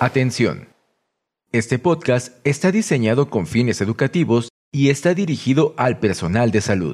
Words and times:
Atención. 0.00 0.68
Este 1.50 1.80
podcast 1.80 2.36
está 2.44 2.70
diseñado 2.70 3.30
con 3.30 3.48
fines 3.48 3.80
educativos 3.80 4.48
y 4.72 4.90
está 4.90 5.12
dirigido 5.12 5.74
al 5.76 5.98
personal 5.98 6.52
de 6.52 6.60
salud. 6.60 6.92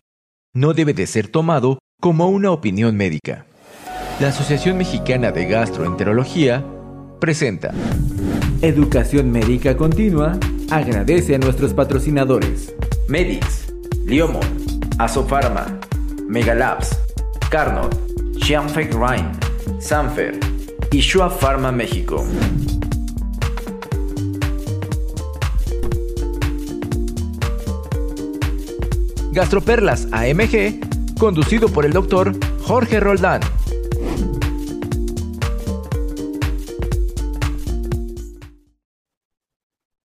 No 0.54 0.72
debe 0.72 0.94
de 0.94 1.06
ser 1.06 1.28
tomado 1.28 1.80
como 2.00 2.28
una 2.28 2.50
opinión 2.50 2.96
médica. 2.96 3.44
La 4.20 4.28
Asociación 4.28 4.78
Mexicana 4.78 5.32
de 5.32 5.44
Gastroenterología 5.44 6.64
presenta 7.20 7.74
Educación 8.62 9.30
Médica 9.30 9.76
Continua 9.76 10.38
agradece 10.70 11.34
a 11.34 11.38
nuestros 11.38 11.74
patrocinadores 11.74 12.74
Medix, 13.06 13.66
Liomo, 14.06 14.40
Asofarma, 14.98 15.78
Megalabs, 16.26 16.98
Carnot, 17.50 17.94
Xianfeng 18.42 18.92
Rhine, 18.92 19.30
Sanfer 19.78 20.40
y 20.90 21.00
Shua 21.00 21.28
Pharma 21.28 21.70
México. 21.70 22.24
Gastroperlas 29.34 30.06
AMG, 30.12 31.18
conducido 31.18 31.68
por 31.68 31.84
el 31.84 31.92
doctor 31.92 32.32
Jorge 32.60 33.00
Roldán. 33.00 33.40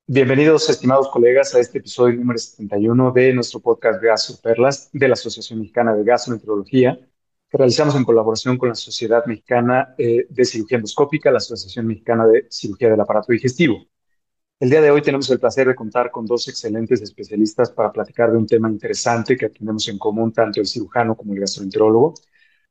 Bienvenidos, 0.05 0.69
estimados 0.69 1.07
colegas, 1.07 1.55
a 1.55 1.61
este 1.61 1.77
episodio 1.77 2.17
número 2.17 2.37
71 2.37 3.13
de 3.13 3.33
nuestro 3.33 3.61
podcast 3.61 4.03
Gastroperlas 4.03 4.89
de 4.91 5.07
la 5.07 5.13
Asociación 5.13 5.59
Mexicana 5.59 5.95
de 5.95 6.03
Gastroenterología, 6.03 6.99
que 7.49 7.57
realizamos 7.57 7.95
en 7.95 8.03
colaboración 8.03 8.57
con 8.57 8.67
la 8.69 8.75
Sociedad 8.75 9.25
Mexicana 9.25 9.95
eh, 9.97 10.27
de 10.29 10.43
Cirugía 10.43 10.75
Endoscópica, 10.79 11.31
la 11.31 11.37
Asociación 11.37 11.87
Mexicana 11.87 12.27
de 12.27 12.45
Cirugía 12.49 12.89
del 12.89 12.99
Aparato 12.99 13.31
Digestivo. 13.31 13.87
El 14.63 14.69
día 14.69 14.79
de 14.79 14.91
hoy 14.91 15.01
tenemos 15.01 15.29
el 15.29 15.41
placer 15.41 15.67
de 15.67 15.75
contar 15.75 16.09
con 16.09 16.25
dos 16.25 16.47
excelentes 16.47 17.01
especialistas 17.01 17.69
para 17.69 17.91
platicar 17.91 18.31
de 18.31 18.37
un 18.37 18.47
tema 18.47 18.69
interesante 18.69 19.35
que 19.35 19.49
tenemos 19.49 19.89
en 19.89 19.97
común 19.97 20.31
tanto 20.31 20.61
el 20.61 20.67
cirujano 20.67 21.17
como 21.17 21.33
el 21.33 21.41
gastroenterólogo. 21.41 22.13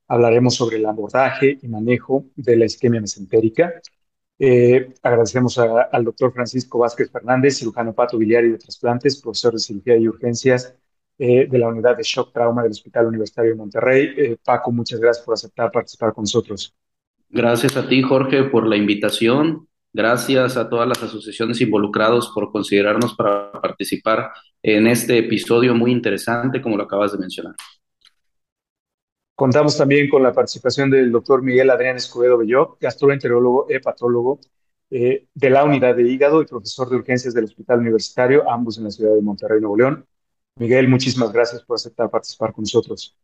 Hablaremos 0.08 0.54
sobre 0.54 0.78
el 0.78 0.86
abordaje 0.86 1.58
y 1.60 1.68
manejo 1.68 2.24
de 2.34 2.56
la 2.56 2.64
isquemia 2.64 2.98
mesentérica. 2.98 3.74
Eh, 4.38 4.94
agradecemos 5.02 5.58
a- 5.58 5.82
al 5.82 6.04
doctor 6.04 6.32
Francisco 6.32 6.78
Vázquez 6.78 7.10
Fernández, 7.10 7.58
cirujano 7.58 7.92
pato 7.92 8.16
biliar 8.16 8.46
y 8.46 8.52
de 8.52 8.56
trasplantes, 8.56 9.20
profesor 9.20 9.52
de 9.52 9.58
cirugía 9.58 9.94
y 9.98 10.08
urgencias 10.08 10.74
eh, 11.18 11.46
de 11.46 11.58
la 11.58 11.68
unidad 11.68 11.94
de 11.98 12.04
shock 12.04 12.32
trauma 12.32 12.62
del 12.62 12.72
Hospital 12.72 13.08
Universitario 13.08 13.50
de 13.50 13.56
Monterrey. 13.58 14.14
Eh, 14.16 14.36
Paco, 14.42 14.72
muchas 14.72 14.98
gracias 14.98 15.26
por 15.26 15.34
aceptar 15.34 15.70
participar 15.70 16.14
con 16.14 16.22
nosotros. 16.22 16.74
Gracias 17.28 17.76
a 17.76 17.86
ti, 17.86 18.00
Jorge, 18.00 18.44
por 18.44 18.66
la 18.66 18.76
invitación. 18.76 19.68
Gracias 19.94 20.56
a 20.56 20.70
todas 20.70 20.88
las 20.88 21.02
asociaciones 21.02 21.60
involucradas 21.60 22.28
por 22.34 22.50
considerarnos 22.50 23.14
para 23.14 23.52
participar 23.52 24.30
en 24.62 24.86
este 24.86 25.18
episodio 25.18 25.74
muy 25.74 25.92
interesante, 25.92 26.62
como 26.62 26.78
lo 26.78 26.84
acabas 26.84 27.12
de 27.12 27.18
mencionar. 27.18 27.54
Contamos 29.34 29.76
también 29.76 30.08
con 30.08 30.22
la 30.22 30.32
participación 30.32 30.90
del 30.90 31.12
doctor 31.12 31.42
Miguel 31.42 31.68
Adrián 31.68 31.96
Escobedo 31.96 32.38
Belló, 32.38 32.78
gastroenterólogo, 32.80 33.66
hepatólogo 33.68 34.40
eh, 34.90 35.26
de 35.34 35.50
la 35.50 35.64
unidad 35.64 35.94
de 35.94 36.08
hígado 36.08 36.40
y 36.40 36.46
profesor 36.46 36.88
de 36.88 36.96
urgencias 36.96 37.34
del 37.34 37.44
Hospital 37.44 37.80
Universitario, 37.80 38.50
ambos 38.50 38.78
en 38.78 38.84
la 38.84 38.90
ciudad 38.90 39.14
de 39.14 39.20
Monterrey, 39.20 39.60
Nuevo 39.60 39.76
León. 39.76 40.06
Miguel, 40.56 40.88
muchísimas 40.88 41.32
gracias 41.32 41.62
por 41.64 41.76
aceptar 41.76 42.10
participar 42.10 42.52
con 42.52 42.62
nosotros. 42.62 43.16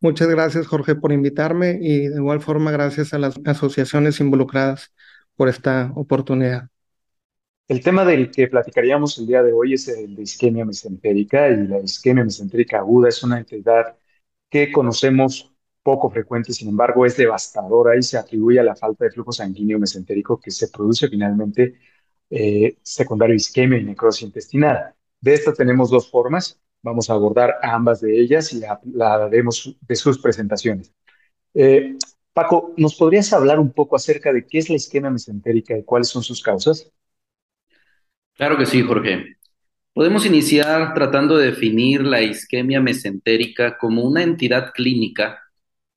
Muchas 0.00 0.28
gracias, 0.28 0.66
Jorge, 0.66 0.94
por 0.94 1.10
invitarme 1.10 1.78
y 1.80 2.08
de 2.08 2.16
igual 2.16 2.40
forma 2.40 2.70
gracias 2.70 3.14
a 3.14 3.18
las 3.18 3.40
asociaciones 3.44 4.20
involucradas 4.20 4.92
por 5.36 5.48
esta 5.48 5.92
oportunidad. 5.94 6.68
El 7.68 7.82
tema 7.82 8.04
del 8.04 8.30
que 8.30 8.46
platicaríamos 8.46 9.18
el 9.18 9.26
día 9.26 9.42
de 9.42 9.52
hoy 9.52 9.74
es 9.74 9.88
el 9.88 10.14
de 10.14 10.22
isquemia 10.22 10.64
mesentérica 10.64 11.48
y 11.48 11.66
la 11.66 11.80
isquemia 11.80 12.24
mesentérica 12.24 12.78
aguda 12.78 13.08
es 13.08 13.22
una 13.22 13.38
entidad 13.38 13.96
que 14.48 14.70
conocemos 14.70 15.52
poco 15.82 16.10
frecuente, 16.10 16.52
sin 16.52 16.68
embargo 16.68 17.06
es 17.06 17.16
devastadora 17.16 17.96
y 17.96 18.02
se 18.02 18.18
atribuye 18.18 18.60
a 18.60 18.64
la 18.64 18.76
falta 18.76 19.04
de 19.04 19.10
flujo 19.10 19.32
sanguíneo 19.32 19.78
mesentérico 19.78 20.40
que 20.40 20.50
se 20.50 20.68
produce 20.68 21.08
finalmente 21.08 21.74
eh, 22.30 22.78
secundario 22.82 23.34
isquemia 23.36 23.78
y 23.78 23.84
necrosis 23.84 24.22
intestinal. 24.22 24.94
De 25.20 25.34
esta 25.34 25.52
tenemos 25.52 25.90
dos 25.90 26.10
formas, 26.10 26.60
vamos 26.82 27.10
a 27.10 27.14
abordar 27.14 27.56
ambas 27.62 28.00
de 28.00 28.18
ellas 28.20 28.52
y 28.52 28.64
hablaremos 28.64 29.76
de 29.80 29.96
sus 29.96 30.18
presentaciones. 30.20 30.92
Eh, 31.54 31.96
Paco, 32.36 32.74
¿nos 32.76 32.94
podrías 32.96 33.32
hablar 33.32 33.58
un 33.58 33.72
poco 33.72 33.96
acerca 33.96 34.30
de 34.30 34.46
qué 34.46 34.58
es 34.58 34.68
la 34.68 34.76
isquemia 34.76 35.08
mesentérica 35.08 35.74
y 35.78 35.84
cuáles 35.84 36.08
son 36.08 36.22
sus 36.22 36.42
causas? 36.42 36.92
Claro 38.34 38.58
que 38.58 38.66
sí, 38.66 38.82
Jorge. 38.82 39.38
Podemos 39.94 40.26
iniciar 40.26 40.92
tratando 40.92 41.38
de 41.38 41.46
definir 41.46 42.02
la 42.02 42.20
isquemia 42.20 42.78
mesentérica 42.82 43.78
como 43.78 44.02
una 44.02 44.22
entidad 44.22 44.72
clínica 44.74 45.44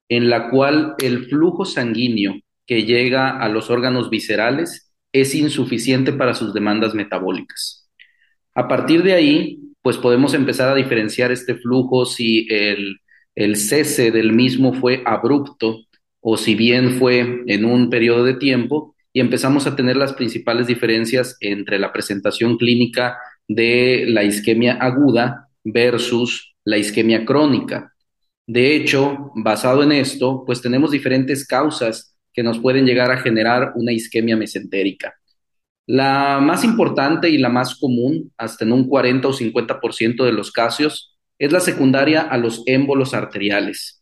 en 0.07 0.29
la 0.29 0.49
cual 0.49 0.95
el 0.99 1.25
flujo 1.25 1.65
sanguíneo 1.65 2.35
que 2.65 2.85
llega 2.85 3.37
a 3.37 3.49
los 3.49 3.69
órganos 3.69 4.09
viscerales 4.09 4.93
es 5.11 5.35
insuficiente 5.35 6.13
para 6.13 6.33
sus 6.33 6.53
demandas 6.53 6.93
metabólicas. 6.93 7.89
A 8.55 8.65
partir 8.69 9.03
de 9.03 9.11
ahí, 9.11 9.59
pues 9.81 9.97
podemos 9.97 10.33
empezar 10.33 10.69
a 10.69 10.75
diferenciar 10.75 11.33
este 11.33 11.55
flujo 11.55 12.05
si 12.05 12.47
el, 12.49 13.01
el 13.35 13.57
cese 13.57 14.11
del 14.11 14.31
mismo 14.31 14.71
fue 14.71 15.03
abrupto 15.05 15.81
o 16.21 16.37
si 16.37 16.55
bien 16.55 16.99
fue 16.99 17.43
en 17.47 17.65
un 17.65 17.89
periodo 17.89 18.23
de 18.23 18.35
tiempo 18.35 18.95
y 19.13 19.19
empezamos 19.19 19.67
a 19.67 19.75
tener 19.75 19.97
las 19.97 20.13
principales 20.13 20.67
diferencias 20.67 21.37
entre 21.39 21.79
la 21.79 21.91
presentación 21.91 22.57
clínica 22.57 23.17
de 23.47 24.05
la 24.07 24.23
isquemia 24.23 24.73
aguda 24.73 25.47
versus 25.63 26.55
la 26.63 26.77
isquemia 26.77 27.25
crónica. 27.25 27.93
De 28.45 28.75
hecho, 28.75 29.31
basado 29.35 29.83
en 29.83 29.91
esto, 29.91 30.43
pues 30.45 30.61
tenemos 30.61 30.91
diferentes 30.91 31.45
causas 31.45 32.15
que 32.33 32.43
nos 32.43 32.59
pueden 32.59 32.85
llegar 32.85 33.11
a 33.11 33.17
generar 33.17 33.73
una 33.75 33.91
isquemia 33.91 34.37
mesentérica. 34.37 35.13
La 35.85 36.39
más 36.39 36.63
importante 36.63 37.29
y 37.29 37.39
la 37.39 37.49
más 37.49 37.75
común, 37.75 38.31
hasta 38.37 38.63
en 38.63 38.73
un 38.73 38.87
40 38.87 39.27
o 39.27 39.33
50% 39.33 40.23
de 40.23 40.31
los 40.31 40.51
casos, 40.51 41.17
es 41.39 41.51
la 41.51 41.59
secundaria 41.59 42.21
a 42.21 42.37
los 42.37 42.63
émbolos 42.67 43.13
arteriales. 43.13 43.98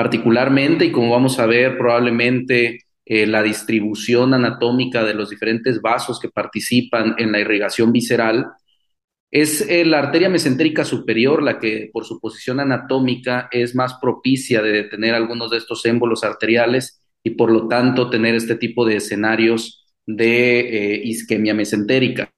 Particularmente, 0.00 0.86
y 0.86 0.92
como 0.92 1.10
vamos 1.10 1.38
a 1.38 1.44
ver, 1.44 1.76
probablemente 1.76 2.84
eh, 3.04 3.26
la 3.26 3.42
distribución 3.42 4.32
anatómica 4.32 5.04
de 5.04 5.12
los 5.12 5.28
diferentes 5.28 5.82
vasos 5.82 6.18
que 6.18 6.30
participan 6.30 7.16
en 7.18 7.30
la 7.30 7.38
irrigación 7.38 7.92
visceral, 7.92 8.46
es 9.30 9.60
eh, 9.68 9.84
la 9.84 9.98
arteria 9.98 10.30
mesentérica 10.30 10.86
superior 10.86 11.42
la 11.42 11.58
que 11.58 11.90
por 11.92 12.06
su 12.06 12.18
posición 12.18 12.60
anatómica 12.60 13.50
es 13.52 13.74
más 13.74 13.98
propicia 14.00 14.62
de 14.62 14.72
detener 14.72 15.14
algunos 15.14 15.50
de 15.50 15.58
estos 15.58 15.84
émbolos 15.84 16.24
arteriales 16.24 17.02
y 17.22 17.32
por 17.32 17.52
lo 17.52 17.68
tanto 17.68 18.08
tener 18.08 18.34
este 18.34 18.54
tipo 18.54 18.86
de 18.86 18.96
escenarios 18.96 19.86
de 20.06 20.60
eh, 20.60 21.02
isquemia 21.04 21.52
mesentérica. 21.52 22.32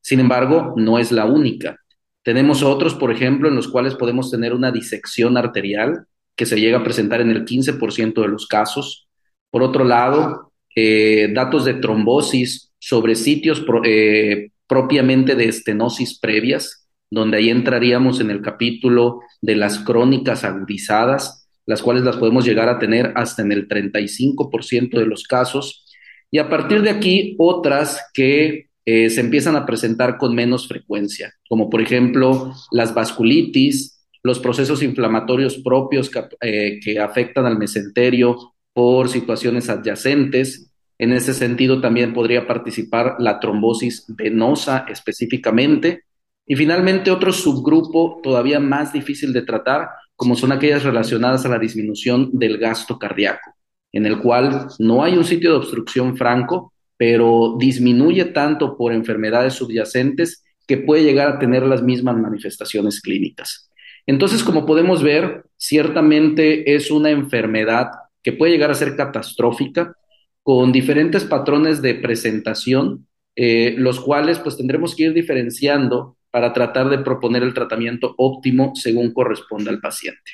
Sin 0.00 0.18
embargo, 0.18 0.72
no 0.78 0.98
es 0.98 1.12
la 1.12 1.26
única. 1.26 1.76
Tenemos 2.22 2.62
otros, 2.62 2.94
por 2.94 3.12
ejemplo, 3.12 3.50
en 3.50 3.56
los 3.56 3.68
cuales 3.68 3.96
podemos 3.96 4.30
tener 4.30 4.54
una 4.54 4.72
disección 4.72 5.36
arterial 5.36 6.06
que 6.36 6.46
se 6.46 6.60
llega 6.60 6.78
a 6.78 6.84
presentar 6.84 7.20
en 7.20 7.30
el 7.30 7.44
15% 7.44 8.20
de 8.22 8.28
los 8.28 8.46
casos. 8.46 9.08
Por 9.50 9.62
otro 9.62 9.84
lado, 9.84 10.52
eh, 10.74 11.30
datos 11.32 11.64
de 11.64 11.74
trombosis 11.74 12.72
sobre 12.78 13.14
sitios 13.14 13.60
pro, 13.60 13.82
eh, 13.84 14.50
propiamente 14.66 15.34
de 15.34 15.44
estenosis 15.44 16.18
previas, 16.18 16.88
donde 17.10 17.36
ahí 17.36 17.50
entraríamos 17.50 18.20
en 18.20 18.30
el 18.30 18.40
capítulo 18.40 19.20
de 19.42 19.54
las 19.54 19.78
crónicas 19.80 20.44
agudizadas, 20.44 21.46
las 21.66 21.82
cuales 21.82 22.04
las 22.04 22.16
podemos 22.16 22.44
llegar 22.44 22.68
a 22.68 22.78
tener 22.78 23.12
hasta 23.14 23.42
en 23.42 23.52
el 23.52 23.68
35% 23.68 24.98
de 24.98 25.06
los 25.06 25.24
casos. 25.24 25.84
Y 26.30 26.38
a 26.38 26.48
partir 26.48 26.80
de 26.82 26.90
aquí, 26.90 27.36
otras 27.38 28.00
que 28.14 28.70
eh, 28.84 29.10
se 29.10 29.20
empiezan 29.20 29.56
a 29.56 29.66
presentar 29.66 30.16
con 30.16 30.34
menos 30.34 30.66
frecuencia, 30.66 31.34
como 31.48 31.70
por 31.70 31.82
ejemplo 31.82 32.52
las 32.72 32.94
vasculitis, 32.94 34.01
los 34.22 34.38
procesos 34.38 34.82
inflamatorios 34.82 35.58
propios 35.58 36.08
que, 36.08 36.24
eh, 36.40 36.80
que 36.82 36.98
afectan 37.00 37.46
al 37.46 37.58
mesenterio 37.58 38.54
por 38.72 39.08
situaciones 39.08 39.68
adyacentes. 39.68 40.70
En 40.98 41.12
ese 41.12 41.34
sentido 41.34 41.80
también 41.80 42.12
podría 42.12 42.46
participar 42.46 43.16
la 43.18 43.40
trombosis 43.40 44.04
venosa 44.08 44.86
específicamente. 44.88 46.04
Y 46.46 46.56
finalmente 46.56 47.10
otro 47.10 47.32
subgrupo 47.32 48.20
todavía 48.22 48.60
más 48.60 48.92
difícil 48.92 49.32
de 49.32 49.42
tratar, 49.42 49.88
como 50.16 50.36
son 50.36 50.52
aquellas 50.52 50.84
relacionadas 50.84 51.44
a 51.44 51.48
la 51.48 51.58
disminución 51.58 52.30
del 52.32 52.58
gasto 52.58 52.98
cardíaco, 52.98 53.54
en 53.92 54.06
el 54.06 54.18
cual 54.18 54.68
no 54.78 55.02
hay 55.02 55.16
un 55.16 55.24
sitio 55.24 55.50
de 55.50 55.56
obstrucción 55.56 56.16
franco, 56.16 56.72
pero 56.96 57.56
disminuye 57.58 58.26
tanto 58.26 58.76
por 58.76 58.92
enfermedades 58.92 59.54
subyacentes 59.54 60.44
que 60.66 60.76
puede 60.78 61.02
llegar 61.02 61.28
a 61.28 61.38
tener 61.38 61.64
las 61.64 61.82
mismas 61.82 62.16
manifestaciones 62.16 63.00
clínicas. 63.00 63.71
Entonces, 64.06 64.42
como 64.42 64.66
podemos 64.66 65.02
ver, 65.02 65.44
ciertamente 65.56 66.74
es 66.74 66.90
una 66.90 67.10
enfermedad 67.10 67.90
que 68.22 68.32
puede 68.32 68.52
llegar 68.52 68.70
a 68.70 68.74
ser 68.74 68.96
catastrófica 68.96 69.96
con 70.42 70.72
diferentes 70.72 71.24
patrones 71.24 71.82
de 71.82 71.94
presentación, 71.94 73.06
eh, 73.36 73.74
los 73.78 74.00
cuales 74.00 74.38
pues 74.38 74.56
tendremos 74.56 74.94
que 74.94 75.04
ir 75.04 75.14
diferenciando 75.14 76.16
para 76.30 76.52
tratar 76.52 76.88
de 76.88 76.98
proponer 76.98 77.42
el 77.42 77.54
tratamiento 77.54 78.14
óptimo 78.16 78.72
según 78.74 79.12
corresponda 79.12 79.70
al 79.70 79.80
paciente. 79.80 80.32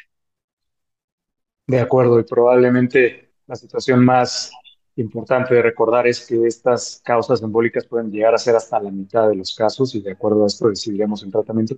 De 1.67 1.81
acuerdo, 1.81 2.19
y 2.19 2.25
probablemente 2.25 3.33
la 3.47 3.57
situación 3.57 4.05
más 4.05 4.51
importante 4.97 5.55
de 5.55 5.63
recordar 5.63 6.07
es 6.07 6.27
que 6.27 6.47
estas 6.47 7.01
causas 7.05 7.43
embólicas 7.43 7.87
pueden 7.87 8.11
llegar 8.11 8.35
a 8.35 8.39
ser 8.39 8.57
hasta 8.57 8.81
la 8.81 8.91
mitad 8.91 9.29
de 9.29 9.37
los 9.37 9.55
casos 9.55 9.95
y 9.95 10.01
de 10.01 10.13
acuerdo 10.13 10.45
a 10.45 10.47
esto 10.47 10.69
decidiremos 10.69 11.23
el 11.23 11.31
tratamiento 11.31 11.77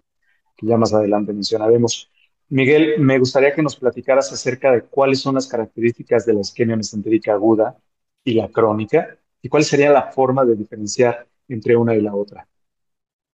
que 0.57 0.67
ya 0.67 0.77
más 0.77 0.93
adelante 0.93 1.33
mencionaremos. 1.33 2.11
Miguel, 2.49 2.99
me 2.99 3.19
gustaría 3.19 3.55
que 3.55 3.63
nos 3.63 3.77
platicaras 3.77 4.33
acerca 4.33 4.73
de 4.73 4.83
cuáles 4.83 5.21
son 5.21 5.37
las 5.37 5.47
características 5.47 6.27
de 6.27 6.35
la 6.35 6.41
isquemia 6.41 6.77
mesentérica 6.77 7.33
aguda 7.33 7.79
y 8.25 8.35
la 8.35 8.49
crónica 8.49 9.17
y 9.41 9.49
cuál 9.49 9.65
sería 9.65 9.91
la 9.91 10.11
forma 10.11 10.45
de 10.45 10.57
diferenciar 10.57 11.27
entre 11.49 11.77
una 11.77 11.95
y 11.95 12.01
la 12.01 12.15
otra. 12.15 12.47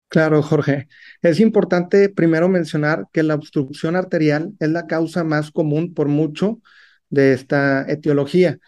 Claro, 0.07 0.41
Jorge. 0.43 0.87
Es 1.21 1.39
importante 1.39 2.09
primero 2.09 2.47
mencionar 2.47 3.07
que 3.11 3.23
la 3.23 3.35
obstrucción 3.35 3.95
arterial 3.95 4.53
es 4.59 4.69
la 4.69 4.87
causa 4.87 5.23
más 5.23 5.51
común 5.51 5.93
por 5.93 6.07
mucho 6.07 6.59
de 7.09 7.33
esta 7.33 7.85
etiología, 7.91 8.59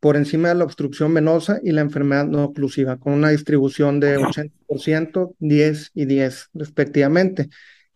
por 0.00 0.16
encima 0.16 0.48
de 0.48 0.56
la 0.56 0.64
obstrucción 0.64 1.12
venosa 1.14 1.60
y 1.62 1.72
la 1.72 1.82
enfermedad 1.82 2.26
no 2.26 2.44
oclusiva, 2.44 2.98
con 2.98 3.12
una 3.12 3.30
distribución 3.30 4.00
de 4.00 4.18
80%, 4.18 5.34
10 5.38 5.90
y 5.94 6.04
10 6.06 6.50
respectivamente. 6.54 7.48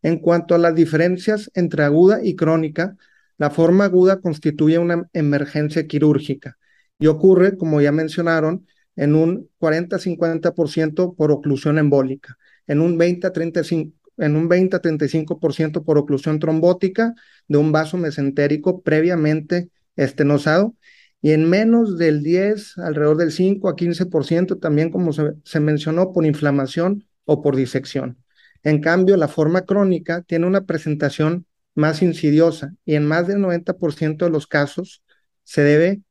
En 0.02 0.18
cuanto 0.18 0.54
a 0.54 0.58
las 0.58 0.74
diferencias 0.74 1.50
entre 1.54 1.84
aguda 1.84 2.20
y 2.22 2.36
crónica, 2.36 2.96
la 3.38 3.50
forma 3.50 3.84
aguda 3.84 4.20
constituye 4.20 4.78
una 4.78 5.08
emergencia 5.12 5.86
quirúrgica 5.86 6.58
y 6.98 7.06
ocurre, 7.06 7.56
como 7.56 7.80
ya 7.80 7.92
mencionaron, 7.92 8.66
en 8.96 9.14
un 9.14 9.48
40-50% 9.58 11.14
por 11.16 11.32
oclusión 11.32 11.78
embólica, 11.78 12.36
en 12.66 12.80
un 12.80 12.98
20-35% 12.98 13.92
en 14.20 14.36
un 14.36 14.48
20-35% 14.48 15.82
por 15.84 15.98
oclusión 15.98 16.38
trombótica 16.38 17.14
de 17.48 17.58
un 17.58 17.72
vaso 17.72 17.96
mesentérico 17.96 18.82
previamente 18.82 19.70
estenosado 19.96 20.74
y 21.22 21.32
en 21.32 21.48
menos 21.48 21.98
del 21.98 22.22
10, 22.22 22.78
alrededor 22.78 23.16
del 23.16 23.32
5 23.32 23.68
a 23.68 23.76
15% 23.76 24.58
también 24.58 24.90
como 24.90 25.12
se 25.12 25.60
mencionó 25.60 26.12
por 26.12 26.26
inflamación 26.26 27.06
o 27.24 27.42
por 27.42 27.56
disección. 27.56 28.18
En 28.62 28.80
cambio, 28.80 29.16
la 29.16 29.28
forma 29.28 29.62
crónica 29.62 30.22
tiene 30.22 30.46
una 30.46 30.62
presentación 30.66 31.46
más 31.74 32.02
insidiosa 32.02 32.74
y 32.84 32.94
en 32.94 33.06
más 33.06 33.26
del 33.26 33.38
90% 33.38 34.24
de 34.24 34.30
los 34.30 34.46
casos 34.46 35.02
se 35.44 35.62
debe 35.62 36.02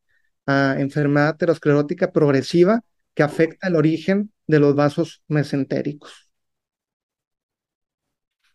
a 0.46 0.76
enfermedad 0.80 1.30
aterosclerótica 1.30 2.12
progresiva 2.12 2.82
que 3.14 3.24
afecta 3.24 3.68
el 3.68 3.76
origen 3.76 4.32
de 4.48 4.60
los 4.60 4.76
vasos 4.76 5.22
mesentéricos. 5.28 6.32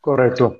Correcto. 0.00 0.58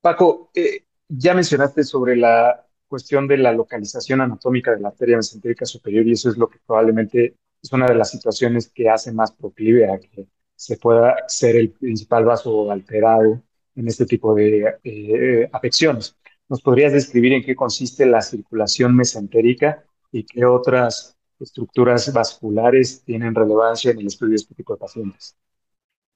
Paco, 0.00 0.50
eh, 0.54 0.84
ya 1.08 1.34
mencionaste 1.34 1.82
sobre 1.82 2.16
la 2.16 2.66
cuestión 2.86 3.26
de 3.26 3.38
la 3.38 3.52
localización 3.52 4.20
anatómica 4.20 4.74
de 4.74 4.80
la 4.80 4.88
arteria 4.88 5.16
mesentérica 5.16 5.66
superior 5.66 6.06
y 6.06 6.12
eso 6.12 6.30
es 6.30 6.38
lo 6.38 6.48
que 6.48 6.58
probablemente 6.66 7.36
es 7.62 7.72
una 7.72 7.86
de 7.86 7.94
las 7.94 8.10
situaciones 8.10 8.68
que 8.68 8.88
hace 8.88 9.12
más 9.12 9.32
proclive 9.32 9.90
a 9.90 9.98
que 9.98 10.28
se 10.58 10.76
pueda 10.76 11.14
ser 11.28 11.54
el 11.54 11.70
principal 11.70 12.24
vaso 12.24 12.68
alterado 12.72 13.40
en 13.76 13.86
este 13.86 14.06
tipo 14.06 14.34
de 14.34 14.74
eh, 14.82 15.48
afecciones. 15.52 16.16
¿Nos 16.48 16.60
podrías 16.60 16.92
describir 16.92 17.32
en 17.32 17.44
qué 17.44 17.54
consiste 17.54 18.04
la 18.04 18.20
circulación 18.20 18.96
mesentérica 18.96 19.84
y 20.10 20.24
qué 20.24 20.44
otras 20.44 21.16
estructuras 21.38 22.12
vasculares 22.12 23.04
tienen 23.04 23.36
relevancia 23.36 23.92
en 23.92 24.00
el 24.00 24.08
estudio 24.08 24.30
de 24.30 24.36
este 24.36 24.54
de 24.56 24.76
pacientes? 24.76 25.36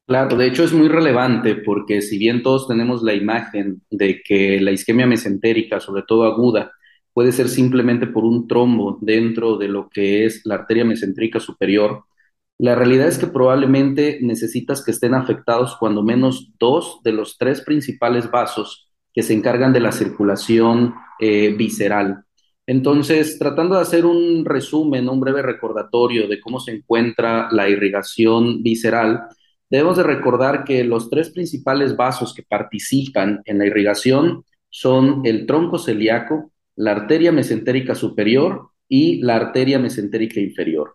Claro, 0.06 0.36
de 0.36 0.48
hecho 0.48 0.64
es 0.64 0.72
muy 0.72 0.88
relevante 0.88 1.54
porque 1.54 2.02
si 2.02 2.18
bien 2.18 2.42
todos 2.42 2.66
tenemos 2.66 3.04
la 3.04 3.14
imagen 3.14 3.80
de 3.92 4.22
que 4.24 4.60
la 4.60 4.72
isquemia 4.72 5.06
mesentérica, 5.06 5.78
sobre 5.78 6.02
todo 6.02 6.24
aguda, 6.24 6.72
puede 7.12 7.30
ser 7.30 7.48
simplemente 7.48 8.08
por 8.08 8.24
un 8.24 8.48
trombo 8.48 8.98
dentro 9.00 9.56
de 9.56 9.68
lo 9.68 9.88
que 9.88 10.24
es 10.24 10.44
la 10.44 10.56
arteria 10.56 10.84
mesentérica 10.84 11.38
superior, 11.38 12.06
la 12.62 12.76
realidad 12.76 13.08
es 13.08 13.18
que 13.18 13.26
probablemente 13.26 14.20
necesitas 14.22 14.84
que 14.84 14.92
estén 14.92 15.14
afectados 15.14 15.76
cuando 15.80 16.04
menos 16.04 16.52
dos 16.60 17.00
de 17.02 17.10
los 17.10 17.36
tres 17.36 17.60
principales 17.60 18.30
vasos 18.30 18.88
que 19.12 19.24
se 19.24 19.34
encargan 19.34 19.72
de 19.72 19.80
la 19.80 19.90
circulación 19.90 20.94
eh, 21.18 21.52
visceral. 21.58 22.22
Entonces, 22.64 23.36
tratando 23.36 23.74
de 23.74 23.82
hacer 23.82 24.06
un 24.06 24.44
resumen, 24.44 25.08
un 25.08 25.18
breve 25.18 25.42
recordatorio 25.42 26.28
de 26.28 26.40
cómo 26.40 26.60
se 26.60 26.70
encuentra 26.76 27.48
la 27.50 27.68
irrigación 27.68 28.62
visceral, 28.62 29.24
debemos 29.68 29.96
de 29.96 30.04
recordar 30.04 30.62
que 30.62 30.84
los 30.84 31.10
tres 31.10 31.30
principales 31.30 31.96
vasos 31.96 32.32
que 32.32 32.44
participan 32.44 33.42
en 33.44 33.58
la 33.58 33.66
irrigación 33.66 34.44
son 34.70 35.22
el 35.24 35.46
tronco 35.46 35.78
celíaco, 35.78 36.52
la 36.76 36.92
arteria 36.92 37.32
mesentérica 37.32 37.96
superior 37.96 38.68
y 38.88 39.20
la 39.20 39.34
arteria 39.34 39.80
mesentérica 39.80 40.38
inferior. 40.38 40.94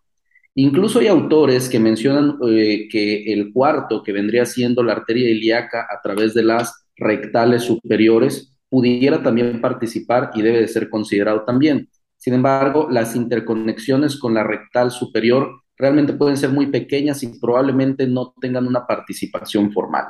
Incluso 0.59 0.97
hay 0.97 1.07
autores 1.07 1.69
que 1.69 1.79
mencionan 1.79 2.39
eh, 2.49 2.87
que 2.89 3.31
el 3.31 3.53
cuarto, 3.53 4.01
que 4.01 4.11
vendría 4.11 4.43
siendo 4.43 4.81
la 4.81 4.93
arteria 4.93 5.29
ilíaca 5.29 5.85
a 5.87 6.01
través 6.01 6.33
de 6.33 6.41
las 6.41 6.87
rectales 6.95 7.61
superiores, 7.61 8.57
pudiera 8.67 9.21
también 9.21 9.61
participar 9.61 10.31
y 10.33 10.41
debe 10.41 10.61
de 10.61 10.67
ser 10.67 10.89
considerado 10.89 11.43
también. 11.43 11.87
Sin 12.17 12.33
embargo, 12.33 12.87
las 12.89 13.15
interconexiones 13.15 14.17
con 14.17 14.33
la 14.33 14.43
rectal 14.43 14.89
superior 14.89 15.61
realmente 15.77 16.13
pueden 16.13 16.37
ser 16.37 16.49
muy 16.49 16.65
pequeñas 16.71 17.21
y 17.21 17.39
probablemente 17.39 18.07
no 18.07 18.33
tengan 18.41 18.65
una 18.65 18.87
participación 18.87 19.71
formal. 19.71 20.05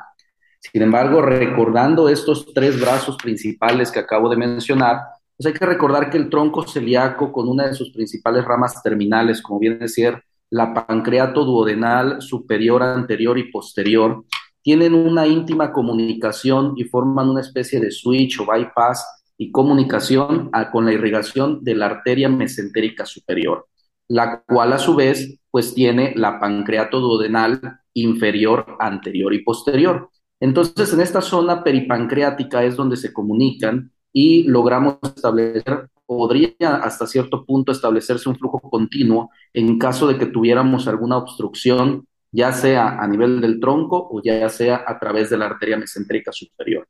Sin 0.61 0.81
embargo, 0.81 1.21
recordando 1.21 2.07
estos 2.07 2.53
tres 2.53 2.79
brazos 2.79 3.17
principales 3.17 3.91
que 3.91 3.99
acabo 3.99 4.29
de 4.29 4.37
mencionar, 4.37 5.01
pues 5.35 5.47
hay 5.47 5.59
que 5.59 5.65
recordar 5.65 6.09
que 6.09 6.17
el 6.17 6.29
tronco 6.29 6.65
celíaco 6.65 7.33
con 7.33 7.49
una 7.49 7.67
de 7.67 7.73
sus 7.73 7.91
principales 7.91 8.45
ramas 8.45 8.81
terminales, 8.81 9.41
como 9.41 9.59
viene 9.59 9.83
a 9.83 9.89
ser 9.89 10.23
la 10.49 10.73
pancreato 10.73 11.43
duodenal 11.43 12.21
superior, 12.21 12.83
anterior 12.83 13.37
y 13.37 13.51
posterior, 13.51 14.25
tienen 14.61 14.93
una 14.93 15.25
íntima 15.27 15.71
comunicación 15.71 16.73
y 16.75 16.83
forman 16.83 17.29
una 17.29 17.41
especie 17.41 17.79
de 17.79 17.91
switch 17.91 18.39
o 18.39 18.45
bypass 18.45 19.05
y 19.37 19.51
comunicación 19.51 20.49
con 20.71 20.85
la 20.85 20.93
irrigación 20.93 21.63
de 21.63 21.75
la 21.75 21.85
arteria 21.85 22.27
mesentérica 22.27 23.05
superior, 23.05 23.67
la 24.07 24.41
cual 24.41 24.73
a 24.73 24.79
su 24.79 24.95
vez 24.95 25.39
pues 25.51 25.73
tiene 25.73 26.13
la 26.15 26.39
pancreato 26.39 26.99
duodenal 26.99 27.79
inferior, 27.93 28.77
anterior 28.79 29.33
y 29.33 29.43
posterior. 29.43 30.09
Entonces, 30.39 30.93
en 30.93 31.01
esta 31.01 31.21
zona 31.21 31.63
peripancreática 31.63 32.63
es 32.63 32.75
donde 32.75 32.97
se 32.97 33.11
comunican 33.11 33.91
y 34.13 34.43
logramos 34.43 34.97
establecer 35.03 35.89
podría 36.07 36.77
hasta 36.81 37.05
cierto 37.05 37.45
punto 37.45 37.71
establecerse 37.71 38.29
un 38.29 38.37
flujo 38.37 38.59
continuo 38.61 39.29
en 39.53 39.77
caso 39.77 40.07
de 40.07 40.17
que 40.17 40.25
tuviéramos 40.25 40.87
alguna 40.87 41.17
obstrucción, 41.17 42.07
ya 42.31 42.51
sea 42.53 42.97
a 42.99 43.07
nivel 43.07 43.41
del 43.41 43.59
tronco 43.59 44.07
o 44.09 44.21
ya 44.23 44.49
sea 44.49 44.83
a 44.87 44.97
través 44.97 45.29
de 45.29 45.37
la 45.37 45.45
arteria 45.45 45.77
mesentérica 45.77 46.31
superior. 46.31 46.87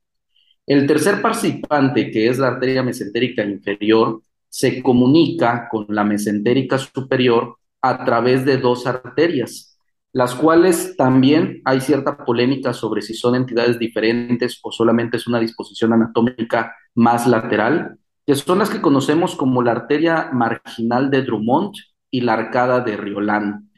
El 0.65 0.85
tercer 0.85 1.21
participante, 1.21 2.11
que 2.11 2.29
es 2.29 2.37
la 2.37 2.49
arteria 2.49 2.83
mesentérica 2.83 3.43
inferior, 3.43 4.21
se 4.49 4.81
comunica 4.81 5.67
con 5.69 5.85
la 5.89 6.03
mesentérica 6.03 6.77
superior 6.77 7.57
a 7.81 8.05
través 8.05 8.45
de 8.45 8.57
dos 8.57 8.85
arterias, 8.85 9.79
las 10.13 10.35
cuales 10.35 10.95
también 10.97 11.61
hay 11.65 11.79
cierta 11.81 12.17
polémica 12.17 12.73
sobre 12.73 13.01
si 13.01 13.13
son 13.13 13.35
entidades 13.35 13.79
diferentes 13.79 14.59
o 14.61 14.71
solamente 14.71 15.17
es 15.17 15.27
una 15.27 15.39
disposición 15.39 15.93
anatómica 15.93 16.75
más 16.95 17.27
lateral 17.27 17.97
que 18.27 18.35
son 18.35 18.59
las 18.59 18.69
que 18.69 18.81
conocemos 18.81 19.37
como 19.37 19.63
la 19.63 19.71
arteria 19.71 20.29
marginal 20.33 21.09
de 21.09 21.23
Drummond 21.23 21.75
y 22.11 22.19
la 22.21 22.33
arcada 22.33 22.81
de 22.81 22.97
Riolan. 22.97 23.71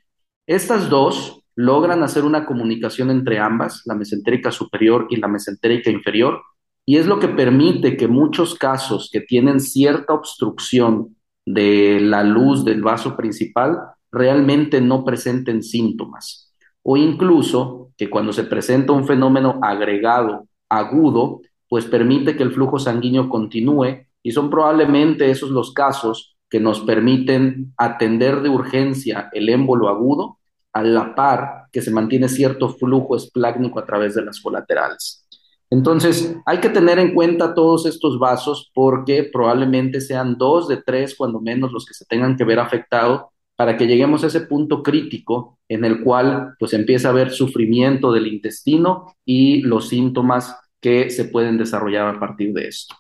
Estas 0.48 0.90
dos 0.90 1.44
logran 1.56 2.02
hacer 2.02 2.24
una 2.26 2.48
comunicación 2.48 3.12
entre 3.12 3.38
ambas, 3.38 3.84
la 3.86 3.94
mesentérica 3.94 4.52
superior 4.52 5.06
y 5.12 5.18
la 5.18 5.28
mesentérica 5.28 5.92
inferior, 5.92 6.42
y 6.84 6.98
es 6.98 7.06
lo 7.06 7.20
que 7.20 7.28
permite 7.28 7.96
que 7.96 8.08
muchos 8.08 8.56
casos 8.56 9.12
que 9.14 9.22
tienen 9.22 9.60
cierta 9.60 10.14
obstrucción 10.14 11.16
de 11.46 12.00
la 12.00 12.24
luz 12.24 12.66
del 12.66 12.82
vaso 12.82 13.16
principal 13.16 13.78
realmente 14.12 14.82
no 14.82 15.06
presenten 15.06 15.62
síntomas. 15.62 16.56
O 16.82 16.98
incluso 16.98 17.92
que 17.96 18.10
cuando 18.10 18.34
se 18.34 18.46
presenta 18.46 18.94
un 18.94 19.06
fenómeno 19.06 19.60
agregado 19.62 20.48
agudo, 20.70 21.42
pues 21.68 21.86
permite 21.86 22.36
que 22.36 22.42
el 22.42 22.52
flujo 22.52 22.80
sanguíneo 22.80 23.30
continúe 23.30 24.09
y 24.24 24.32
son 24.32 24.50
probablemente 24.50 25.30
esos 25.30 25.50
los 25.50 25.74
casos 25.74 26.38
que 26.50 26.60
nos 26.60 26.82
permiten 26.82 27.74
atender 27.78 28.42
de 28.42 28.50
urgencia 28.50 29.30
el 29.34 29.50
émbolo 29.50 29.88
agudo 29.88 30.40
a 30.74 30.84
la 30.84 31.16
par 31.16 31.68
que 31.72 31.82
se 31.82 31.92
mantiene 31.92 32.28
cierto 32.28 32.70
flujo 32.70 33.16
esplácnico 33.16 33.80
a 33.80 33.86
través 33.86 34.16
de 34.16 34.24
las 34.24 34.40
colaterales. 34.40 35.26
Entonces, 35.72 36.36
hay 36.46 36.60
que 36.60 36.70
tener 36.70 36.98
en 36.98 37.14
cuenta 37.14 37.54
todos 37.54 37.86
estos 37.86 38.18
vasos 38.18 38.72
porque 38.74 39.30
probablemente 39.32 40.02
sean 40.02 40.36
dos 40.38 40.68
de 40.68 40.78
tres, 40.78 41.16
cuando 41.16 41.40
menos, 41.40 41.72
los 41.72 41.86
que 41.86 41.94
se 41.94 42.06
tengan 42.06 42.36
que 42.36 42.44
ver 42.44 42.60
afectados 42.60 43.26
para 43.56 43.78
que 43.78 43.86
lleguemos 43.86 44.24
a 44.24 44.28
ese 44.28 44.42
punto 44.42 44.82
crítico 44.82 45.60
en 45.68 45.86
el 45.86 46.04
cual 46.04 46.56
pues 46.58 46.74
empieza 46.74 47.10
a 47.10 47.12
haber 47.12 47.30
sufrimiento 47.30 48.12
del 48.12 48.28
intestino 48.28 49.14
y 49.26 49.62
los 49.62 49.90
síntomas 49.90 50.56
que 50.82 51.10
se 51.10 51.26
pueden 51.26 51.58
desarrollar 51.58 52.16
a 52.16 52.20
partir 52.20 52.54
de 52.54 52.68
esto. 52.68 52.96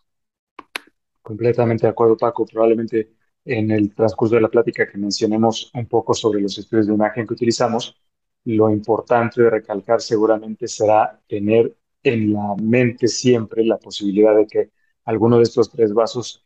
Completamente 1.22 1.86
de 1.86 1.92
acuerdo, 1.92 2.18
Paco. 2.18 2.46
Probablemente 2.46 3.14
en 3.46 3.72
el 3.72 3.94
transcurso 3.94 4.36
de 4.36 4.42
la 4.42 4.50
plática 4.50 4.88
que 4.90 4.98
mencionemos 4.98 5.72
un 5.74 5.88
poco 5.88 6.14
sobre 6.14 6.42
los 6.42 6.58
estudios 6.58 6.88
de 6.88 6.94
imagen 6.94 7.26
que 7.26 7.34
utilizamos, 7.34 8.00
lo 8.46 8.70
importante 8.70 9.42
de 9.42 9.50
recalcar 9.50 10.02
seguramente 10.02 10.68
será 10.68 11.22
tener 11.28 11.76
en 12.04 12.34
la 12.34 12.56
mente 12.62 13.08
siempre 13.08 13.64
la 13.66 13.78
posibilidad 13.78 14.36
de 14.36 14.48
que 14.48 14.72
alguno 15.06 15.38
de 15.38 15.44
estos 15.44 15.70
tres 15.72 15.94
vasos 15.94 16.46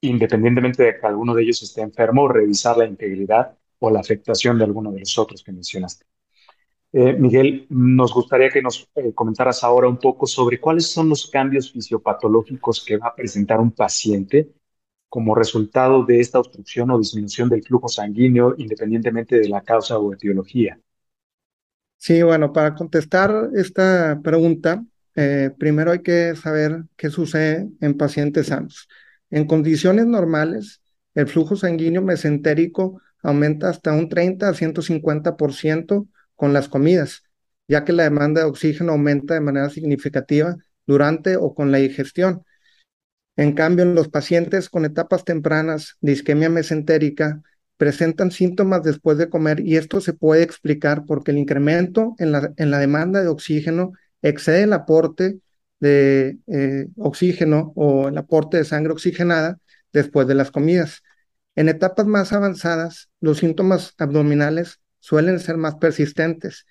independientemente 0.00 0.82
de 0.82 0.98
que 0.98 1.06
alguno 1.06 1.34
de 1.34 1.42
ellos 1.42 1.62
esté 1.62 1.82
enfermo, 1.82 2.28
revisar 2.28 2.76
la 2.76 2.86
integridad 2.86 3.56
o 3.78 3.90
la 3.90 4.00
afectación 4.00 4.58
de 4.58 4.64
alguno 4.64 4.92
de 4.92 5.00
los 5.00 5.18
otros 5.18 5.42
que 5.42 5.52
mencionaste. 5.52 6.06
Eh, 6.96 7.12
Miguel, 7.14 7.66
nos 7.70 8.14
gustaría 8.14 8.50
que 8.50 8.62
nos 8.62 8.88
eh, 8.94 9.12
comentaras 9.12 9.64
ahora 9.64 9.88
un 9.88 9.98
poco 9.98 10.28
sobre 10.28 10.60
cuáles 10.60 10.86
son 10.86 11.08
los 11.08 11.28
cambios 11.28 11.72
fisiopatológicos 11.72 12.84
que 12.84 12.98
va 12.98 13.08
a 13.08 13.14
presentar 13.16 13.58
un 13.58 13.72
paciente 13.72 14.52
como 15.08 15.34
resultado 15.34 16.04
de 16.04 16.20
esta 16.20 16.38
obstrucción 16.38 16.92
o 16.92 16.98
disminución 16.98 17.48
del 17.48 17.64
flujo 17.64 17.88
sanguíneo, 17.88 18.54
independientemente 18.58 19.40
de 19.40 19.48
la 19.48 19.62
causa 19.62 19.98
o 19.98 20.12
etiología. 20.12 20.78
Sí, 21.96 22.22
bueno, 22.22 22.52
para 22.52 22.76
contestar 22.76 23.50
esta 23.56 24.20
pregunta, 24.22 24.84
eh, 25.16 25.50
primero 25.58 25.90
hay 25.90 26.02
que 26.02 26.36
saber 26.36 26.84
qué 26.96 27.10
sucede 27.10 27.70
en 27.80 27.96
pacientes 27.96 28.46
sanos. 28.46 28.88
En 29.30 29.48
condiciones 29.48 30.06
normales, 30.06 30.80
el 31.16 31.26
flujo 31.26 31.56
sanguíneo 31.56 32.02
mesentérico 32.02 33.00
aumenta 33.20 33.68
hasta 33.68 33.92
un 33.94 34.08
30 34.08 34.48
a 34.48 34.54
150% 34.54 36.06
con 36.36 36.52
las 36.52 36.68
comidas, 36.68 37.22
ya 37.68 37.84
que 37.84 37.92
la 37.92 38.04
demanda 38.04 38.42
de 38.42 38.46
oxígeno 38.46 38.92
aumenta 38.92 39.34
de 39.34 39.40
manera 39.40 39.70
significativa 39.70 40.56
durante 40.86 41.36
o 41.36 41.54
con 41.54 41.72
la 41.72 41.78
digestión. 41.78 42.44
En 43.36 43.52
cambio, 43.54 43.84
en 43.84 43.94
los 43.94 44.08
pacientes 44.08 44.68
con 44.68 44.84
etapas 44.84 45.24
tempranas 45.24 45.96
de 46.00 46.12
isquemia 46.12 46.48
mesentérica 46.50 47.42
presentan 47.76 48.30
síntomas 48.30 48.82
después 48.82 49.18
de 49.18 49.28
comer 49.28 49.60
y 49.60 49.76
esto 49.76 50.00
se 50.00 50.12
puede 50.12 50.42
explicar 50.42 51.04
porque 51.06 51.32
el 51.32 51.38
incremento 51.38 52.14
en 52.18 52.32
la, 52.32 52.78
demanda 52.78 53.20
de 53.22 53.28
oxígeno 53.28 53.92
excede 54.22 54.62
el 54.62 54.72
aporte 54.72 55.40
de 55.80 56.38
eh, 56.46 56.86
oxígeno 56.96 57.72
o 57.74 58.08
el 58.08 58.16
aporte 58.18 58.58
de 58.58 58.64
sangre 58.64 58.92
oxigenada 58.92 59.58
después 59.92 60.26
de 60.28 60.34
las 60.34 60.50
comidas. 60.50 61.02
En 61.56 61.68
etapas 61.68 62.06
más 62.06 62.32
avanzadas, 62.32 63.10
los 63.20 63.38
síntomas 63.38 63.94
abdominales 63.98 64.80
suelen 65.04 65.38
ser 65.38 65.58
más 65.58 65.74
persistentes 65.74 66.64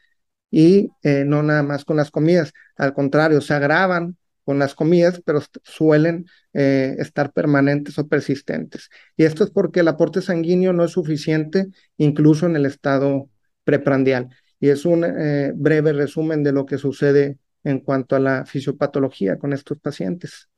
y 0.50 0.90
eh, 1.04 1.24
no 1.24 1.44
nada 1.44 1.62
más 1.62 1.86
con 1.86 1.98
las 1.98 2.10
comidas. 2.10 2.52
Al 2.75 2.94
contrario, 2.94 3.42
se 3.42 3.54
agravan 3.54 4.18
con 4.44 4.58
las 4.58 4.74
comidas, 4.74 5.22
pero 5.24 5.40
suelen 5.63 6.25
eh, 6.54 6.96
estar 6.98 7.32
permanentes 7.32 8.00
o 8.00 8.08
persistentes. 8.08 8.90
Y 9.16 9.25
esto 9.25 9.44
es 9.44 9.52
porque 9.52 9.82
el 9.82 9.88
aporte 9.88 10.22
sanguíneo 10.24 10.74
no 10.74 10.84
es 10.84 10.92
suficiente 10.92 11.68
incluso 11.98 12.48
en 12.48 12.56
el 12.56 12.66
estado 12.66 13.30
preprandial. 13.63 14.30
Y 14.60 14.70
es 14.70 14.86
un 14.86 15.02
breve 15.56 15.94
resumen 15.94 16.42
de 16.42 16.54
lo 16.54 16.66
que 16.66 16.80
sucede 16.80 17.38
en 17.63 17.82
cuanto 17.82 18.16
a 18.16 18.20
la 18.20 18.46
fisiopatología 18.46 19.38
con 19.38 19.54
estos 19.54 19.78
pacientes. 19.80 20.50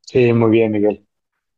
Sí, 0.00 0.32
muy 0.32 0.50
bien, 0.50 0.70
Miguel. 0.70 1.06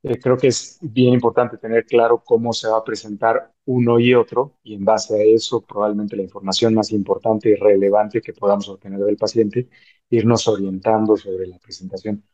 Eh, 0.03 0.19
creo 0.21 0.37
que 0.37 0.49
es 0.49 0.79
bien 0.81 1.15
importante 1.15 1.59
tener 1.59 1.85
claro 1.85 2.23
cómo 2.25 2.53
se 2.53 2.69
va 2.69 2.79
a 2.79 2.85
presentar 2.85 3.53
uno 3.65 3.99
y 3.99 4.15
otro 4.15 4.59
y 4.63 4.75
en 4.75 4.85
base 4.85 5.15
a 5.15 5.25
eso 5.25 5.61
probablemente 5.61 6.17
la 6.17 6.23
información 6.23 6.75
más 6.75 6.93
importante 6.93 7.51
y 7.51 7.55
relevante 7.57 8.21
que 8.21 8.33
podamos 8.33 8.69
obtener 8.69 9.01
del 9.01 9.17
paciente, 9.17 9.69
irnos 10.11 10.47
orientando 10.47 11.17
sobre 11.17 11.49
la 11.49 11.59
presentación. 11.59 12.25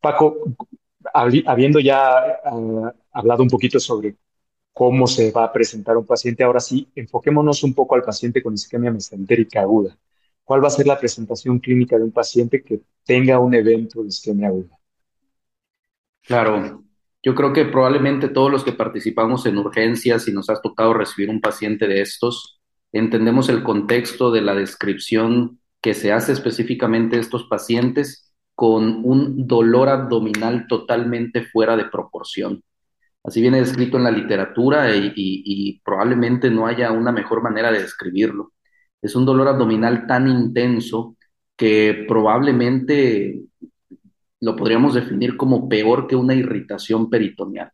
Paco, 0.00 0.36
habiendo 1.14 1.80
ya 1.80 2.40
uh, 2.52 2.88
hablado 3.12 3.42
un 3.42 3.48
poquito 3.48 3.78
sobre 3.80 4.16
cómo 4.72 5.06
se 5.06 5.30
va 5.32 5.44
a 5.44 5.52
presentar 5.52 5.96
un 5.96 6.06
paciente, 6.06 6.44
ahora 6.44 6.60
sí, 6.60 6.90
enfoquémonos 6.94 7.62
un 7.62 7.74
poco 7.74 7.94
al 7.94 8.02
paciente 8.02 8.42
con 8.42 8.54
isquemia 8.54 8.90
mesentérica 8.90 9.60
aguda 9.62 9.96
cuál 10.44 10.62
va 10.62 10.68
a 10.68 10.70
ser 10.70 10.86
la 10.86 10.98
presentación 10.98 11.58
clínica 11.58 11.96
de 11.96 12.04
un 12.04 12.12
paciente 12.12 12.62
que 12.62 12.82
tenga 13.04 13.38
un 13.38 13.54
evento 13.54 14.02
de 14.02 14.08
isquemia 14.08 14.48
aguda. 14.48 14.78
Claro, 16.22 16.83
yo 17.24 17.34
creo 17.34 17.54
que 17.54 17.64
probablemente 17.64 18.28
todos 18.28 18.50
los 18.50 18.64
que 18.64 18.72
participamos 18.72 19.46
en 19.46 19.56
urgencias 19.56 20.28
y 20.28 20.32
nos 20.32 20.50
ha 20.50 20.60
tocado 20.60 20.92
recibir 20.92 21.30
un 21.30 21.40
paciente 21.40 21.88
de 21.88 22.02
estos, 22.02 22.60
entendemos 22.92 23.48
el 23.48 23.62
contexto 23.62 24.30
de 24.30 24.42
la 24.42 24.54
descripción 24.54 25.58
que 25.80 25.94
se 25.94 26.12
hace 26.12 26.32
específicamente 26.32 27.16
de 27.16 27.22
estos 27.22 27.44
pacientes 27.44 28.34
con 28.54 29.00
un 29.04 29.46
dolor 29.46 29.88
abdominal 29.88 30.66
totalmente 30.68 31.44
fuera 31.44 31.76
de 31.76 31.86
proporción. 31.86 32.62
Así 33.24 33.40
viene 33.40 33.58
descrito 33.58 33.96
en 33.96 34.04
la 34.04 34.10
literatura 34.10 34.94
y, 34.94 35.12
y 35.16 35.80
probablemente 35.80 36.50
no 36.50 36.66
haya 36.66 36.92
una 36.92 37.10
mejor 37.10 37.42
manera 37.42 37.72
de 37.72 37.80
describirlo. 37.80 38.52
Es 39.00 39.16
un 39.16 39.24
dolor 39.24 39.48
abdominal 39.48 40.06
tan 40.06 40.28
intenso 40.28 41.16
que 41.56 42.04
probablemente 42.06 43.44
lo 44.44 44.56
podríamos 44.56 44.94
definir 44.94 45.36
como 45.36 45.68
peor 45.68 46.06
que 46.06 46.16
una 46.16 46.34
irritación 46.34 47.08
peritoneal. 47.08 47.72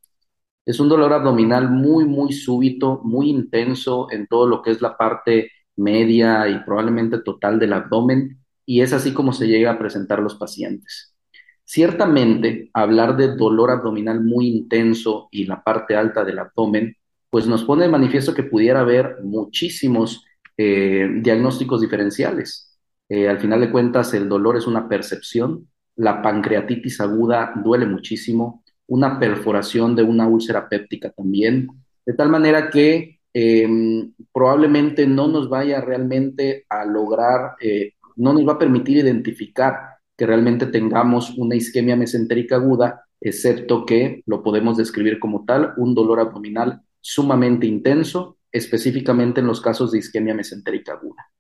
Es 0.65 0.79
un 0.79 0.89
dolor 0.89 1.13
abdominal 1.13 1.69
muy, 1.69 2.05
muy 2.05 2.33
súbito, 2.33 3.01
muy 3.03 3.29
intenso 3.29 4.07
en 4.11 4.29
todo 4.29 4.47
lo 4.47 4.63
que 4.63 4.71
es 4.71 4.81
la 4.81 4.97
parte 4.97 5.51
media 5.77 6.49
y 6.49 6.61
probablemente 6.65 7.19
total 7.19 7.59
del 7.59 7.73
abdomen, 7.73 8.39
y 8.65 8.83
es 8.83 8.93
así 8.93 9.13
como 9.13 9.33
se 9.33 9.49
llega 9.49 9.73
a 9.73 9.79
presentar 9.79 10.21
los 10.21 10.37
pacientes. 10.37 11.17
Ciertamente, 11.65 12.71
hablar 12.73 13.17
de 13.17 13.35
dolor 13.35 13.71
abdominal 13.71 14.23
muy 14.23 14.47
intenso 14.49 15.29
y 15.33 15.47
la 15.47 15.65
parte 15.65 15.97
alta 15.97 16.25
del 16.25 16.39
abdomen, 16.39 16.97
pues 17.31 17.47
nos 17.47 17.65
pone 17.65 17.85
de 17.85 17.91
manifiesto 17.91 18.35
que 18.35 18.43
pudiera 18.45 18.81
haber 18.81 19.17
muchísimos 19.25 20.25
eh, 20.57 21.09
diagnósticos 21.21 21.81
diferenciales. 21.81 22.79
Eh, 23.09 23.29
al 23.29 23.41
final 23.41 23.61
de 23.61 23.73
cuentas, 23.73 24.15
el 24.15 24.29
dolor 24.29 24.57
es 24.57 24.67
una 24.69 24.89
percepción, 24.89 25.70
la 26.01 26.23
pancreatitis 26.23 27.01
aguda 27.01 27.53
duele 27.63 27.85
muchísimo, 27.87 28.65
una 28.87 29.19
perforación 29.19 29.95
de 29.95 30.03
una 30.03 30.27
úlcera 30.27 30.69
péptica 30.69 31.11
también, 31.11 31.69
de 32.05 32.15
tal 32.15 32.31
manera 32.31 32.71
que 32.71 33.21
em, 33.33 34.13
probablemente 34.33 35.07
no 35.07 35.29
nos 35.29 35.49
vaya 35.49 35.81
realmente 35.81 36.65
a 36.69 36.85
lograr, 36.85 37.55
eh, 37.61 37.93
no 38.17 38.33
nos 38.33 38.49
va 38.49 38.55
a 38.55 38.59
permitir 38.59 38.97
identificar 38.97 39.75
que 40.17 40.27
realmente 40.27 40.67
tengamos 40.67 41.31
una 41.37 41.55
isquemia 41.55 41.97
mesentérica 41.97 42.57
aguda, 42.57 43.05
excepto 43.21 43.85
que 43.85 44.23
lo 44.27 44.43
podemos 44.43 44.79
describir 44.79 45.21
como 45.21 45.45
tal, 45.45 45.75
un 45.77 45.95
dolor 45.95 46.19
abdominal 46.21 46.81
sumamente 47.01 47.67
intenso 47.67 48.39
específicamente 48.53 49.41
en 49.41 49.47
los 49.47 49.61
casos 49.61 49.93
de 49.93 49.99
isquemia 49.99 50.35
mesentérica 50.35 50.95
aguda. 50.95 51.31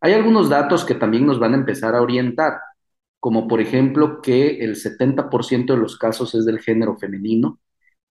Hay 0.00 0.12
algunos 0.12 0.48
datos 0.48 0.84
que 0.84 0.96
también 0.96 1.24
nos 1.24 1.38
van 1.38 1.54
a 1.54 1.58
empezar 1.58 1.94
a 1.94 2.02
orientar, 2.02 2.58
como 3.22 3.46
por 3.46 3.60
ejemplo 3.60 4.20
que 4.20 4.64
el 4.64 4.74
70% 4.74 5.74
de 5.74 5.78
los 5.78 5.96
casos 5.96 6.34
es 6.34 6.44
del 6.44 6.58
género 6.58 6.98
femenino 6.98 7.60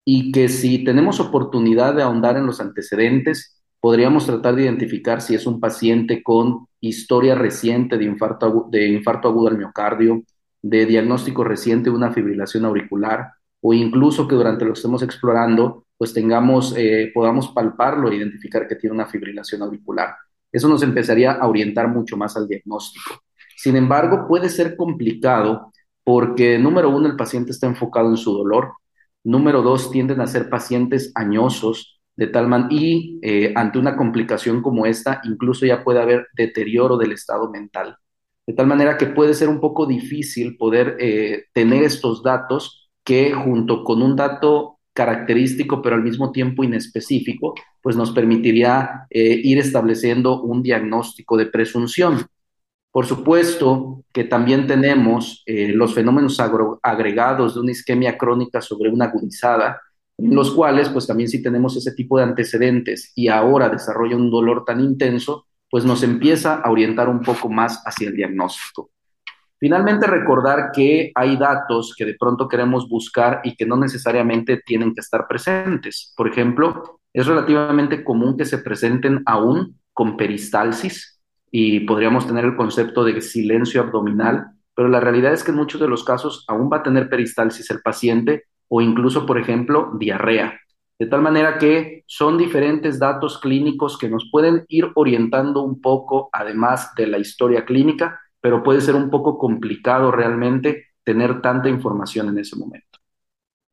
y 0.04 0.34
que 0.34 0.50
si 0.50 0.84
tenemos 0.84 1.22
oportunidad 1.22 1.96
de 1.96 2.04
ahondar 2.04 2.36
en 2.36 2.46
los 2.46 2.60
antecedentes, 2.60 3.64
podríamos 3.80 4.26
tratar 4.26 4.56
de 4.58 4.64
identificar 4.64 5.22
si 5.22 5.34
es 5.34 5.48
un 5.48 5.62
paciente 5.62 6.22
con 6.22 6.68
historia 6.82 7.36
reciente 7.36 7.98
de 7.98 8.04
infarto, 8.04 8.68
de 8.70 8.90
infarto 8.90 9.30
agudo 9.30 9.48
al 9.48 9.58
miocardio, 9.58 10.24
de 10.62 10.86
diagnóstico 10.86 11.46
reciente 11.46 11.90
de 11.90 11.96
una 11.96 12.12
fibrilación 12.12 12.66
auricular, 12.66 13.32
o 13.62 13.74
incluso 13.74 14.28
que 14.28 14.36
durante 14.36 14.66
lo 14.66 14.74
que 14.74 14.80
estemos 14.80 15.04
explorando 15.04 15.86
pues 15.98 16.14
tengamos, 16.14 16.76
eh, 16.76 17.12
podamos 17.14 17.48
palparlo 17.54 18.12
e 18.12 18.18
identificar 18.18 18.68
que 18.68 18.76
tiene 18.76 18.94
una 18.94 19.06
fibrilación 19.06 19.62
auricular. 19.62 20.18
Eso 20.52 20.68
nos 20.68 20.84
empezaría 20.84 21.32
a 21.32 21.48
orientar 21.48 21.88
mucho 21.88 22.18
más 22.18 22.36
al 22.36 22.46
diagnóstico. 22.46 23.22
Sin 23.58 23.76
embargo, 23.76 24.28
puede 24.28 24.50
ser 24.50 24.78
complicado 24.78 25.74
porque, 26.04 26.60
número 26.60 26.90
uno, 26.90 27.08
el 27.08 27.16
paciente 27.16 27.52
está 27.52 27.66
enfocado 27.66 28.08
en 28.10 28.18
su 28.18 28.32
dolor. 28.32 28.74
Número 29.24 29.64
dos, 29.64 29.90
tienden 29.92 30.22
a 30.22 30.28
ser 30.28 30.48
pacientes 30.48 31.12
añosos 31.16 32.00
de 32.16 32.28
tal 32.28 32.48
manera 32.48 32.70
y 32.72 33.20
eh, 33.24 33.54
ante 33.56 33.80
una 33.80 33.98
complicación 33.98 34.62
como 34.62 34.86
esta, 34.86 35.22
incluso 35.24 35.66
ya 35.66 35.84
puede 35.84 36.00
haber 36.00 36.28
deterioro 36.36 36.98
del 36.98 37.14
estado 37.14 37.50
mental. 37.50 37.98
De 38.46 38.54
tal 38.54 38.68
manera 38.68 38.96
que 38.98 39.08
puede 39.08 39.34
ser 39.34 39.50
un 39.50 39.60
poco 39.60 39.88
difícil 39.88 40.56
poder 40.56 40.96
eh, 41.00 41.46
tener 41.52 41.84
estos 41.84 42.24
datos 42.24 42.90
que 43.04 43.34
junto 43.34 43.84
con 43.84 44.02
un 44.04 44.16
dato 44.16 44.80
característico, 44.94 45.82
pero 45.82 45.96
al 45.96 46.04
mismo 46.04 46.32
tiempo 46.32 46.64
inespecífico, 46.64 47.56
pues 47.82 47.96
nos 47.96 48.12
permitiría 48.12 49.08
eh, 49.10 49.42
ir 49.44 49.58
estableciendo 49.58 50.42
un 50.42 50.62
diagnóstico 50.62 51.38
de 51.38 51.48
presunción. 51.48 52.28
Por 52.98 53.06
supuesto 53.06 54.06
que 54.12 54.24
también 54.24 54.66
tenemos 54.66 55.44
eh, 55.46 55.68
los 55.68 55.94
fenómenos 55.94 56.40
agregados 56.82 57.54
de 57.54 57.60
una 57.60 57.70
isquemia 57.70 58.18
crónica 58.18 58.60
sobre 58.60 58.90
una 58.90 59.06
agudizada, 59.06 59.80
en 60.18 60.34
los 60.34 60.50
cuales 60.50 60.90
pues 60.90 61.06
también 61.06 61.30
si 61.30 61.44
tenemos 61.44 61.78
ese 61.78 61.92
tipo 61.92 62.18
de 62.18 62.24
antecedentes 62.24 63.12
y 63.14 63.28
ahora 63.28 63.70
desarrolla 63.70 64.16
un 64.16 64.32
dolor 64.32 64.66
tan 64.66 64.80
intenso, 64.80 65.46
pues 65.70 65.86
nos 65.86 66.02
empieza 66.02 66.56
a 66.56 66.72
orientar 66.72 67.08
un 67.08 67.22
poco 67.22 67.50
más 67.50 67.84
hacia 67.86 68.08
el 68.08 68.16
diagnóstico. 68.16 68.90
Finalmente, 69.60 70.08
recordar 70.08 70.72
que 70.74 71.12
hay 71.14 71.38
datos 71.38 71.94
que 71.96 72.04
de 72.04 72.16
pronto 72.20 72.48
queremos 72.48 72.90
buscar 72.90 73.42
y 73.44 73.56
que 73.56 73.68
no 73.68 73.78
necesariamente 73.78 74.64
tienen 74.66 74.96
que 74.96 75.02
estar 75.02 75.28
presentes. 75.28 76.16
Por 76.18 76.28
ejemplo, 76.28 77.00
es 77.14 77.28
relativamente 77.28 78.04
común 78.04 78.36
que 78.36 78.46
se 78.46 78.58
presenten 78.58 79.22
aún 79.28 79.80
con 79.94 80.18
peristalsis 80.18 81.17
y 81.52 81.82
podríamos 81.82 82.28
tener 82.28 82.46
el 82.46 82.56
concepto 82.56 83.04
de 83.04 83.22
silencio 83.22 83.82
abdominal, 83.82 84.52
pero 84.76 84.90
la 84.90 85.00
realidad 85.00 85.34
es 85.34 85.44
que 85.44 85.52
en 85.52 85.58
muchos 85.58 85.82
de 85.82 85.88
los 85.88 86.04
casos 86.04 86.46
aún 86.48 86.70
va 86.72 86.78
a 86.78 86.84
tener 86.84 87.10
peristalsis 87.10 87.70
el 87.72 87.82
paciente 87.82 88.44
o 88.68 88.82
incluso, 88.82 89.26
por 89.26 89.40
ejemplo, 89.40 89.92
diarrea. 89.98 90.60
De 91.00 91.06
tal 91.06 91.22
manera 91.22 91.58
que 91.58 92.04
son 92.08 92.38
diferentes 92.38 93.00
datos 93.00 93.40
clínicos 93.40 93.98
que 93.98 94.10
nos 94.10 94.30
pueden 94.32 94.66
ir 94.68 94.90
orientando 94.96 95.62
un 95.62 95.80
poco, 95.80 96.30
además 96.32 96.94
de 96.96 97.08
la 97.08 97.20
historia 97.20 97.66
clínica, 97.66 98.20
pero 98.42 98.64
puede 98.64 98.82
ser 98.82 98.96
un 98.96 99.10
poco 99.10 99.38
complicado 99.38 100.12
realmente 100.12 100.88
tener 101.04 101.42
tanta 101.42 101.70
información 101.70 102.30
en 102.30 102.40
ese 102.40 102.56
momento. 102.56 103.00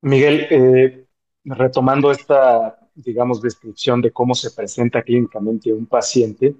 Miguel, 0.02 0.46
eh, 0.50 1.06
retomando 1.44 2.10
esta, 2.10 2.78
digamos, 2.94 3.40
descripción 3.40 4.02
de 4.02 4.10
cómo 4.10 4.34
se 4.34 4.50
presenta 4.50 5.02
clínicamente 5.02 5.72
un 5.72 5.86
paciente, 5.86 6.54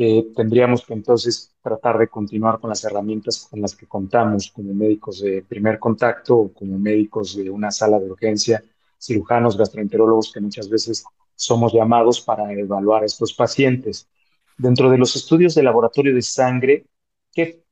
eh, 0.00 0.28
tendríamos 0.36 0.86
que 0.86 0.94
entonces 0.94 1.52
tratar 1.60 1.98
de 1.98 2.06
continuar 2.06 2.60
con 2.60 2.70
las 2.70 2.84
herramientas 2.84 3.48
con 3.50 3.60
las 3.60 3.74
que 3.74 3.86
contamos 3.86 4.52
como 4.52 4.72
médicos 4.72 5.20
de 5.20 5.42
primer 5.42 5.80
contacto 5.80 6.36
o 6.36 6.52
como 6.52 6.78
médicos 6.78 7.34
de 7.36 7.50
una 7.50 7.72
sala 7.72 7.98
de 7.98 8.08
urgencia, 8.08 8.62
cirujanos, 8.96 9.58
gastroenterólogos 9.58 10.32
que 10.32 10.40
muchas 10.40 10.68
veces 10.68 11.04
somos 11.34 11.72
llamados 11.72 12.20
para 12.20 12.52
evaluar 12.52 13.02
a 13.02 13.06
estos 13.06 13.34
pacientes. 13.34 14.08
Dentro 14.56 14.88
de 14.88 14.98
los 14.98 15.16
estudios 15.16 15.56
de 15.56 15.64
laboratorio 15.64 16.14
de 16.14 16.22
sangre, 16.22 16.86
¿qué, 17.32 17.64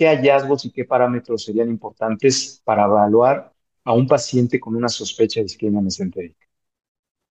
hallazgos 0.00 0.66
y 0.66 0.70
qué 0.70 0.84
parámetros 0.84 1.44
serían 1.44 1.70
importantes 1.70 2.60
para 2.62 2.84
evaluar 2.84 3.54
a 3.84 3.94
un 3.94 4.06
paciente 4.06 4.60
con 4.60 4.76
una 4.76 4.90
sospecha 4.90 5.40
de 5.40 5.46
isquemia 5.46 5.80
mesentérica? 5.80 6.47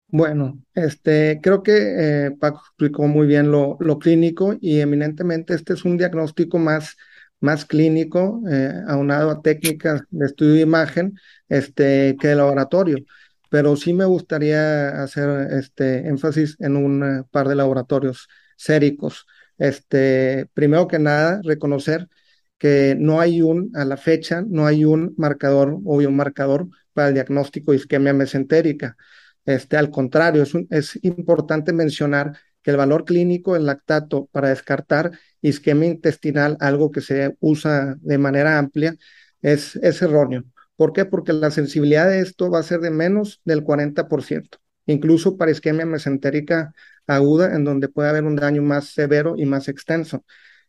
Bueno, 0.09 0.63
este, 0.75 1.41
creo 1.43 1.63
que 1.63 2.27
eh, 2.27 2.31
Paco 2.41 2.61
explicó 2.65 3.07
muy 3.09 3.27
bien 3.27 3.51
lo, 3.51 3.77
lo, 3.81 3.99
clínico 3.99 4.55
y 4.61 4.81
eminentemente 4.81 5.53
este 5.55 5.75
es 5.75 5.85
un 5.85 5.99
diagnóstico 5.99 6.59
más, 6.59 6.97
más 7.41 7.65
clínico, 7.65 8.41
eh, 8.49 8.73
aunado 8.87 9.31
a 9.31 9.43
técnicas 9.43 10.03
de 10.11 10.27
estudio 10.27 10.55
de 10.55 10.61
imagen 10.61 11.19
este, 11.49 12.17
que 12.21 12.29
de 12.29 12.37
laboratorio. 12.37 12.99
Pero 13.51 13.77
sí 13.77 13.93
me 13.93 14.05
gustaría 14.05 15.03
hacer 15.03 15.53
este 15.53 16.09
énfasis 16.09 16.57
en 16.61 16.77
un 16.77 17.21
eh, 17.21 17.25
par 17.31 17.49
de 17.49 17.57
laboratorios 17.57 18.29
séricos. 18.57 19.27
Este, 19.59 20.49
primero 20.55 20.87
que 20.89 20.99
nada, 20.99 21.41
reconocer 21.43 22.09
que 22.59 22.97
no 22.99 23.21
hay 23.21 23.43
un, 23.43 23.71
a 23.75 23.85
la 23.85 23.97
fecha, 23.97 24.43
no 24.47 24.67
hay 24.67 24.85
un 24.85 25.15
marcador 25.19 25.79
o 25.85 25.97
un 25.97 26.17
marcador 26.17 26.69
para 26.93 27.09
el 27.09 27.15
diagnóstico 27.15 27.73
de 27.73 27.79
isquemia 27.79 28.13
mesentérica. 28.15 28.97
Este, 29.47 29.77
al 29.77 29.91
contrario, 29.91 30.45
es, 30.71 30.99
importante 31.03 31.73
mencionar 31.73 32.39
que 32.63 32.73
el 32.73 32.77
valor 32.77 33.05
clínico 33.05 33.55
del 33.55 33.67
lactato 33.67 34.29
para 34.33 34.49
descartar 34.51 35.13
isquemia 35.41 35.89
intestinal, 35.89 36.57
algo 36.61 36.91
que 36.91 37.01
se 37.01 37.37
usa 37.41 37.97
de 38.01 38.19
manera 38.19 38.59
amplia, 38.59 38.97
es, 39.43 39.77
es 39.77 40.03
erróneo. 40.03 40.45
¿Por 40.77 40.93
qué? 40.93 41.05
Porque 41.05 41.33
la 41.33 41.51
sensibilidad 41.51 42.09
de 42.09 42.21
esto 42.21 42.51
va 42.51 42.59
a 42.59 42.63
ser 42.65 42.81
de 42.81 42.91
menos 42.91 43.41
del 43.45 43.63
40%, 43.65 44.59
incluso 44.87 45.37
para 45.37 45.53
isquemia 45.53 45.87
mesentérica 45.87 46.75
aguda, 47.07 47.55
en 47.55 47.65
donde 47.65 47.89
puede 47.89 48.09
haber 48.11 48.25
un 48.25 48.37
daño 48.37 48.63
más 48.63 48.93
severo 48.93 49.35
y 49.37 49.47
más 49.47 49.69
extenso. 49.69 50.25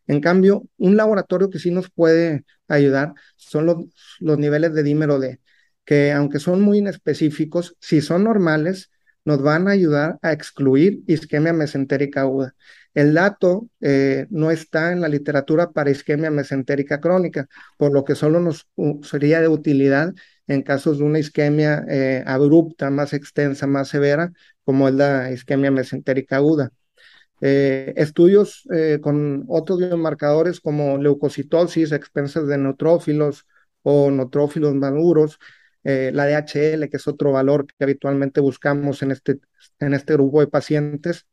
En 0.06 0.20
cambio, 0.20 0.64
un 0.78 0.96
laboratorio 0.96 1.50
que 1.50 1.58
sí 1.58 1.70
nos 1.70 1.90
puede 1.90 2.44
ayudar 2.68 3.12
son 3.36 3.66
los, 3.66 3.76
los 4.20 4.38
niveles 4.38 4.72
de 4.72 4.82
dímero 4.82 5.18
D, 5.18 5.40
que 5.88 6.12
aunque 6.12 6.38
son 6.38 6.60
muy 6.60 6.78
inespecíficos, 6.78 7.74
si 7.80 8.02
son 8.02 8.24
normales, 8.24 8.90
nos 9.24 9.40
van 9.40 9.68
a 9.68 9.70
ayudar 9.70 10.18
a 10.20 10.32
excluir 10.32 11.00
isquemia 11.06 11.54
mesentérica 11.54 12.20
aguda. 12.20 12.54
El 12.92 13.14
dato 13.14 13.70
eh, 13.80 14.26
no 14.28 14.50
está 14.50 14.92
en 14.92 15.00
la 15.00 15.08
literatura 15.08 15.70
para 15.70 15.90
isquemia 15.90 16.30
mesentérica 16.30 17.00
crónica, 17.00 17.48
por 17.78 17.90
lo 17.94 18.04
que 18.04 18.14
solo 18.16 18.38
nos 18.38 18.68
sería 19.02 19.40
de 19.40 19.48
utilidad 19.48 20.12
en 20.46 20.60
casos 20.60 20.98
de 20.98 21.04
una 21.04 21.20
isquemia 21.20 21.86
eh, 21.88 22.22
abrupta, 22.26 22.90
más 22.90 23.14
extensa, 23.14 23.66
más 23.66 23.88
severa, 23.88 24.30
como 24.64 24.88
es 24.88 24.94
la 24.94 25.32
isquemia 25.32 25.70
mesentérica 25.70 26.36
aguda. 26.36 26.70
Eh, 27.40 27.94
estudios 27.96 28.68
con 29.00 29.46
otros 29.48 29.78
biomarcadores 29.78 30.60
como 30.60 30.98
leucocitosis, 30.98 31.92
expensas 31.92 32.46
de 32.46 32.58
neutrófilos 32.58 33.46
o 33.80 34.10
neutrófilos 34.10 34.74
maduros, 34.74 35.38
eh, 35.84 36.10
la 36.12 36.26
DHL, 36.26 36.88
que 36.90 36.96
es 36.96 37.08
otro 37.08 37.32
valor 37.32 37.66
que 37.66 37.84
habitualmente 37.84 38.40
buscamos 38.40 39.02
en 39.02 39.12
este, 39.12 39.40
en 39.80 39.94
este 39.94 40.14
grupo 40.14 40.40
de 40.40 40.48
pacientes, 40.48 41.26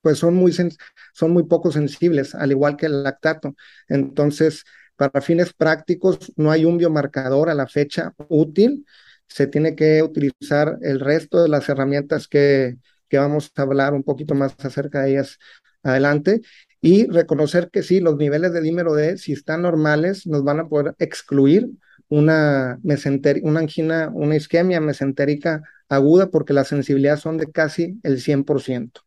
pues 0.00 0.18
son 0.18 0.34
muy, 0.34 0.52
son 0.52 1.30
muy 1.32 1.44
poco 1.44 1.72
sensibles, 1.72 2.34
al 2.34 2.50
igual 2.50 2.76
que 2.76 2.86
el 2.86 3.02
lactato. 3.02 3.54
Entonces, 3.88 4.64
para 4.96 5.20
fines 5.20 5.52
prácticos, 5.52 6.32
no 6.36 6.50
hay 6.50 6.64
un 6.64 6.78
biomarcador 6.78 7.48
a 7.50 7.54
la 7.54 7.66
fecha 7.68 8.12
útil. 8.28 8.86
Se 9.28 9.46
tiene 9.46 9.74
que 9.76 10.02
utilizar 10.02 10.78
el 10.82 11.00
resto 11.00 11.42
de 11.42 11.48
las 11.48 11.68
herramientas 11.68 12.28
que, 12.28 12.76
que 13.08 13.18
vamos 13.18 13.52
a 13.56 13.62
hablar 13.62 13.94
un 13.94 14.02
poquito 14.02 14.34
más 14.34 14.54
acerca 14.58 15.02
de 15.02 15.12
ellas 15.12 15.38
adelante 15.82 16.40
y 16.80 17.06
reconocer 17.06 17.70
que 17.70 17.82
sí, 17.82 18.00
los 18.00 18.16
niveles 18.16 18.52
de 18.52 18.60
dímero 18.60 18.94
D, 18.94 19.16
si 19.18 19.32
están 19.32 19.62
normales, 19.62 20.26
nos 20.26 20.42
van 20.44 20.60
a 20.60 20.68
poder 20.68 20.94
excluir 20.98 21.70
una, 22.12 22.78
una 23.42 23.60
angina, 23.60 24.10
una 24.12 24.36
isquemia 24.36 24.82
mesentérica 24.82 25.62
aguda 25.88 26.30
porque 26.30 26.52
la 26.52 26.64
sensibilidad 26.64 27.16
son 27.16 27.38
de 27.38 27.50
casi 27.50 27.98
el 28.02 28.18
100%. 28.18 29.00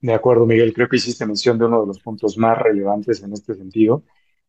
De 0.00 0.14
acuerdo, 0.14 0.46
Miguel. 0.46 0.72
Creo 0.72 0.88
que 0.88 0.96
hiciste 0.96 1.26
mención 1.26 1.58
de 1.58 1.66
uno 1.66 1.82
de 1.82 1.88
los 1.88 2.00
puntos 2.00 2.38
más 2.38 2.56
relevantes 2.56 3.22
en 3.22 3.34
este 3.34 3.54
sentido, 3.54 4.04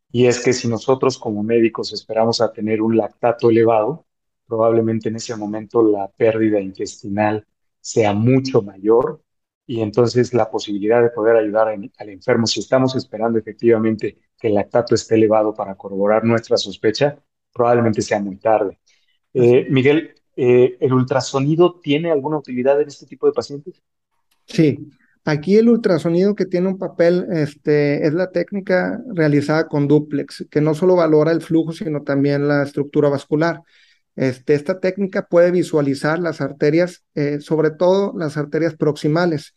y 0.09 0.27
es 0.27 0.41
que 0.41 0.53
si 0.53 0.69
nosotros 0.69 1.17
como 1.17 1.43
médicos 1.43 1.91
esperamos 1.91 2.39
a 2.39 2.53
tener 2.53 2.81
un 2.81 2.95
lactato 2.95 3.49
elevado, 3.49 4.05
probablemente 4.47 5.09
en 5.09 5.17
ese 5.17 5.35
momento 5.35 5.83
la 5.83 6.07
pérdida 6.07 6.61
intestinal 6.61 7.45
sea 7.81 8.13
mucho 8.13 8.61
mayor 8.61 9.21
y 9.65 9.81
entonces 9.81 10.33
la 10.33 10.49
posibilidad 10.49 11.01
de 11.01 11.09
poder 11.09 11.35
ayudar 11.35 11.67
al 11.69 12.09
enfermo, 12.09 12.47
si 12.47 12.59
estamos 12.59 12.95
esperando 12.95 13.39
efectivamente 13.39 14.17
que 14.37 14.47
el 14.47 14.55
lactato 14.55 14.95
esté 14.95 15.15
elevado 15.15 15.53
para 15.53 15.75
corroborar 15.75 16.23
nuestra 16.23 16.57
sospecha, 16.57 17.17
probablemente 17.53 18.01
sea 18.01 18.19
muy 18.19 18.37
tarde. 18.37 18.79
Eh, 19.33 19.67
Miguel, 19.69 20.15
eh, 20.35 20.77
¿el 20.79 20.93
ultrasonido 20.93 21.79
tiene 21.79 22.11
alguna 22.11 22.37
utilidad 22.37 22.81
en 22.81 22.87
este 22.87 23.05
tipo 23.05 23.27
de 23.27 23.33
pacientes? 23.33 23.81
Sí, 24.45 24.89
aquí 25.23 25.57
el 25.57 25.69
ultrasonido 25.69 26.35
que 26.35 26.45
tiene 26.45 26.67
un 26.67 26.77
papel 26.77 27.27
este, 27.31 28.05
es 28.05 28.13
la 28.13 28.31
técnica 28.31 29.01
realizada 29.13 29.67
con 29.67 29.87
duplex, 29.87 30.47
que 30.49 30.61
no 30.61 30.73
solo 30.73 30.95
valora 30.95 31.31
el 31.31 31.41
flujo, 31.41 31.71
sino 31.71 32.01
también 32.03 32.47
la 32.47 32.63
estructura 32.63 33.09
vascular. 33.09 33.61
Este, 34.15 34.53
esta 34.53 34.79
técnica 34.79 35.27
puede 35.27 35.51
visualizar 35.51 36.19
las 36.19 36.41
arterias, 36.41 37.03
eh, 37.15 37.39
sobre 37.39 37.71
todo 37.71 38.13
las 38.17 38.37
arterias 38.37 38.75
proximales. 38.75 39.53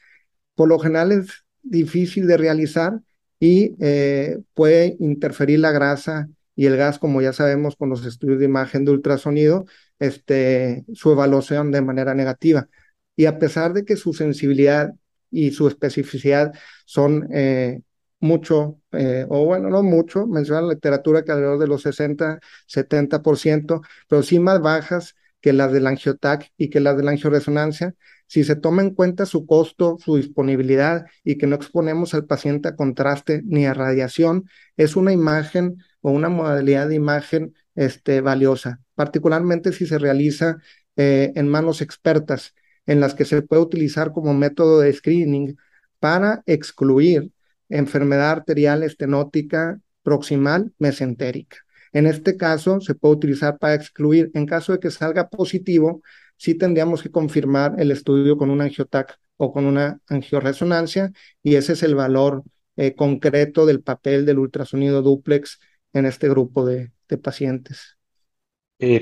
Por 0.54 0.68
lo 0.68 0.78
general 0.78 1.12
es 1.12 1.44
difícil 1.62 2.26
de 2.26 2.36
realizar 2.36 3.00
y 3.40 3.74
eh, 3.80 4.38
puede 4.54 4.96
interferir 5.00 5.58
la 5.58 5.72
grasa 5.72 6.28
y 6.56 6.66
el 6.66 6.76
gas, 6.76 6.98
como 6.98 7.20
ya 7.20 7.32
sabemos 7.32 7.76
con 7.76 7.90
los 7.90 8.06
estudios 8.06 8.38
de 8.38 8.44
imagen 8.44 8.84
de 8.84 8.92
ultrasonido, 8.92 9.66
este, 9.98 10.84
su 10.94 11.10
evaluación 11.12 11.72
de 11.72 11.82
manera 11.82 12.14
negativa. 12.14 12.68
Y 13.16 13.26
a 13.26 13.38
pesar 13.38 13.72
de 13.72 13.84
que 13.84 13.96
su 13.96 14.12
sensibilidad 14.12 14.92
y 15.30 15.50
su 15.50 15.66
especificidad 15.66 16.52
son 16.84 17.28
eh, 17.32 17.80
mucho, 18.24 18.80
eh, 18.92 19.26
o 19.28 19.44
bueno, 19.44 19.68
no 19.70 19.82
mucho, 19.82 20.26
menciona 20.26 20.62
la 20.62 20.74
literatura 20.74 21.24
que 21.24 21.32
alrededor 21.32 21.58
de 21.58 21.68
los 21.68 21.82
60, 21.82 22.40
70%, 22.66 23.82
pero 24.08 24.22
sí 24.22 24.38
más 24.38 24.60
bajas 24.60 25.14
que 25.40 25.52
las 25.52 25.72
del 25.72 25.86
angiotac 25.86 26.50
y 26.56 26.70
que 26.70 26.80
las 26.80 26.96
de 26.96 27.04
la 27.04 27.10
angioresonancia, 27.12 27.94
si 28.26 28.42
se 28.44 28.56
toma 28.56 28.82
en 28.82 28.94
cuenta 28.94 29.26
su 29.26 29.46
costo, 29.46 29.98
su 30.02 30.16
disponibilidad 30.16 31.06
y 31.22 31.36
que 31.36 31.46
no 31.46 31.54
exponemos 31.54 32.14
al 32.14 32.24
paciente 32.24 32.68
a 32.68 32.76
contraste 32.76 33.42
ni 33.44 33.66
a 33.66 33.74
radiación, 33.74 34.48
es 34.78 34.96
una 34.96 35.12
imagen 35.12 35.76
o 36.00 36.10
una 36.10 36.30
modalidad 36.30 36.88
de 36.88 36.94
imagen 36.94 37.54
este, 37.74 38.22
valiosa, 38.22 38.80
particularmente 38.94 39.72
si 39.72 39.86
se 39.86 39.98
realiza 39.98 40.56
eh, 40.96 41.32
en 41.36 41.48
manos 41.48 41.82
expertas, 41.82 42.54
en 42.86 43.00
las 43.00 43.14
que 43.14 43.24
se 43.26 43.42
puede 43.42 43.62
utilizar 43.62 44.12
como 44.12 44.34
método 44.34 44.80
de 44.80 44.92
screening 44.92 45.56
para 45.98 46.42
excluir 46.46 47.32
enfermedad 47.78 48.30
arterial 48.30 48.82
estenótica 48.82 49.80
proximal 50.02 50.72
mesentérica. 50.78 51.58
En 51.92 52.06
este 52.06 52.36
caso, 52.36 52.80
se 52.80 52.94
puede 52.94 53.14
utilizar 53.14 53.58
para 53.58 53.74
excluir. 53.74 54.30
En 54.34 54.46
caso 54.46 54.72
de 54.72 54.80
que 54.80 54.90
salga 54.90 55.28
positivo, 55.28 56.02
sí 56.36 56.54
tendríamos 56.54 57.02
que 57.02 57.10
confirmar 57.10 57.74
el 57.78 57.90
estudio 57.90 58.36
con 58.36 58.50
un 58.50 58.60
angiotac 58.60 59.18
o 59.36 59.52
con 59.52 59.64
una 59.64 60.00
angioresonancia, 60.08 61.12
y 61.42 61.56
ese 61.56 61.72
es 61.72 61.82
el 61.82 61.94
valor 61.94 62.44
eh, 62.76 62.94
concreto 62.94 63.66
del 63.66 63.82
papel 63.82 64.26
del 64.26 64.38
ultrasonido 64.38 65.02
duplex 65.02 65.60
en 65.92 66.06
este 66.06 66.28
grupo 66.28 66.64
de, 66.66 66.92
pacientes. 67.22 67.96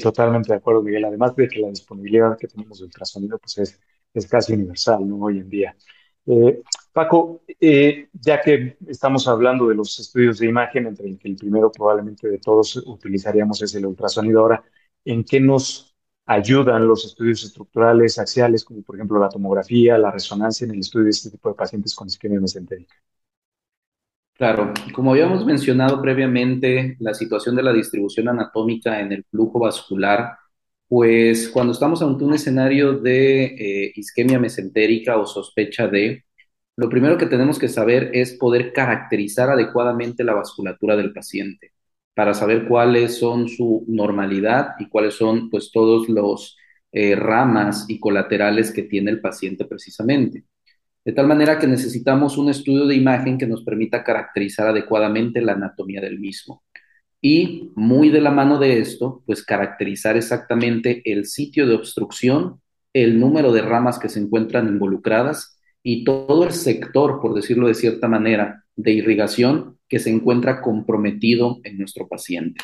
totalmente 0.02 0.52
de 0.52 0.58
acuerdo, 0.58 0.82
Miguel. 0.82 1.06
Además 1.06 1.34
de 1.34 1.48
que 1.48 1.60
la 1.60 1.68
disponibilidad 1.68 2.36
que 2.36 2.46
tenemos 2.46 2.78
de 2.78 2.84
ultrasonido 2.84 3.38
pues 3.38 3.56
es, 3.56 3.80
es 4.12 4.26
casi 4.26 4.52
universal 4.52 5.08
¿no? 5.08 5.16
hoy 5.16 5.38
en 5.38 5.48
día. 5.48 5.74
Eh, 6.26 6.62
Paco, 6.92 7.42
eh, 7.60 8.08
ya 8.12 8.40
que 8.40 8.76
estamos 8.86 9.26
hablando 9.26 9.68
de 9.68 9.74
los 9.74 9.98
estudios 9.98 10.38
de 10.38 10.46
imagen, 10.48 10.86
entre 10.86 11.08
el 11.08 11.18
que 11.18 11.28
el 11.28 11.36
primero 11.36 11.72
probablemente 11.72 12.28
de 12.28 12.38
todos 12.38 12.76
utilizaríamos 12.76 13.62
es 13.62 13.74
el 13.74 13.86
ultrasonido, 13.86 14.40
ahora, 14.40 14.64
¿en 15.04 15.24
qué 15.24 15.40
nos 15.40 15.96
ayudan 16.26 16.86
los 16.86 17.04
estudios 17.04 17.42
estructurales 17.44 18.18
axiales, 18.18 18.64
como 18.64 18.82
por 18.82 18.96
ejemplo 18.96 19.18
la 19.18 19.28
tomografía, 19.28 19.98
la 19.98 20.10
resonancia 20.10 20.64
en 20.64 20.72
el 20.72 20.80
estudio 20.80 21.04
de 21.04 21.10
este 21.10 21.30
tipo 21.30 21.48
de 21.48 21.54
pacientes 21.56 21.94
con 21.94 22.06
isquemia 22.06 22.40
mesentérica? 22.40 22.94
Claro, 24.34 24.72
como 24.94 25.12
habíamos 25.12 25.44
mencionado 25.44 26.00
previamente, 26.00 26.96
la 27.00 27.14
situación 27.14 27.54
de 27.54 27.62
la 27.62 27.72
distribución 27.72 28.28
anatómica 28.28 29.00
en 29.00 29.12
el 29.12 29.24
flujo 29.24 29.58
vascular 29.60 30.36
pues 30.92 31.48
cuando 31.48 31.72
estamos 31.72 32.02
ante 32.02 32.22
un 32.22 32.34
escenario 32.34 32.92
de 32.92 33.44
eh, 33.46 33.92
isquemia 33.96 34.38
mesentérica 34.38 35.16
o 35.16 35.24
sospecha 35.26 35.88
de, 35.88 36.26
lo 36.76 36.90
primero 36.90 37.16
que 37.16 37.24
tenemos 37.24 37.58
que 37.58 37.68
saber 37.68 38.10
es 38.12 38.34
poder 38.34 38.74
caracterizar 38.74 39.48
adecuadamente 39.48 40.22
la 40.22 40.34
vasculatura 40.34 40.94
del 40.94 41.14
paciente 41.14 41.72
para 42.14 42.34
saber 42.34 42.68
cuáles 42.68 43.16
son 43.18 43.48
su 43.48 43.86
normalidad 43.88 44.74
y 44.78 44.90
cuáles 44.90 45.14
son 45.14 45.48
pues 45.48 45.70
todos 45.72 46.10
los 46.10 46.58
eh, 46.92 47.16
ramas 47.16 47.86
y 47.88 47.98
colaterales 47.98 48.70
que 48.70 48.82
tiene 48.82 49.12
el 49.12 49.22
paciente 49.22 49.64
precisamente. 49.64 50.44
De 51.06 51.12
tal 51.14 51.26
manera 51.26 51.58
que 51.58 51.66
necesitamos 51.66 52.36
un 52.36 52.50
estudio 52.50 52.86
de 52.86 52.96
imagen 52.96 53.38
que 53.38 53.46
nos 53.46 53.64
permita 53.64 54.04
caracterizar 54.04 54.66
adecuadamente 54.68 55.40
la 55.40 55.54
anatomía 55.54 56.02
del 56.02 56.20
mismo 56.20 56.64
y 57.22 57.70
muy 57.76 58.10
de 58.10 58.20
la 58.20 58.32
mano 58.32 58.58
de 58.58 58.80
esto, 58.80 59.22
pues 59.24 59.44
caracterizar 59.44 60.16
exactamente 60.16 61.02
el 61.10 61.24
sitio 61.24 61.68
de 61.68 61.76
obstrucción, 61.76 62.60
el 62.92 63.20
número 63.20 63.52
de 63.52 63.62
ramas 63.62 63.98
que 64.00 64.08
se 64.08 64.18
encuentran 64.18 64.66
involucradas 64.66 65.58
y 65.84 66.04
todo 66.04 66.44
el 66.44 66.52
sector, 66.52 67.20
por 67.22 67.34
decirlo 67.34 67.68
de 67.68 67.74
cierta 67.74 68.08
manera, 68.08 68.64
de 68.74 68.92
irrigación 68.92 69.78
que 69.88 70.00
se 70.00 70.10
encuentra 70.10 70.60
comprometido 70.60 71.60
en 71.62 71.78
nuestro 71.78 72.08
paciente. 72.08 72.60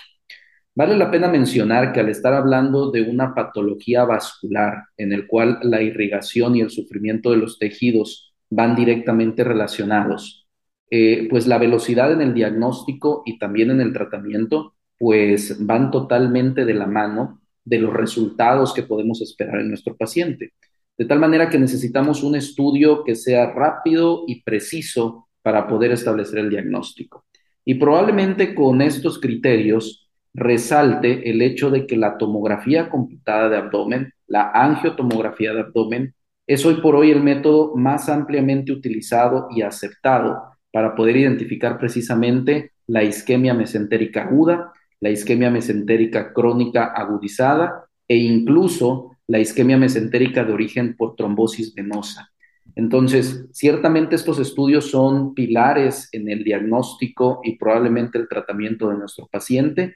Vale 0.75 0.97
la 0.97 1.11
pena 1.11 1.29
mencionar 1.29 1.93
que 1.93 2.01
al 2.01 2.09
estar 2.09 2.35
hablando 2.35 2.91
de 2.91 3.03
una 3.03 3.35
patología 3.35 4.05
vascular 4.05 4.85
en 4.97 5.13
el 5.13 5.27
cual 5.27 5.59
la 5.63 5.83
irrigación 5.83 6.57
y 6.57 6.63
el 6.63 6.71
sufrimiento 6.71 7.31
de 7.31 7.37
los 7.37 7.59
tejidos 7.59 8.35
van 8.51 8.75
directamente 8.75 9.45
relacionados, 9.45 10.48
eh, 10.91 11.27
pues 11.29 11.47
la 11.47 11.59
velocidad 11.59 12.13
en 12.13 12.23
el 12.23 12.35
diagnóstico 12.35 13.23
y 13.27 13.39
también 13.39 13.71
en 13.71 13.81
el 13.81 13.93
tratamiento, 13.93 14.75
pues 14.99 15.65
van 15.65 15.91
totalmente 15.91 16.65
de 16.65 16.75
la 16.75 16.87
mano 16.87 17.41
de 17.65 17.79
los 17.79 17.93
resultados 17.93 18.73
que 18.73 18.83
podemos 18.83 19.21
esperar 19.21 19.61
en 19.61 19.69
nuestro 19.69 19.97
paciente. 19.97 20.53
De 20.97 21.05
tal 21.05 21.21
manera 21.21 21.49
que 21.49 21.59
necesitamos 21.59 22.23
un 22.23 22.35
estudio 22.35 23.05
que 23.05 23.15
sea 23.15 23.53
rápido 23.53 24.25
y 24.27 24.43
preciso 24.43 25.29
para 25.43 25.69
poder 25.69 25.93
establecer 25.93 26.41
el 26.41 26.51
diagnóstico. 26.51 27.25
Y 27.65 27.75
probablemente 27.75 28.55
con 28.55 28.81
estos 28.83 29.21
criterios 29.21 30.09
resalte 30.35 31.31
el 31.31 31.43
hecho 31.43 31.71
de 31.71 31.87
que 31.87 31.97
la 31.97 32.17
tomografía 32.17 32.89
computada 32.89 33.49
de 33.49 33.59
abdomen, 33.59 34.13
la 34.27 34.51
angiotomografía 34.53 35.53
de 35.53 35.61
abdomen, 35.61 36.15
es 36.47 36.65
hoy 36.65 36.81
por 36.81 36.97
hoy 36.97 37.11
el 37.11 37.23
método 37.23 37.77
más 37.77 38.09
ampliamente 38.09 38.73
utilizado 38.73 39.49
y 39.55 39.63
aceptado 39.63 40.48
para 40.73 40.95
poder 40.95 41.17
identificar 41.17 41.79
precisamente 41.79 42.73
la 42.87 43.03
isquemia 43.03 43.55
mesentérica 43.55 44.25
aguda, 44.25 44.73
la 45.01 45.11
isquemia 45.11 45.51
mesentérica 45.51 46.33
crónica 46.33 46.87
agudizada 46.87 47.85
e 48.07 48.17
incluso 48.17 49.17
la 49.27 49.39
isquemia 49.39 49.77
mesentérica 49.77 50.45
de 50.45 50.53
origen 50.53 50.97
por 50.97 51.15
trombosis 51.15 51.75
venosa. 51.75 52.31
Entonces, 52.75 53.47
ciertamente 53.53 54.15
estos 54.15 54.39
estudios 54.39 54.91
son 54.91 55.35
pilares 55.35 56.09
en 56.13 56.29
el 56.29 56.45
diagnóstico 56.45 57.41
y 57.43 57.57
probablemente 57.57 58.19
el 58.19 58.29
tratamiento 58.29 58.89
de 58.89 58.97
nuestro 58.97 59.27
paciente 59.27 59.95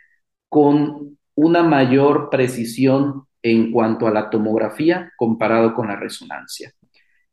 con 0.48 1.18
una 1.34 1.62
mayor 1.62 2.28
precisión 2.30 3.24
en 3.42 3.72
cuanto 3.72 4.06
a 4.06 4.10
la 4.10 4.30
tomografía 4.30 5.12
comparado 5.16 5.74
con 5.74 5.88
la 5.88 5.96
resonancia. 5.96 6.72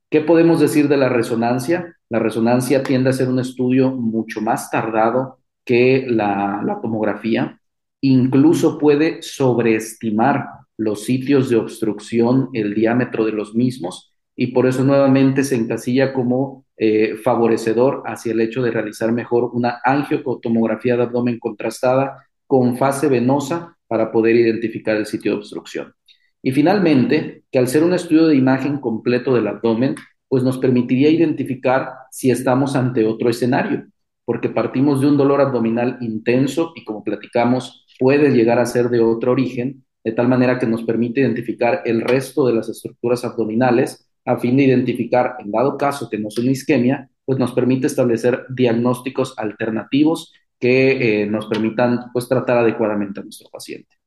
¿Qué 0.09 0.21
podemos 0.21 0.59
decir 0.59 0.87
de 0.87 0.97
la 0.97 1.07
resonancia? 1.07 1.95
La 2.09 2.17
resonancia 2.17 2.81
tiende 2.81 3.11
a 3.11 3.13
ser 3.13 3.27
un 3.27 3.37
estudio 3.39 3.91
mucho 3.91 4.41
más 4.41 4.71
tardado 4.71 5.39
que 5.63 6.07
la, 6.07 6.79
tomografía. 6.81 7.61
Incluso 8.01 8.79
puede 8.79 9.21
sobreestimar 9.21 10.47
los 10.77 11.05
sitios 11.05 11.49
de 11.49 11.57
obstrucción, 11.57 12.49
el 12.53 12.73
diámetro 12.73 13.23
de 13.23 13.33
los 13.33 13.53
mismos, 13.53 14.15
y 14.35 14.47
por 14.47 14.65
eso 14.65 14.83
nuevamente 14.83 15.43
se 15.43 15.55
encasilla 15.55 16.11
como 16.11 16.65
eh, 16.77 17.15
favorecedor 17.23 18.01
hacia 18.05 18.31
el 18.31 18.41
hecho 18.41 18.63
de 18.63 18.71
realizar 18.71 19.11
mejor 19.11 19.51
una 19.53 19.79
angiotomografía 19.83 20.95
de 20.95 21.03
abdomen 21.03 21.37
contrastada 21.37 22.25
con 22.47 22.77
fase 22.77 23.09
venosa 23.09 23.77
para 23.85 24.11
poder 24.11 24.37
identificar 24.37 24.95
el 24.95 25.05
sitio 25.05 25.33
de 25.33 25.37
obstrucción. 25.37 25.93
Y 26.41 26.51
finalmente, 26.51 27.43
que 27.51 27.59
al 27.59 27.67
ser 27.67 27.83
un 27.83 27.93
estudio 27.93 28.27
de 28.27 28.35
imagen 28.35 28.79
completo 28.79 29.33
del 29.33 29.47
abdomen, 29.47 29.95
pues 30.27 30.43
nos 30.43 30.57
permitiría 30.57 31.09
identificar 31.09 31.89
si 32.11 32.31
estamos 32.31 32.75
ante 32.75 33.05
otro 33.05 33.29
escenario, 33.29 33.87
porque 34.25 34.49
partimos 34.49 35.01
de 35.01 35.07
un 35.07 35.17
dolor 35.17 35.41
abdominal 35.41 35.97
intenso 36.01 36.71
y 36.75 36.85
como 36.85 37.03
platicamos, 37.03 37.85
puede 37.99 38.29
llegar 38.29 38.59
a 38.59 38.65
ser 38.65 38.89
de 38.89 39.01
otro 39.01 39.31
origen, 39.31 39.83
de 40.03 40.11
tal 40.13 40.27
manera 40.29 40.59
que 40.59 40.67
nos 40.67 40.83
permite 40.83 41.21
identificar 41.21 41.81
el 41.85 42.01
resto 42.01 42.47
de 42.47 42.53
las 42.53 42.69
estructuras 42.69 43.25
abdominales 43.25 44.09
a 44.25 44.37
fin 44.37 44.55
de 44.55 44.63
identificar, 44.63 45.35
en 45.39 45.51
dado 45.51 45.77
caso 45.77 46.09
que 46.09 46.19
no 46.19 46.29
sea 46.29 46.43
una 46.43 46.51
isquemia, 46.51 47.09
pues 47.25 47.39
nos 47.39 47.51
permite 47.53 47.87
establecer 47.87 48.45
diagnósticos 48.49 49.33
alternativos 49.37 50.33
que 50.59 51.21
eh, 51.21 51.25
nos 51.25 51.47
permitan 51.47 52.11
pues 52.13 52.27
tratar 52.27 52.59
adecuadamente 52.59 53.19
a 53.19 53.23
nuestro 53.23 53.49
paciente. 53.49 53.98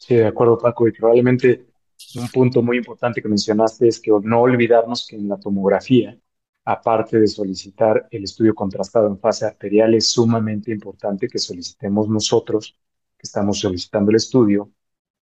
Sí, 0.00 0.14
de 0.16 0.26
acuerdo, 0.26 0.56
Paco, 0.58 0.88
y 0.88 0.92
probablemente 0.92 1.66
un 2.16 2.28
punto 2.28 2.62
muy 2.62 2.78
importante 2.78 3.20
que 3.20 3.28
mencionaste 3.28 3.86
es 3.86 4.00
que 4.00 4.10
no 4.22 4.40
olvidarnos 4.40 5.06
que 5.06 5.16
en 5.16 5.28
la 5.28 5.38
tomografía, 5.38 6.18
aparte 6.64 7.20
de 7.20 7.26
solicitar 7.26 8.08
el 8.10 8.24
estudio 8.24 8.54
contrastado 8.54 9.08
en 9.08 9.18
fase 9.18 9.44
arterial, 9.44 9.94
es 9.94 10.10
sumamente 10.10 10.72
importante 10.72 11.28
que 11.28 11.38
solicitemos 11.38 12.08
nosotros, 12.08 12.78
que 13.18 13.24
estamos 13.24 13.60
solicitando 13.60 14.10
el 14.10 14.16
estudio, 14.16 14.72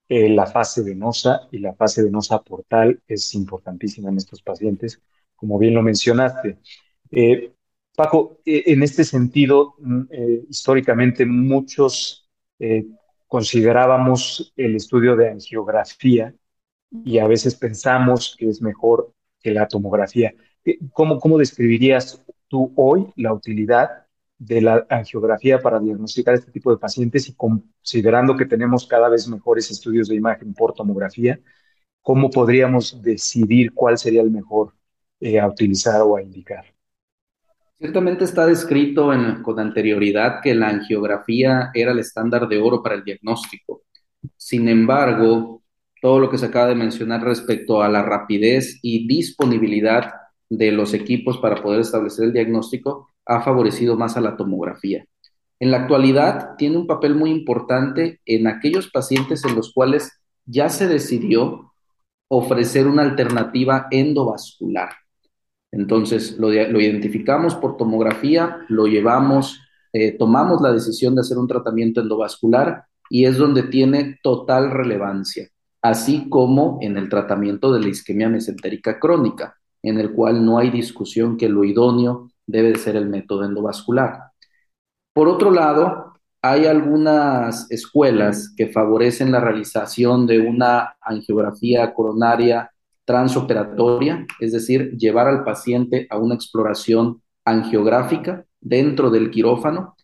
eh, 0.09 0.27
la 0.29 0.45
fase 0.45 0.83
venosa 0.83 1.47
y 1.51 1.59
la 1.59 1.73
fase 1.73 2.03
venosa 2.03 2.43
portal 2.43 3.01
es 3.07 3.33
importantísima 3.33 4.09
en 4.09 4.17
estos 4.17 4.41
pacientes, 4.41 5.01
como 5.38 5.57
bien 5.57 5.73
lo 5.73 5.83
mencionaste. 5.83 6.59
Eh, 7.11 7.53
Paco, 7.95 8.41
eh, 8.45 8.63
en 8.67 8.83
este 8.83 9.05
sentido, 9.05 9.75
mm, 9.79 10.03
históricamente 10.49 11.25
muchos 11.25 12.29
considerábamos 13.27 14.53
el 14.55 14.75
estudio 14.75 15.15
de 15.15 15.29
angiografía 15.29 16.33
y 17.03 17.19
a 17.19 17.27
veces 17.27 17.55
pensamos 17.55 18.35
que 18.38 18.49
es 18.49 18.61
mejor 18.61 19.13
que 19.41 19.51
la 19.51 19.67
tomografía. 19.67 20.33
¿Cómo, 20.93 21.19
cómo 21.19 21.38
describirías 21.38 22.23
tú 22.47 22.73
hoy 22.75 23.11
la 23.15 23.33
utilidad 23.33 24.05
de 24.38 24.61
la 24.61 24.85
angiografía 24.89 25.59
para 25.59 25.79
diagnosticar 25.79 26.35
este 26.35 26.51
tipo 26.51 26.71
de 26.71 26.77
pacientes 26.77 27.29
y 27.29 27.35
considerando 27.35 28.35
que 28.35 28.45
tenemos 28.45 28.85
cada 28.88 29.09
vez 29.09 29.27
mejores 29.27 29.71
estudios 29.71 30.07
de 30.07 30.15
imagen 30.15 30.53
por 30.53 30.73
tomografía, 30.73 31.39
cómo 32.01 32.29
podríamos 32.29 33.01
decidir 33.01 33.73
cuál 33.73 33.97
sería 33.97 34.21
el 34.21 34.31
mejor 34.31 34.73
eh, 35.19 35.39
a 35.39 35.47
utilizar 35.47 36.01
o 36.01 36.17
a 36.17 36.21
indicar? 36.21 36.74
Ciertamente 37.77 38.23
está 38.23 38.45
descrito 38.45 39.11
con 39.43 39.59
anterioridad 39.59 40.39
que 40.41 40.55
la 40.55 40.69
angiografía 40.69 41.71
era 41.73 41.91
el 41.91 41.99
estándar 41.99 42.47
de 42.47 42.57
oro 42.57 42.81
para 42.81 42.95
el 42.95 43.03
diagnóstico. 43.03 43.83
Sin 44.38 44.69
embargo, 44.69 45.61
todo 46.01 46.19
lo 46.19 46.29
que 46.29 46.38
se 46.38 46.45
acaba 46.45 46.67
de 46.67 46.75
mencionar 46.75 47.21
respecto 47.23 47.81
a 47.81 47.89
la 47.89 48.01
rapidez 48.01 48.79
y 48.81 49.07
disponibilidad 49.07 50.13
de 50.49 50.71
los 50.71 50.93
equipos 50.93 51.38
para 51.39 51.61
poder 51.61 51.81
establecer 51.81 52.25
el 52.25 52.33
diagnóstico 52.33 53.09
ha 53.25 53.41
favorecido 53.41 53.97
más 53.97 54.15
a 54.15 54.21
la 54.21 54.38
tomografía. 54.38 55.05
En 55.59 55.71
la 55.71 55.77
actualidad 55.77 56.55
tiene 56.57 56.77
un 56.77 56.88
papel 56.88 57.15
muy 57.15 57.31
importante 57.31 58.21
en 58.25 58.47
aquellos 58.47 58.89
pacientes 58.89 59.43
en 59.43 59.55
los 59.55 59.73
cuales 59.73 60.11
ya 60.45 60.69
se 60.69 60.88
decidió 60.88 61.73
ofrecer 62.29 62.88
una 62.88 63.01
alternativa 63.01 63.88
endovascular. 63.91 64.89
Entonces 65.75 66.38
lo, 66.39 66.51
identificamos 66.51 67.53
por 67.55 67.77
tomografía, 67.77 68.65
lo 68.69 68.88
llevamos 68.88 69.59
eh, 69.97 70.11
tomamos 70.11 70.61
la 70.61 70.73
decisión 70.73 71.15
de 71.15 71.21
hacer 71.21 71.38
un 71.38 71.47
tratamiento 71.47 72.01
endovascular 72.01 72.83
y 73.09 73.23
es 73.23 73.38
donde 73.38 73.63
tiene 73.63 74.19
total 74.21 74.69
relevancia, 74.69 75.47
así 75.81 76.27
como 76.27 76.79
en 76.81 76.97
el 76.97 77.07
tratamiento 77.07 77.71
de 77.71 77.79
la 77.79 77.88
isquemia 77.88 78.27
mesentérica 78.27 78.99
crónica, 78.99 79.55
en 79.81 79.97
el 79.97 80.11
cual 80.11 80.45
no 80.45 80.57
hay 80.57 80.69
discusión 80.69 81.38
que 81.38 81.47
lo 81.47 81.63
idóneo 81.63 82.29
debe 82.45 82.73
de 82.73 82.79
ser 82.79 82.97
el 82.97 83.07
método 83.07 83.45
endovascular. 83.45 84.19
Por 85.13 85.29
otro 85.29 85.49
lado, 85.49 86.19
hay 86.41 86.65
algunas 86.65 87.71
escuelas 87.71 88.53
que 88.57 88.67
favorecen 88.67 89.31
la 89.31 89.39
realización 89.39 90.27
de 90.27 90.39
una 90.39 90.97
angiografía 90.99 91.93
coronaria 91.93 92.69
transoperatoria, 93.06 94.26
es 94.39 94.52
decir, 94.52 94.98
llevar 94.98 95.28
al 95.28 95.44
paciente 95.44 96.08
a 96.10 96.18
una 96.18 96.36
exploración 96.36 97.22
angiográfica 97.46 98.46
dentro 98.60 99.12
del 99.12 99.30
quirófano 99.30 99.96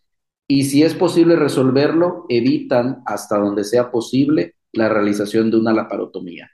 y 0.48 0.66
si 0.66 0.84
es 0.84 0.94
posible 0.94 1.36
resolverlo, 1.36 2.26
evitan 2.28 3.02
hasta 3.06 3.38
donde 3.38 3.64
sea 3.64 3.90
posible 3.90 4.56
la 4.74 4.90
realización 4.90 5.50
de 5.50 5.58
una 5.58 5.74
laparotomía, 5.74 6.50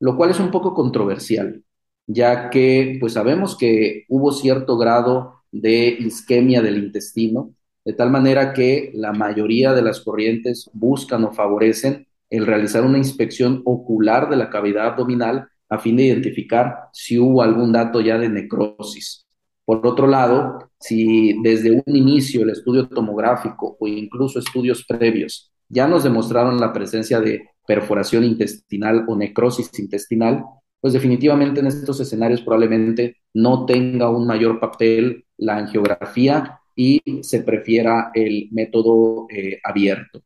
lo 0.00 0.16
cual 0.16 0.30
es 0.30 0.38
un 0.38 0.50
poco 0.50 0.74
controversial, 0.74 1.62
ya 2.06 2.50
que 2.50 2.98
pues 3.00 3.14
sabemos 3.14 3.56
que 3.56 4.04
hubo 4.08 4.32
cierto 4.32 4.76
grado 4.76 5.44
de 5.50 5.88
isquemia 5.88 6.60
del 6.60 6.76
intestino, 6.76 7.54
de 7.86 7.94
tal 7.94 8.10
manera 8.10 8.52
que 8.52 8.90
la 8.94 9.12
mayoría 9.12 9.72
de 9.72 9.80
las 9.80 10.00
corrientes 10.00 10.70
buscan 10.74 11.24
o 11.24 11.32
favorecen 11.32 12.06
el 12.28 12.44
realizar 12.44 12.84
una 12.84 12.98
inspección 12.98 13.62
ocular 13.64 14.28
de 14.28 14.36
la 14.36 14.50
cavidad 14.50 14.88
abdominal 14.88 15.48
a 15.68 15.78
fin 15.78 15.96
de 15.96 16.04
identificar 16.04 16.88
si 16.92 17.18
hubo 17.18 17.42
algún 17.42 17.72
dato 17.72 18.00
ya 18.00 18.18
de 18.18 18.28
necrosis. 18.28 19.26
Por 19.64 19.86
otro 19.86 20.06
lado, 20.06 20.70
si 20.80 21.40
desde 21.42 21.70
un 21.70 21.94
inicio 21.94 22.42
el 22.42 22.50
estudio 22.50 22.88
tomográfico 22.88 23.76
o 23.78 23.86
incluso 23.86 24.38
estudios 24.38 24.84
previos 24.86 25.52
ya 25.68 25.86
nos 25.86 26.04
demostraron 26.04 26.58
la 26.58 26.72
presencia 26.72 27.20
de 27.20 27.50
perforación 27.66 28.24
intestinal 28.24 29.04
o 29.06 29.16
necrosis 29.16 29.70
intestinal, 29.78 30.42
pues 30.80 30.94
definitivamente 30.94 31.60
en 31.60 31.66
estos 31.66 32.00
escenarios 32.00 32.40
probablemente 32.40 33.16
no 33.34 33.66
tenga 33.66 34.08
un 34.08 34.26
mayor 34.26 34.58
papel 34.58 35.26
la 35.36 35.58
angiografía 35.58 36.60
y 36.74 37.02
se 37.22 37.42
prefiera 37.42 38.10
el 38.14 38.48
método 38.52 39.26
eh, 39.28 39.60
abierto. 39.62 40.22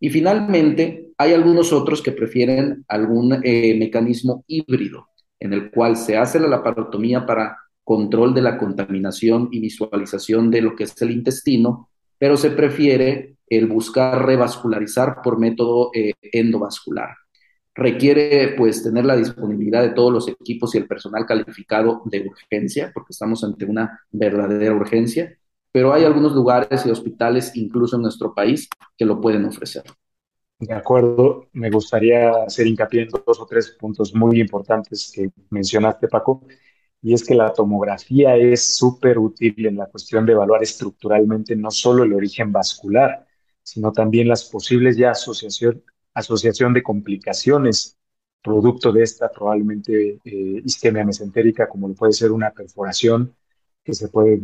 Y 0.00 0.08
finalmente, 0.08 1.10
hay 1.18 1.34
algunos 1.34 1.72
otros 1.72 2.02
que 2.02 2.12
prefieren 2.12 2.84
algún 2.88 3.40
eh, 3.44 3.76
mecanismo 3.78 4.42
híbrido, 4.46 5.08
en 5.38 5.52
el 5.52 5.70
cual 5.70 5.96
se 5.96 6.16
hace 6.16 6.40
la 6.40 6.48
laparotomía 6.48 7.26
para 7.26 7.58
control 7.84 8.32
de 8.32 8.40
la 8.40 8.56
contaminación 8.56 9.48
y 9.52 9.60
visualización 9.60 10.50
de 10.50 10.62
lo 10.62 10.74
que 10.74 10.84
es 10.84 11.02
el 11.02 11.10
intestino, 11.10 11.90
pero 12.18 12.38
se 12.38 12.50
prefiere 12.50 13.36
el 13.46 13.66
buscar 13.66 14.24
revascularizar 14.24 15.16
por 15.22 15.38
método 15.38 15.90
eh, 15.92 16.12
endovascular. 16.22 17.10
Requiere 17.74 18.54
pues 18.56 18.82
tener 18.82 19.04
la 19.04 19.16
disponibilidad 19.16 19.82
de 19.82 19.90
todos 19.90 20.12
los 20.12 20.28
equipos 20.28 20.74
y 20.74 20.78
el 20.78 20.86
personal 20.86 21.26
calificado 21.26 22.02
de 22.06 22.26
urgencia, 22.26 22.90
porque 22.94 23.12
estamos 23.12 23.44
ante 23.44 23.64
una 23.64 24.00
verdadera 24.10 24.74
urgencia, 24.74 25.36
pero 25.72 25.92
hay 25.92 26.04
algunos 26.04 26.32
lugares 26.32 26.84
y 26.86 26.90
hospitales, 26.90 27.52
incluso 27.54 27.96
en 27.96 28.02
nuestro 28.02 28.34
país, 28.34 28.68
que 28.96 29.04
lo 29.04 29.20
pueden 29.20 29.44
ofrecer. 29.44 29.84
De 30.58 30.74
acuerdo, 30.74 31.48
me 31.52 31.70
gustaría 31.70 32.30
hacer 32.44 32.66
hincapié 32.66 33.02
en 33.02 33.08
dos 33.08 33.40
o 33.40 33.46
tres 33.46 33.70
puntos 33.78 34.14
muy 34.14 34.40
importantes 34.40 35.10
que 35.14 35.30
mencionaste, 35.48 36.06
Paco, 36.08 36.42
y 37.00 37.14
es 37.14 37.24
que 37.24 37.34
la 37.34 37.52
tomografía 37.52 38.36
es 38.36 38.76
súper 38.76 39.18
útil 39.18 39.66
en 39.66 39.76
la 39.76 39.86
cuestión 39.86 40.26
de 40.26 40.32
evaluar 40.32 40.62
estructuralmente 40.62 41.56
no 41.56 41.70
solo 41.70 42.04
el 42.04 42.12
origen 42.12 42.52
vascular, 42.52 43.26
sino 43.62 43.90
también 43.92 44.28
las 44.28 44.44
posibles 44.44 44.98
ya 44.98 45.12
asociación, 45.12 45.82
asociación 46.12 46.74
de 46.74 46.82
complicaciones 46.82 47.96
producto 48.42 48.92
de 48.92 49.02
esta 49.02 49.30
probablemente 49.30 50.18
eh, 50.24 50.62
isquemia 50.64 51.04
mesentérica, 51.04 51.68
como 51.68 51.88
lo 51.88 51.94
puede 51.94 52.12
ser 52.12 52.32
una 52.32 52.50
perforación 52.50 53.34
que 53.90 53.94
se 53.94 54.08
puede 54.08 54.40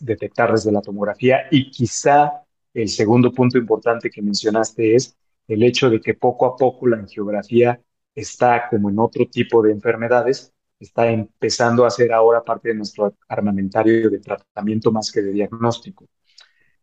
detectar 0.00 0.52
desde 0.52 0.72
la 0.72 0.80
tomografía. 0.80 1.46
Y 1.50 1.70
quizá 1.70 2.44
el 2.72 2.88
segundo 2.88 3.32
punto 3.32 3.58
importante 3.58 4.10
que 4.10 4.22
mencionaste 4.22 4.94
es 4.94 5.16
el 5.48 5.62
hecho 5.62 5.90
de 5.90 6.00
que 6.00 6.14
poco 6.14 6.46
a 6.46 6.56
poco 6.56 6.86
la 6.86 6.96
angiografía 6.96 7.80
está, 8.14 8.68
como 8.70 8.90
en 8.90 8.98
otro 8.98 9.26
tipo 9.26 9.62
de 9.62 9.72
enfermedades, 9.72 10.52
está 10.78 11.08
empezando 11.08 11.84
a 11.84 11.90
ser 11.90 12.12
ahora 12.12 12.42
parte 12.42 12.68
de 12.68 12.74
nuestro 12.74 13.14
armamentario 13.28 14.10
de 14.10 14.20
tratamiento 14.20 14.92
más 14.92 15.10
que 15.10 15.22
de 15.22 15.32
diagnóstico. 15.32 16.06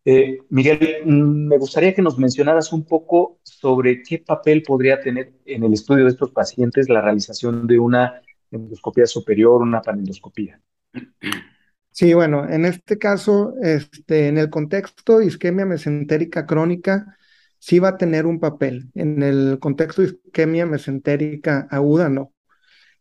Eh, 0.04 0.40
Miguel, 0.50 1.04
mm, 1.06 1.48
me 1.48 1.58
gustaría 1.58 1.94
que 1.94 2.02
nos 2.02 2.18
mencionaras 2.18 2.74
un 2.74 2.84
poco 2.86 3.40
sobre 3.44 4.02
qué 4.02 4.20
papel 4.20 4.64
podría 4.64 5.00
tener 5.00 5.34
en 5.46 5.64
el 5.64 5.74
estudio 5.74 6.06
de 6.06 6.12
estos 6.12 6.32
pacientes 6.32 6.90
la 6.90 7.02
realización 7.02 7.68
de 7.68 7.80
una 7.80 8.22
endoscopía 8.50 9.06
superior, 9.06 9.62
una 9.62 9.82
panendoscopía. 9.82 10.60
Sí, 11.92 12.14
bueno, 12.14 12.48
en 12.50 12.66
este 12.66 12.98
caso, 12.98 13.54
este, 13.62 14.28
en 14.28 14.38
el 14.38 14.50
contexto 14.50 15.20
de 15.20 15.26
isquemia 15.26 15.66
mesentérica 15.66 16.46
crónica, 16.46 17.18
sí 17.60 17.80
va 17.80 17.90
a 17.90 17.98
tener 17.98 18.26
un 18.26 18.40
papel. 18.40 18.90
En 18.96 19.22
el 19.24 19.60
contexto 19.60 20.02
de 20.02 20.10
isquemia 20.10 20.66
mesentérica 20.66 21.68
aguda, 21.70 22.10
no. 22.10 22.34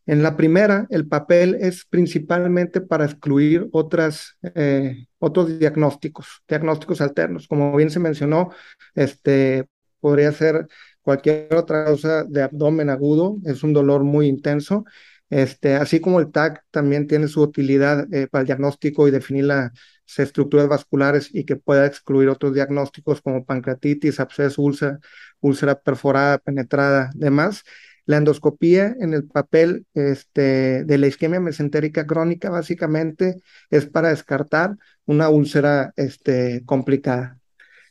En 0.05 0.23
la 0.23 0.37
primera, 0.37 0.87
el 0.91 1.07
papel 1.07 1.57
es 1.61 1.85
principalmente 1.85 2.81
para 2.81 3.05
excluir 3.05 3.69
otras, 3.73 4.37
eh, 4.55 5.07
otros 5.19 5.59
diagnósticos, 5.59 6.43
diagnósticos 6.47 7.01
alternos. 7.01 7.47
Como 7.47 7.75
bien 7.77 7.91
se 7.91 7.99
mencionó, 7.99 8.51
este, 8.95 9.67
podría 10.01 10.31
ser 10.33 10.67
cualquier 11.01 11.53
otra 11.55 11.85
causa 11.85 12.23
de 12.25 12.43
abdomen 12.43 12.89
agudo, 12.89 13.37
es 13.45 13.63
un 13.63 13.73
dolor 13.73 14.03
muy 14.03 14.27
intenso 14.27 14.85
este, 15.31 15.75
así 15.75 16.01
como 16.01 16.19
el 16.19 16.29
TAC 16.31 16.65
también 16.71 17.07
tiene 17.07 17.29
su 17.29 17.41
utilidad 17.41 18.13
eh, 18.13 18.27
para 18.27 18.41
el 18.41 18.47
diagnóstico 18.47 19.07
y 19.07 19.11
definir 19.11 19.45
las 19.45 19.71
estructuras 20.17 20.67
vasculares 20.67 21.29
y 21.33 21.45
que 21.45 21.55
pueda 21.55 21.85
excluir 21.87 22.27
otros 22.27 22.53
diagnósticos 22.53 23.21
como 23.21 23.45
pancreatitis, 23.45 24.19
absceso, 24.19 24.61
úlcera, 24.61 24.99
úlcera 25.39 25.79
perforada, 25.79 26.37
penetrada, 26.37 27.11
demás. 27.15 27.63
La 28.05 28.17
endoscopía 28.17 28.93
en 28.99 29.13
el 29.13 29.25
papel 29.25 29.85
este, 29.93 30.83
de 30.83 30.97
la 30.97 31.07
isquemia 31.07 31.39
mesentérica 31.39 32.05
crónica 32.05 32.49
básicamente 32.49 33.37
es 33.69 33.85
para 33.85 34.09
descartar 34.09 34.75
una 35.05 35.29
úlcera 35.29 35.93
este, 35.95 36.63
complicada. 36.65 37.39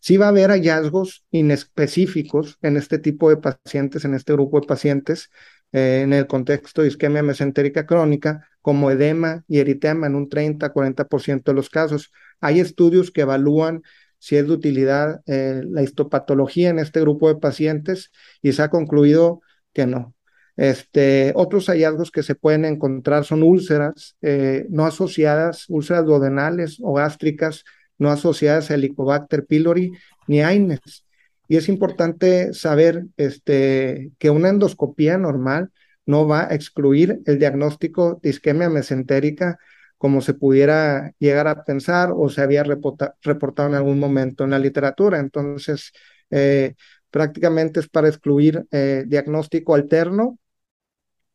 Sí 0.01 0.17
va 0.19 0.27
a 0.27 0.29
haber 0.31 0.51
hallazgos 0.51 1.25
inespecíficos 1.31 2.59
en 2.61 2.77
este 2.77 2.99
tipo 2.99 3.31
de 3.31 3.37
pacientes, 3.39 4.05
en 4.05 4.15
este 4.15 4.33
grupo 4.35 4.61
de 4.61 4.67
pacientes, 4.67 5.31
eh, 5.73 6.01
en 6.03 6.13
el 6.13 6.27
contexto 6.27 6.83
de 6.83 6.89
isquemia 6.89 7.23
mesentérica 7.23 7.87
crónica, 7.87 8.49
como 8.63 8.91
edema 8.91 9.45
y 9.49 9.59
eritema 9.59 10.07
en 10.07 10.15
un 10.15 10.29
30-40% 10.29 11.51
de 11.53 11.55
los 11.55 11.71
casos. 11.71 12.13
Hay 12.41 12.61
estudios 12.61 13.11
que 13.11 13.23
evalúan 13.23 13.83
si 14.19 14.37
es 14.37 14.47
de 14.47 14.53
utilidad 14.53 15.23
eh, 15.27 15.63
la 15.65 15.83
histopatología 15.83 16.69
en 16.71 16.79
este 16.79 17.01
grupo 17.01 17.29
de 17.29 17.41
pacientes 17.41 18.11
y 18.43 18.53
se 18.53 18.63
ha 18.63 18.71
concluido 18.71 19.41
que 19.73 19.87
no. 19.87 20.15
Este, 20.57 21.33
otros 21.37 21.67
hallazgos 21.67 22.11
que 22.11 22.23
se 22.23 22.35
pueden 22.35 22.67
encontrar 22.67 23.25
son 23.25 23.43
úlceras 23.43 24.17
eh, 24.21 24.67
no 24.69 24.85
asociadas, 24.85 25.65
úlceras 25.71 26.05
duodenales 26.05 26.79
o 26.83 26.93
gástricas 26.93 27.65
no 27.97 28.11
asociadas 28.11 28.71
a 28.71 28.75
Helicobacter 28.75 29.47
pylori 29.47 29.93
ni 30.27 30.43
AINES. 30.43 31.05
Y 31.51 31.57
es 31.57 31.69
importante 31.69 32.55
saber 32.55 33.07
este, 33.17 34.13
que 34.19 34.31
una 34.31 34.51
endoscopía 34.51 35.19
normal 35.19 35.73
no 36.07 36.29
va 36.29 36.45
a 36.49 36.55
excluir 36.55 37.23
el 37.27 37.41
diagnóstico 37.41 38.21
de 38.23 38.31
isquemia 38.31 38.71
mesentérica 38.71 39.59
como 39.99 40.21
se 40.21 40.35
pudiera 40.35 41.13
llegar 41.19 41.49
a 41.49 41.65
pensar 41.65 42.13
o 42.15 42.29
se 42.29 42.43
había 42.43 42.63
reportado 42.63 43.69
en 43.69 43.75
algún 43.75 43.99
momento 43.99 44.45
en 44.45 44.51
la 44.51 44.61
literatura. 44.61 45.19
Entonces, 45.19 45.93
eh, 46.31 46.77
prácticamente 47.11 47.81
es 47.81 47.89
para 47.89 48.09
excluir 48.09 48.65
eh, 48.71 49.03
diagnóstico 49.09 49.75
alterno 49.75 50.39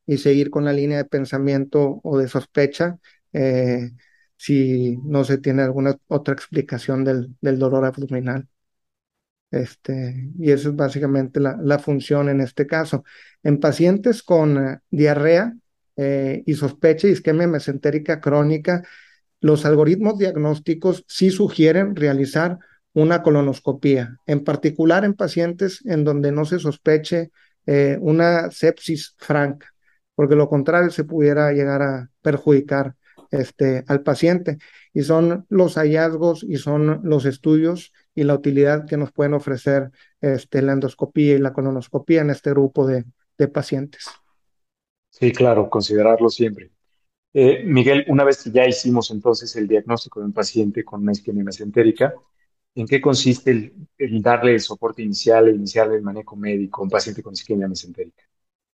y 0.05 0.17
seguir 0.17 0.49
con 0.49 0.63
la 0.63 0.71
línea 0.73 0.97
de 0.99 1.05
pensamiento 1.05 1.99
o 2.03 2.17
de 2.17 2.29
sospecha 2.29 2.99
eh, 3.33 3.91
si 4.37 4.97
no 5.03 5.25
se 5.25 5.39
tiene 5.39 5.63
alguna 5.63 5.97
otra 6.07 6.33
explicación 6.33 7.03
del, 7.03 7.35
del 7.41 7.59
dolor 7.59 7.83
abdominal. 7.85 8.47
Este, 9.51 10.31
y 10.37 10.51
eso 10.51 10.69
es 10.69 10.75
básicamente 10.75 11.39
la, 11.39 11.79
función 11.79 12.29
en 12.29 12.41
este 12.41 12.67
caso. 12.67 13.03
En 13.43 13.59
pacientes 13.59 14.23
con 14.23 14.57
eh, 14.57 14.79
diarrea 14.89 15.53
eh, 15.95 16.43
y 16.45 16.53
sospecha 16.55 17.07
de 17.07 17.13
isquemia 17.13 17.47
mesentérica 17.47 18.19
crónica, 18.19 18.83
los 19.39 19.65
algoritmos 19.65 20.17
diagnósticos 20.17 21.05
sí 21.07 21.29
sugieren 21.29 21.95
realizar 21.95 22.57
una 22.93 23.21
colonoscopía, 23.21 24.17
en 24.25 24.43
particular 24.43 25.05
en 25.05 25.13
pacientes 25.13 25.85
en 25.85 26.03
donde 26.03 26.31
no 26.31 26.45
se 26.45 26.59
sospeche 26.59 27.31
eh, 27.65 27.97
una 28.01 28.51
sepsis 28.51 29.15
franca, 29.17 29.73
porque 30.15 30.35
lo 30.35 30.49
contrario 30.49 30.89
se 30.89 31.03
pudiera 31.03 31.51
llegar 31.51 31.81
a 31.81 32.09
perjudicar 32.21 32.95
este, 33.31 33.83
al 33.87 34.01
paciente. 34.01 34.57
Y 34.93 35.03
son 35.03 35.45
los 35.49 35.75
hallazgos 35.75 36.43
y 36.43 36.57
son 36.57 37.01
los 37.03 37.25
estudios 37.25 37.91
y 38.13 38.23
la 38.23 38.33
utilidad 38.33 38.85
que 38.87 38.97
nos 38.97 39.11
pueden 39.11 39.33
ofrecer 39.33 39.91
este, 40.21 40.61
la 40.61 40.73
endoscopía 40.73 41.35
y 41.35 41.39
la 41.39 41.53
colonoscopía 41.53 42.21
en 42.21 42.29
este 42.29 42.51
grupo 42.51 42.87
de, 42.87 43.05
pacientes. 43.53 44.05
Sí, 45.09 45.31
claro, 45.33 45.69
considerarlo 45.69 46.29
siempre. 46.29 46.71
Eh, 47.33 47.63
Miguel, 47.65 48.05
una 48.07 48.23
vez 48.23 48.43
que 48.43 48.51
ya 48.51 48.65
hicimos 48.65 49.11
entonces 49.11 49.53
el 49.57 49.67
diagnóstico 49.67 50.21
de 50.21 50.27
un 50.27 50.33
paciente 50.33 50.85
con 50.85 51.01
una 51.01 51.11
isquemia 51.11 51.43
mesentérica, 51.43 52.13
¿en 52.73 52.87
qué 52.87 53.01
consiste 53.01 53.51
el, 53.97 54.21
darle 54.21 54.53
el 54.53 54.61
soporte 54.61 55.01
inicial, 55.01 55.49
el 55.49 55.55
iniciar 55.55 55.91
el 55.91 56.01
manejo 56.01 56.37
médico 56.37 56.81
a 56.81 56.83
un 56.85 56.89
paciente 56.89 57.21
con 57.21 57.33
isquemia 57.33 57.67
mesentérica? 57.67 58.23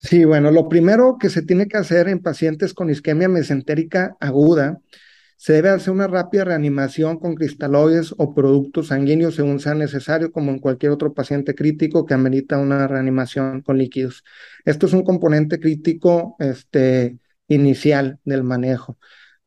Sí, 0.02 0.24
bueno, 0.24 0.52
lo 0.52 0.70
primero 0.70 1.18
que 1.20 1.30
se 1.30 1.42
tiene 1.42 1.68
que 1.68 1.78
hacer 1.78 2.08
en 2.08 2.20
pacientes 2.22 2.74
con 2.74 2.90
isquemia 2.90 3.28
mesentérica 3.28 4.16
aguda, 4.22 4.82
se 5.38 5.54
debe 5.54 5.70
hacer 5.70 5.92
una 5.94 6.08
rápida 6.08 6.46
reanimación 6.46 7.20
con 7.20 7.36
cristaloides 7.36 8.14
o 8.18 8.34
productos 8.34 8.88
sanguíneos 8.88 9.36
según 9.36 9.60
sea 9.60 9.76
necesario, 9.76 10.32
como 10.32 10.52
en 10.52 10.60
cualquier 10.60 10.94
otro 10.94 11.14
paciente 11.14 11.56
crítico 11.56 12.06
que 12.06 12.14
amerita 12.14 12.58
una 12.60 12.88
reanimación 12.88 13.62
con 13.62 13.78
líquidos. 13.78 14.24
Esto 14.66 14.88
es 14.88 14.94
un 14.94 15.04
componente 15.04 15.60
crítico 15.60 16.36
este, 16.40 17.20
inicial 17.48 18.20
del 18.26 18.44
manejo. 18.44 18.98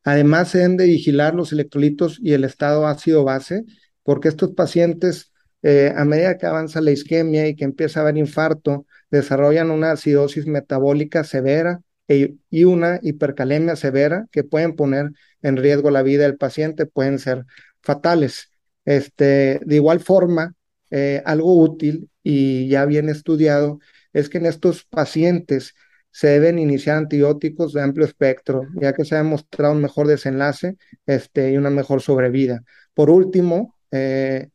Además, 0.03 0.49
se 0.49 0.59
deben 0.59 0.77
de 0.77 0.85
vigilar 0.85 1.35
los 1.35 1.51
electrolitos 1.51 2.19
y 2.21 2.33
el 2.33 2.43
estado 2.43 2.87
ácido-base, 2.87 3.65
porque 4.03 4.29
estos 4.29 4.51
pacientes, 4.53 5.32
eh, 5.63 5.93
a 5.95 6.05
medida 6.05 6.37
que 6.37 6.45
avanza 6.45 6.81
la 6.81 6.91
isquemia 6.91 7.47
y 7.47 7.55
que 7.55 7.63
empieza 7.63 7.99
a 7.99 8.03
haber 8.03 8.17
infarto, 8.17 8.85
desarrollan 9.09 9.71
una 9.71 9.91
acidosis 9.91 10.45
metabólica 10.45 11.23
severa 11.23 11.81
e, 12.07 12.35
y 12.49 12.63
una 12.65 12.99
hipercalemia 13.01 13.75
severa 13.75 14.27
que 14.31 14.43
pueden 14.43 14.75
poner 14.75 15.11
en 15.41 15.57
riesgo 15.57 15.89
la 15.89 16.03
vida 16.03 16.23
del 16.23 16.37
paciente, 16.37 16.85
pueden 16.85 17.19
ser 17.19 17.45
fatales. 17.81 18.51
Este, 18.85 19.61
de 19.65 19.75
igual 19.75 20.01
forma, 20.01 20.53
eh, 20.91 21.21
algo 21.25 21.57
útil 21.61 22.09
y 22.21 22.67
ya 22.67 22.85
bien 22.85 23.09
estudiado 23.09 23.79
es 24.13 24.29
que 24.29 24.37
en 24.37 24.45
estos 24.45 24.83
pacientes 24.85 25.73
se 26.11 26.27
deben 26.27 26.59
iniciar 26.59 26.97
antibióticos 26.97 27.73
de 27.73 27.81
amplio 27.81 28.05
espectro, 28.05 28.67
ya 28.75 28.93
que 28.93 29.05
se 29.05 29.15
ha 29.15 29.19
demostrado 29.19 29.73
un 29.73 29.81
mejor 29.81 30.07
desenlace 30.07 30.77
este, 31.07 31.51
y 31.51 31.57
una 31.57 31.71
mejor 31.71 32.01
sobrevida. 32.01 32.63
Por 32.93 33.09
último, 33.09 33.75
eh, 33.91 34.49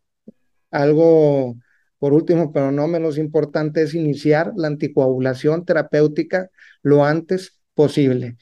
algo 0.71 1.57
por 1.99 2.13
último, 2.13 2.53
pero 2.53 2.71
no 2.71 2.87
menos 2.89 3.19
importante, 3.19 3.83
es 3.83 3.95
iniciar 3.95 4.53
la 4.57 4.69
anticoagulación 4.69 5.65
terapéutica 5.65 6.51
lo 6.83 7.05
antes 7.05 7.59
posible. 7.75 8.37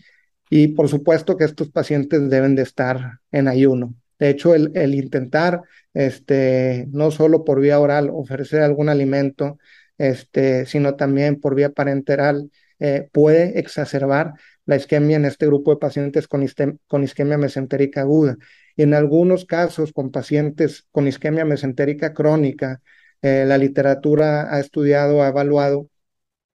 Y 0.51 0.69
por 0.69 0.89
supuesto 0.89 1.37
que 1.37 1.45
estos 1.45 1.71
pacientes 1.71 2.29
deben 2.31 2.55
de 2.55 2.62
estar 2.62 3.21
en 3.33 3.49
ayuno. 3.49 3.95
De 4.19 4.31
hecho, 4.31 4.55
el, 4.55 4.95
intentar, 4.95 5.62
este, 5.93 6.87
no 6.91 7.11
solo 7.11 7.45
por 7.45 7.61
vía 7.61 7.81
oral, 7.81 8.11
ofrecer 8.12 8.62
algún 8.62 8.89
alimento, 8.89 9.59
este, 9.99 10.67
sino 10.67 10.95
también 10.97 11.41
por 11.41 11.55
vía 11.55 11.71
parenteral, 11.71 12.51
eh, 12.79 13.09
puede 13.12 13.59
exacerbar 13.59 14.35
la 14.67 14.77
isquemia 14.77 15.17
en 15.17 15.25
este 15.25 15.47
grupo 15.47 15.71
de 15.71 15.79
pacientes 15.79 16.29
con, 16.29 16.47
con 16.87 17.03
isquemia 17.03 17.39
mesentérica 17.39 18.03
aguda. 18.03 18.37
En 18.77 18.95
algunos 18.95 19.45
casos, 19.47 19.93
con 19.93 20.11
pacientes 20.11 20.87
con 20.93 21.09
isquemia 21.09 21.45
mesentérica 21.45 22.12
crónica, 22.15 22.83
eh, 23.23 23.45
la 23.47 23.59
literatura 23.59 24.55
ha 24.55 24.61
estudiado, 24.61 25.23
ha 25.23 25.29
evaluado 25.29 25.89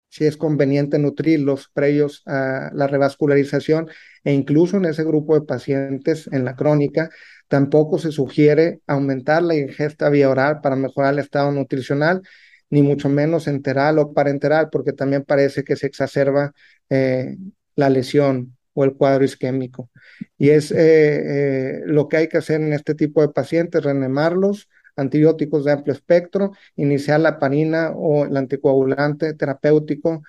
si 0.09 0.25
es 0.25 0.37
conveniente 0.37 0.99
nutrirlos 0.99 1.69
previos 1.73 2.21
a 2.25 2.69
la 2.73 2.87
revascularización 2.87 3.89
e 4.23 4.33
incluso 4.33 4.77
en 4.77 4.85
ese 4.85 5.03
grupo 5.05 5.35
de 5.39 5.45
pacientes 5.45 6.27
en 6.31 6.45
la 6.45 6.55
crónica 6.55 7.09
tampoco 7.47 7.97
se 7.97 8.11
sugiere 8.11 8.81
aumentar 8.87 9.41
la 9.43 9.55
ingesta 9.55 10.09
vía 10.09 10.29
oral 10.29 10.61
para 10.61 10.75
mejorar 10.75 11.13
el 11.13 11.19
estado 11.19 11.51
nutricional, 11.51 12.21
ni 12.69 12.81
mucho 12.83 13.09
menos 13.09 13.47
enteral 13.47 13.99
o 13.99 14.13
parenteral, 14.13 14.69
porque 14.71 14.93
también 14.93 15.23
parece 15.23 15.63
que 15.63 15.75
se 15.75 15.87
exacerba 15.87 16.53
eh, 16.89 17.37
la 17.75 17.89
lesión 17.89 18.57
o 18.73 18.83
el 18.83 18.93
cuadro 18.95 19.23
isquémico. 19.25 19.89
Y 20.37 20.49
es 20.49 20.71
eh, 20.75 21.81
lo 21.85 22.07
que 22.07 22.17
hay 22.17 22.27
que 22.29 22.37
hacer 22.37 22.61
en 22.61 22.73
este 22.73 22.95
tipo 22.95 23.21
de 23.21 23.29
pacientes, 23.29 23.83
reanimarlos, 23.83 24.69
antibióticos 24.95 25.65
de 25.65 25.71
amplio 25.73 25.93
espectro, 25.93 26.51
iniciar 26.75 27.19
la 27.21 27.39
parina 27.39 27.91
o 27.95 28.25
el 28.25 28.35
anticoagulante 28.37 29.33
terapéutico 29.33 30.23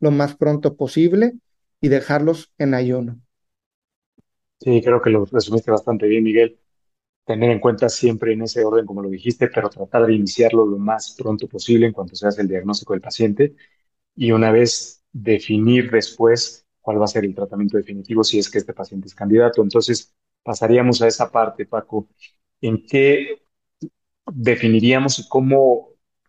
lo 0.00 0.10
más 0.10 0.36
pronto 0.36 0.76
posible 0.76 1.34
y 1.80 1.88
dejarlos 1.88 2.52
en 2.58 2.74
ayuno. 2.74 3.20
Sí, 4.58 4.80
creo 4.82 5.00
que 5.02 5.10
lo 5.10 5.24
resumiste 5.26 5.70
bastante 5.70 6.06
bien, 6.06 6.24
Miguel. 6.24 6.58
Tener 7.26 7.50
en 7.50 7.60
cuenta 7.60 7.88
siempre 7.88 8.34
en 8.34 8.42
ese 8.42 8.64
orden, 8.64 8.86
como 8.86 9.02
lo 9.02 9.10
dijiste, 9.10 9.48
pero 9.48 9.70
tratar 9.70 10.06
de 10.06 10.14
iniciarlo 10.14 10.66
lo 10.66 10.78
más 10.78 11.16
pronto 11.18 11.48
posible 11.48 11.86
en 11.86 11.92
cuanto 11.94 12.16
se 12.16 12.28
hace 12.28 12.42
el 12.42 12.48
diagnóstico 12.48 12.94
del 12.94 13.02
paciente 13.02 13.56
y 14.16 14.32
una 14.32 14.52
vez 14.52 15.04
definir 15.12 15.90
después 15.92 16.65
cuál 16.86 17.00
va 17.00 17.04
a 17.06 17.08
ser 17.08 17.24
el 17.24 17.34
tratamiento 17.34 17.76
definitivo 17.76 18.22
si 18.22 18.38
es 18.38 18.48
que 18.48 18.58
este 18.58 18.72
paciente 18.72 19.08
es 19.08 19.14
candidato. 19.14 19.60
Entonces, 19.60 20.14
pasaríamos 20.44 21.02
a 21.02 21.08
esa 21.08 21.32
parte, 21.32 21.66
Paco. 21.66 22.06
¿En 22.60 22.86
qué 22.86 23.42
definiríamos 24.32 25.18
y 25.18 25.28
cómo 25.28 25.88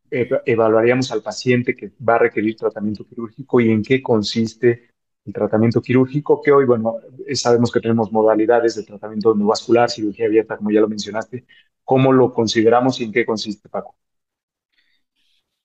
evaluaríamos 0.09 1.11
al 1.11 1.21
paciente 1.21 1.75
que 1.75 1.91
va 2.03 2.15
a 2.15 2.19
requerir 2.19 2.55
tratamiento 2.55 3.05
quirúrgico 3.05 3.61
y 3.61 3.69
en 3.69 3.83
qué 3.83 4.01
consiste 4.01 4.89
el 5.25 5.33
tratamiento 5.33 5.79
quirúrgico, 5.79 6.41
que 6.41 6.51
hoy, 6.51 6.65
bueno, 6.65 6.95
sabemos 7.35 7.71
que 7.71 7.79
tenemos 7.79 8.11
modalidades 8.11 8.75
de 8.75 8.83
tratamiento 8.83 9.33
endovascular, 9.33 9.91
cirugía 9.91 10.25
abierta, 10.25 10.57
como 10.57 10.71
ya 10.71 10.81
lo 10.81 10.87
mencionaste. 10.87 11.45
¿Cómo 11.83 12.11
lo 12.13 12.33
consideramos 12.33 12.99
y 12.99 13.03
en 13.03 13.11
qué 13.11 13.27
consiste, 13.27 13.69
Paco? 13.69 13.95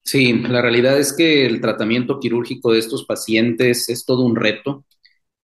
Sí, 0.05 0.33
la 0.33 0.61
realidad 0.61 0.99
es 0.99 1.13
que 1.13 1.47
el 1.47 1.61
tratamiento 1.61 2.19
quirúrgico 2.19 2.73
de 2.73 2.81
estos 2.81 3.05
pacientes 3.05 3.89
es 3.89 4.05
todo 4.05 4.25
un 4.25 4.37
reto. 4.37 4.85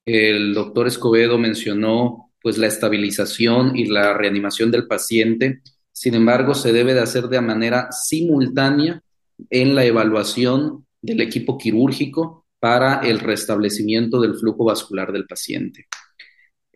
El 0.04 0.54
doctor 0.54 0.86
Escobedo 0.86 1.38
mencionó 1.38 2.32
pues 2.42 2.58
la 2.58 2.66
estabilización 2.66 3.76
y 3.76 3.86
la 3.86 4.14
reanimación 4.14 4.70
del 4.70 4.86
paciente 4.86 5.62
sin 5.98 6.14
embargo, 6.14 6.54
se 6.54 6.72
debe 6.72 6.94
de 6.94 7.00
hacer 7.00 7.24
de 7.24 7.40
manera 7.40 7.90
simultánea 7.90 9.02
en 9.50 9.74
la 9.74 9.84
evaluación 9.84 10.86
del 11.02 11.20
equipo 11.20 11.58
quirúrgico 11.58 12.46
para 12.60 13.00
el 13.00 13.18
restablecimiento 13.18 14.20
del 14.20 14.36
flujo 14.36 14.64
vascular 14.64 15.10
del 15.10 15.26
paciente. 15.26 15.86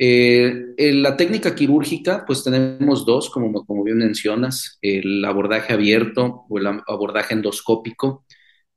Eh, 0.04 0.74
en 0.78 1.00
la 1.00 1.16
técnica 1.16 1.54
quirúrgica, 1.54 2.24
pues 2.26 2.42
tenemos 2.42 3.06
dos, 3.06 3.30
como, 3.30 3.64
como 3.64 3.84
bien 3.84 3.98
mencionas, 3.98 4.76
el 4.82 5.24
abordaje 5.24 5.72
abierto 5.72 6.44
o 6.48 6.58
el 6.58 6.66
abordaje 6.66 7.34
endoscópico. 7.34 8.24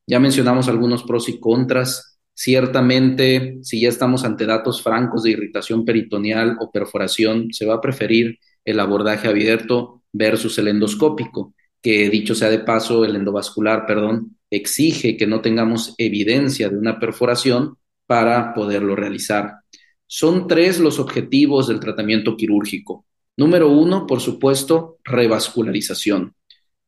Ya 0.05 0.19
mencionamos 0.19 0.67
algunos 0.67 1.01
pros 1.01 1.27
y 1.29 1.39
contras. 1.39 2.19
Ciertamente, 2.35 3.57
si 3.63 3.81
ya 3.81 3.89
estamos 3.89 4.23
ante 4.23 4.45
datos 4.45 4.83
francos 4.83 5.23
de 5.23 5.31
irritación 5.31 5.83
peritoneal 5.83 6.57
o 6.59 6.71
perforación, 6.71 7.51
se 7.51 7.65
va 7.65 7.75
a 7.75 7.81
preferir 7.81 8.37
el 8.63 8.79
abordaje 8.79 9.27
abierto 9.27 10.03
versus 10.13 10.59
el 10.59 10.67
endoscópico, 10.67 11.55
que 11.81 12.07
dicho 12.11 12.35
sea 12.35 12.51
de 12.51 12.59
paso, 12.59 13.03
el 13.03 13.15
endovascular, 13.15 13.87
perdón, 13.87 14.37
exige 14.51 15.17
que 15.17 15.25
no 15.25 15.41
tengamos 15.41 15.95
evidencia 15.97 16.69
de 16.69 16.77
una 16.77 16.99
perforación 16.99 17.79
para 18.05 18.53
poderlo 18.53 18.95
realizar. 18.95 19.64
Son 20.07 20.47
tres 20.47 20.79
los 20.79 20.99
objetivos 20.99 21.67
del 21.67 21.79
tratamiento 21.79 22.37
quirúrgico. 22.37 23.05
Número 23.37 23.69
uno, 23.69 24.07
por 24.07 24.21
supuesto, 24.21 24.99
revascularización. 25.03 26.35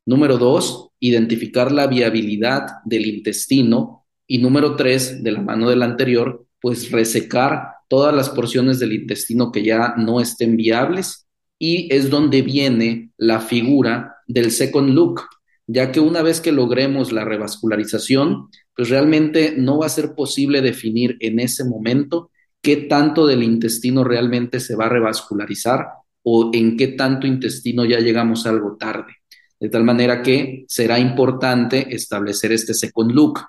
Número 0.05 0.37
dos, 0.37 0.89
identificar 0.99 1.71
la 1.71 1.87
viabilidad 1.87 2.67
del 2.85 3.05
intestino. 3.05 4.05
Y 4.27 4.37
número 4.37 4.75
tres, 4.75 5.23
de 5.23 5.31
la 5.31 5.41
mano 5.41 5.69
del 5.69 5.83
anterior, 5.83 6.45
pues 6.61 6.91
resecar 6.91 7.69
todas 7.87 8.13
las 8.13 8.29
porciones 8.29 8.79
del 8.79 8.93
intestino 8.93 9.51
que 9.51 9.63
ya 9.63 9.95
no 9.97 10.19
estén 10.19 10.57
viables 10.57 11.27
y 11.59 11.93
es 11.93 12.09
donde 12.09 12.41
viene 12.41 13.11
la 13.17 13.39
figura 13.39 14.17
del 14.27 14.51
second 14.51 14.89
look, 14.89 15.21
ya 15.65 15.91
que 15.91 15.99
una 15.99 16.21
vez 16.21 16.41
que 16.41 16.51
logremos 16.51 17.11
la 17.11 17.25
revascularización, 17.25 18.49
pues 18.75 18.89
realmente 18.89 19.55
no 19.57 19.79
va 19.79 19.87
a 19.87 19.89
ser 19.89 20.13
posible 20.13 20.61
definir 20.61 21.17
en 21.19 21.39
ese 21.39 21.63
momento 21.63 22.29
qué 22.67 22.75
tanto 22.75 23.25
del 23.25 23.43
intestino 23.43 24.03
realmente 24.03 24.59
se 24.59 24.75
va 24.75 24.87
a 24.87 24.89
revascularizar 24.89 25.87
o 26.23 26.51
en 26.53 26.75
qué 26.75 26.89
tanto 26.89 27.25
intestino 27.25 27.85
ya 27.85 28.01
llegamos 28.01 28.45
algo 28.45 28.75
tarde. 28.75 29.13
De 29.57 29.69
tal 29.69 29.85
manera 29.85 30.21
que 30.21 30.65
será 30.67 30.99
importante 30.99 31.95
establecer 31.95 32.51
este 32.51 32.73
second 32.73 33.13
look. 33.13 33.39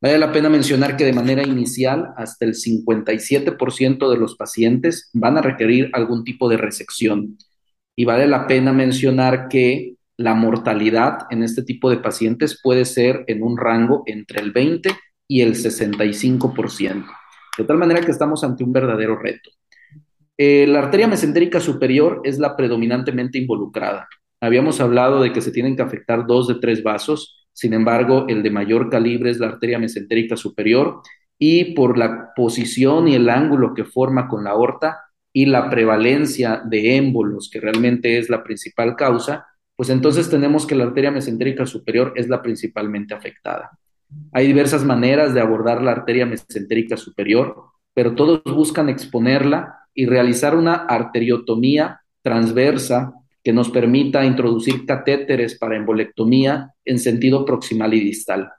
Vale 0.00 0.18
la 0.18 0.32
pena 0.32 0.48
mencionar 0.48 0.96
que 0.96 1.04
de 1.04 1.12
manera 1.12 1.44
inicial, 1.44 2.08
hasta 2.16 2.46
el 2.46 2.54
57% 2.54 4.10
de 4.10 4.18
los 4.18 4.34
pacientes 4.34 5.08
van 5.12 5.38
a 5.38 5.42
requerir 5.42 5.90
algún 5.92 6.24
tipo 6.24 6.48
de 6.48 6.56
resección. 6.56 7.38
Y 7.94 8.06
vale 8.06 8.26
la 8.26 8.48
pena 8.48 8.72
mencionar 8.72 9.46
que 9.46 9.94
la 10.16 10.34
mortalidad 10.34 11.28
en 11.30 11.44
este 11.44 11.62
tipo 11.62 11.90
de 11.90 11.98
pacientes 11.98 12.58
puede 12.60 12.86
ser 12.86 13.22
en 13.28 13.44
un 13.44 13.56
rango 13.56 14.02
entre 14.06 14.40
el 14.40 14.50
20 14.50 14.90
y 15.28 15.42
el 15.42 15.54
65%. 15.54 17.06
De 17.58 17.64
tal 17.64 17.76
manera 17.76 18.00
que 18.00 18.12
estamos 18.12 18.44
ante 18.44 18.64
un 18.64 18.72
verdadero 18.72 19.18
reto. 19.18 19.50
Eh, 20.38 20.66
la 20.68 20.78
arteria 20.78 21.08
mesentérica 21.08 21.58
superior 21.58 22.20
es 22.22 22.38
la 22.38 22.56
predominantemente 22.56 23.38
involucrada. 23.38 24.08
Habíamos 24.40 24.80
hablado 24.80 25.20
de 25.20 25.32
que 25.32 25.40
se 25.40 25.50
tienen 25.50 25.74
que 25.74 25.82
afectar 25.82 26.26
dos 26.26 26.46
de 26.46 26.54
tres 26.54 26.84
vasos, 26.84 27.48
sin 27.52 27.74
embargo, 27.74 28.26
el 28.28 28.44
de 28.44 28.50
mayor 28.50 28.88
calibre 28.88 29.30
es 29.30 29.40
la 29.40 29.48
arteria 29.48 29.80
mesentérica 29.80 30.36
superior 30.36 31.02
y 31.40 31.74
por 31.74 31.98
la 31.98 32.32
posición 32.36 33.08
y 33.08 33.16
el 33.16 33.28
ángulo 33.28 33.74
que 33.74 33.84
forma 33.84 34.28
con 34.28 34.44
la 34.44 34.50
aorta 34.50 35.00
y 35.32 35.46
la 35.46 35.68
prevalencia 35.68 36.62
de 36.64 36.96
émbolos, 36.96 37.50
que 37.52 37.60
realmente 37.60 38.18
es 38.18 38.30
la 38.30 38.44
principal 38.44 38.94
causa, 38.94 39.46
pues 39.74 39.90
entonces 39.90 40.30
tenemos 40.30 40.66
que 40.66 40.76
la 40.76 40.84
arteria 40.84 41.10
mesentérica 41.10 41.66
superior 41.66 42.12
es 42.14 42.28
la 42.28 42.42
principalmente 42.42 43.14
afectada. 43.14 43.72
Hay 44.32 44.46
diversas 44.46 44.84
maneras 44.84 45.34
de 45.34 45.40
abordar 45.40 45.82
la 45.82 45.92
arteria 45.92 46.26
mesentérica 46.26 46.96
superior, 46.96 47.56
pero 47.94 48.14
todos 48.14 48.42
buscan 48.44 48.88
exponerla 48.88 49.86
y 49.94 50.06
realizar 50.06 50.56
una 50.56 50.74
arteriotomía 50.74 52.00
transversa 52.22 53.14
que 53.42 53.52
nos 53.52 53.70
permita 53.70 54.24
introducir 54.24 54.86
catéteres 54.86 55.58
para 55.58 55.76
embolectomía 55.76 56.72
en 56.84 56.98
sentido 56.98 57.44
proximal 57.44 57.94
y 57.94 58.00
distal. 58.00 58.50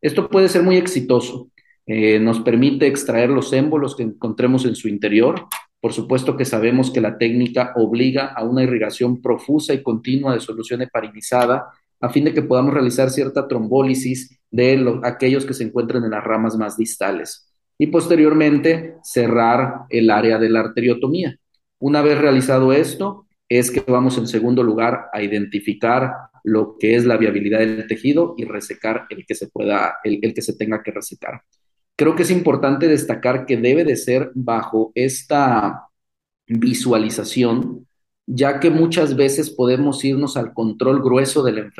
Esto 0.00 0.28
puede 0.28 0.48
ser 0.48 0.62
muy 0.62 0.76
exitoso. 0.76 1.50
Eh, 1.86 2.18
nos 2.18 2.40
permite 2.40 2.86
extraer 2.86 3.30
los 3.30 3.52
émbolos 3.52 3.96
que 3.96 4.02
encontremos 4.02 4.64
en 4.64 4.74
su 4.74 4.88
interior. 4.88 5.46
Por 5.80 5.92
supuesto 5.92 6.36
que 6.36 6.44
sabemos 6.44 6.90
que 6.90 7.00
la 7.00 7.18
técnica 7.18 7.72
obliga 7.76 8.26
a 8.26 8.44
una 8.44 8.62
irrigación 8.62 9.20
profusa 9.22 9.74
y 9.74 9.82
continua 9.82 10.34
de 10.34 10.40
solución 10.40 10.82
heparinizada 10.82 11.66
a 12.00 12.08
fin 12.08 12.24
de 12.24 12.34
que 12.34 12.42
podamos 12.42 12.74
realizar 12.74 13.10
cierta 13.10 13.48
trombólisis 13.48 14.37
de 14.50 15.00
aquellos 15.04 15.44
que 15.44 15.54
se 15.54 15.64
encuentran 15.64 16.04
en 16.04 16.10
las 16.10 16.24
ramas 16.24 16.56
más 16.56 16.76
distales. 16.76 17.52
Y 17.78 17.88
posteriormente 17.88 18.96
cerrar 19.02 19.82
el 19.88 20.10
área 20.10 20.38
de 20.38 20.50
la 20.50 20.60
arteriotomía. 20.60 21.36
Una 21.78 22.02
vez 22.02 22.18
realizado 22.18 22.72
esto, 22.72 23.26
es 23.48 23.70
que 23.70 23.80
vamos 23.86 24.18
en 24.18 24.26
segundo 24.26 24.62
lugar 24.62 25.06
a 25.12 25.22
identificar 25.22 26.12
lo 26.44 26.76
que 26.78 26.96
es 26.96 27.04
la 27.04 27.16
viabilidad 27.16 27.60
del 27.60 27.86
tejido 27.86 28.34
y 28.36 28.44
resecar 28.44 29.06
el 29.10 29.24
que 29.26 29.34
se 29.34 29.48
pueda, 29.48 29.96
el, 30.04 30.34
que 30.34 30.42
se 30.42 30.56
tenga 30.56 30.82
que 30.82 30.90
resecar. 30.90 31.42
Creo 31.96 32.14
que 32.14 32.22
es 32.22 32.30
importante 32.30 32.88
destacar 32.88 33.46
que 33.46 33.56
debe 33.56 33.84
de 33.84 33.96
ser 33.96 34.30
bajo 34.34 34.92
esta 34.94 35.88
visualización 36.46 37.86
ya 38.30 38.60
que 38.60 38.68
muchas 38.68 39.16
veces 39.16 39.48
podemos 39.48 40.04
irnos 40.04 40.36
al 40.36 40.52
control 40.52 41.02
grueso 41.02 41.42
del 41.42 41.72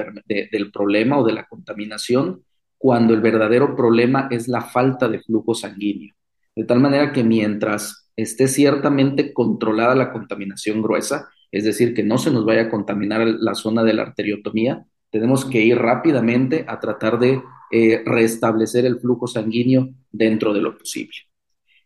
problema 0.73 1.19
o 1.19 1.27
de 1.27 1.35
la 1.35 1.47
contaminación, 1.47 2.43
cuando 2.79 3.13
el 3.13 3.21
verdadero 3.21 3.77
problema 3.77 4.29
es 4.31 4.49
la 4.49 4.63
falta 4.63 5.09
de 5.09 5.21
flujo 5.21 5.55
sanguíneo. 5.55 6.15
De 6.55 6.65
tal 6.65 6.81
manera 6.81 7.13
que 7.13 7.25
mientras 7.25 8.09
esté 8.17 8.49
ciertamente 8.49 9.33
controlada 9.33 9.95
la 9.95 10.13
contaminación 10.13 10.83
gruesa, 10.83 11.29
es 11.51 11.65
decir, 11.65 11.95
que 11.95 12.03
no 12.03 12.19
se 12.19 12.31
nos 12.31 12.45
vaya 12.45 12.63
a 12.63 12.69
contaminar 12.71 13.27
la 13.27 13.55
zona 13.55 13.83
de 13.85 13.95
la 13.95 14.03
arteriotomía, 14.03 14.87
tenemos 15.11 15.45
que 15.45 15.63
ir 15.63 15.79
rápidamente 15.79 16.65
a 16.69 16.79
tratar 16.81 17.19
de 17.19 17.43
eh, 17.71 18.03
restablecer 18.05 18.87
el 18.87 19.01
flujo 19.01 19.27
sanguíneo 19.27 19.89
dentro 20.11 20.53
de 20.53 20.61
lo 20.61 20.77
posible. 20.77 21.17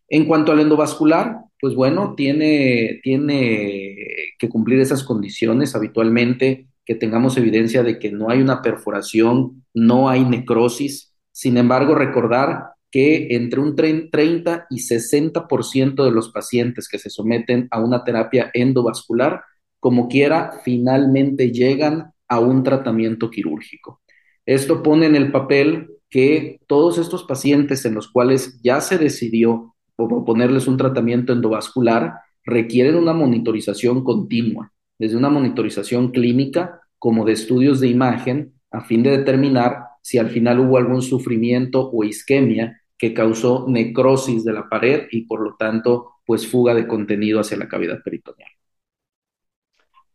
En 0.09 0.27
cuanto 0.27 0.53
al 0.53 0.61
endovascular, 0.61 1.37
pues 1.61 1.75
bueno, 1.75 2.15
tiene, 2.17 3.01
tiene 3.03 3.97
que 4.39 4.49
cumplir 4.49 4.81
esas 4.81 5.05
condiciones 5.05 5.75
habitualmente, 5.75 6.67
que 6.85 6.95
tengamos 6.95 7.37
evidencia 7.37 7.83
de 7.83 7.99
que 7.99 8.11
no 8.11 8.31
hay 8.31 8.41
una 8.41 8.63
perforación, 8.63 9.65
no 9.75 10.09
hay 10.09 10.25
necrosis. 10.25 11.15
Sin 11.31 11.57
embargo, 11.57 11.95
recordar 11.95 12.73
que 12.91 13.29
entre 13.31 13.61
un 13.61 13.75
30 13.75 14.67
y 14.69 14.81
60% 14.81 16.05
de 16.05 16.11
los 16.11 16.31
pacientes 16.31 16.89
que 16.89 16.99
se 16.99 17.09
someten 17.09 17.69
a 17.71 17.81
una 17.81 18.05
terapia 18.05 18.51
endovascular, 18.53 19.43
como 19.81 20.09
quiera, 20.09 20.61
finalmente 20.65 21.51
llegan 21.51 22.13
a 22.29 22.39
un 22.39 22.63
tratamiento 22.63 23.31
quirúrgico. 23.31 24.01
Esto 24.45 24.83
pone 24.83 25.07
en 25.07 25.17
el 25.17 25.33
papel 25.33 25.89
que 26.11 26.61
todos 26.67 26.99
estos 26.99 27.25
pacientes 27.25 27.85
en 27.85 27.95
los 27.95 28.11
cuales 28.11 28.61
ya 28.63 28.81
se 28.81 28.99
decidió 28.99 29.75
proponerles 29.97 30.67
un 30.67 30.77
tratamiento 30.77 31.33
endovascular, 31.33 32.15
requieren 32.45 32.97
una 32.97 33.13
monitorización 33.13 34.05
continua, 34.05 34.73
desde 34.99 35.17
una 35.17 35.31
monitorización 35.31 36.11
clínica 36.11 36.81
como 36.99 37.25
de 37.25 37.33
estudios 37.33 37.81
de 37.81 37.89
imagen, 37.89 38.55
a 38.71 38.83
fin 38.83 39.03
de 39.03 39.11
determinar 39.11 39.85
si 40.03 40.19
al 40.19 40.31
final 40.31 40.61
hubo 40.61 40.77
algún 40.77 41.03
sufrimiento 41.03 41.91
o 41.91 42.05
isquemia 42.05 42.81
que 42.97 43.13
causó 43.15 43.67
necrosis 43.69 44.45
de 44.45 44.53
la 44.53 44.69
pared 44.69 45.09
y 45.11 45.23
por 45.23 45.41
lo 45.41 45.57
tanto, 45.57 46.13
pues 46.25 46.47
fuga 46.47 46.75
de 46.75 46.87
contenido 46.87 47.41
hacia 47.41 47.57
la 47.57 47.69
cavidad 47.69 48.03
peritoneal. 48.03 48.51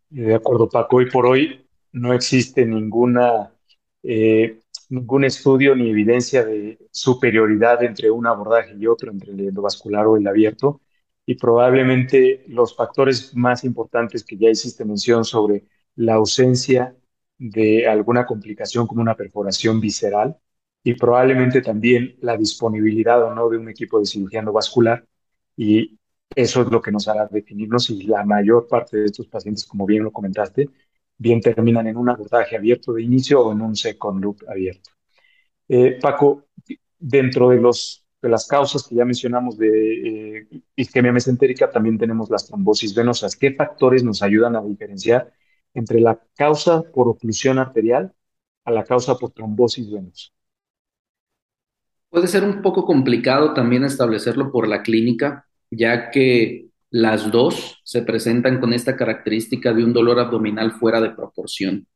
De 0.09 0.33
acuerdo, 0.33 0.69
Paco. 0.69 0.97
Hoy 0.97 1.09
por 1.09 1.25
hoy 1.25 1.65
no 1.91 2.13
existe 2.13 2.65
ninguna 2.65 3.51
eh, 4.03 4.61
ningún 4.89 5.25
estudio 5.25 5.75
ni 5.75 5.89
evidencia 5.89 6.45
de 6.45 6.77
superioridad 6.91 7.83
entre 7.83 8.09
un 8.09 8.25
abordaje 8.25 8.73
y 8.77 8.87
otro, 8.87 9.11
entre 9.11 9.33
el 9.33 9.39
endovascular 9.41 10.07
o 10.07 10.17
el 10.17 10.27
abierto, 10.27 10.81
y 11.27 11.35
probablemente 11.35 12.45
los 12.47 12.75
factores 12.75 13.35
más 13.35 13.65
importantes 13.65 14.23
que 14.23 14.37
ya 14.37 14.49
hiciste 14.49 14.85
mención 14.85 15.25
sobre 15.25 15.65
la 15.95 16.15
ausencia 16.15 16.95
de 17.37 17.85
alguna 17.87 18.25
complicación 18.25 18.87
como 18.87 19.01
una 19.01 19.15
perforación 19.15 19.81
visceral 19.81 20.37
y 20.83 20.93
probablemente 20.95 21.61
también 21.61 22.15
la 22.21 22.37
disponibilidad 22.37 23.21
o 23.23 23.35
no 23.35 23.49
de 23.49 23.57
un 23.57 23.69
equipo 23.69 23.99
de 23.99 24.05
cirugía 24.05 24.39
endovascular 24.39 25.05
y 25.57 25.99
eso 26.35 26.61
es 26.61 26.71
lo 26.71 26.81
que 26.81 26.91
nos 26.91 27.07
hará 27.09 27.27
definirnos 27.27 27.85
si 27.85 28.03
la 28.03 28.23
mayor 28.23 28.67
parte 28.67 28.97
de 28.97 29.05
estos 29.05 29.27
pacientes, 29.27 29.65
como 29.65 29.85
bien 29.85 30.03
lo 30.03 30.11
comentaste, 30.11 30.69
bien 31.17 31.41
terminan 31.41 31.87
en 31.87 31.97
un 31.97 32.09
abordaje 32.09 32.55
abierto 32.55 32.93
de 32.93 33.03
inicio 33.03 33.41
o 33.41 33.51
en 33.51 33.61
un 33.61 33.75
second 33.75 34.23
loop 34.23 34.43
abierto. 34.47 34.91
Eh, 35.67 35.99
Paco, 36.01 36.45
dentro 36.99 37.49
de, 37.49 37.57
los, 37.57 38.06
las 38.27 38.47
causas 38.47 38.87
que 38.87 38.95
ya 38.95 39.05
mencionamos 39.05 39.57
de 39.57 40.39
eh, 40.39 40.47
isquemia 40.75 41.11
mesentérica, 41.11 41.69
también 41.69 41.97
tenemos 41.97 42.29
las 42.29 42.47
trombosis 42.47 42.93
venosas. 42.93 43.35
¿Qué 43.35 43.53
factores 43.53 44.03
nos 44.03 44.21
ayudan 44.23 44.55
a 44.55 44.63
diferenciar 44.63 45.31
entre 45.73 45.99
la 45.99 46.19
causa 46.35 46.83
por 46.83 47.07
oclusión 47.07 47.59
arterial 47.59 48.13
a 48.65 48.71
la 48.71 48.83
causa 48.83 49.15
por 49.17 49.31
trombosis 49.31 49.91
venosa? 49.91 50.29
Puede 52.09 52.27
ser 52.27 52.43
un 52.43 52.61
poco 52.61 52.85
complicado 52.85 53.53
también 53.53 53.83
establecerlo 53.83 54.51
por 54.51 54.67
la 54.67 54.81
clínica, 54.81 55.45
ya 55.69 56.09
que 56.09 56.69
las 56.89 57.31
dos 57.31 57.81
se 57.83 58.01
presentan 58.01 58.59
con 58.59 58.73
esta 58.73 58.95
característica 58.95 59.73
de 59.73 59.83
un 59.83 59.93
dolor 59.93 60.19
abdominal 60.19 60.71
fuera 60.71 61.01
de 61.01 61.11
proporción. 61.11 61.87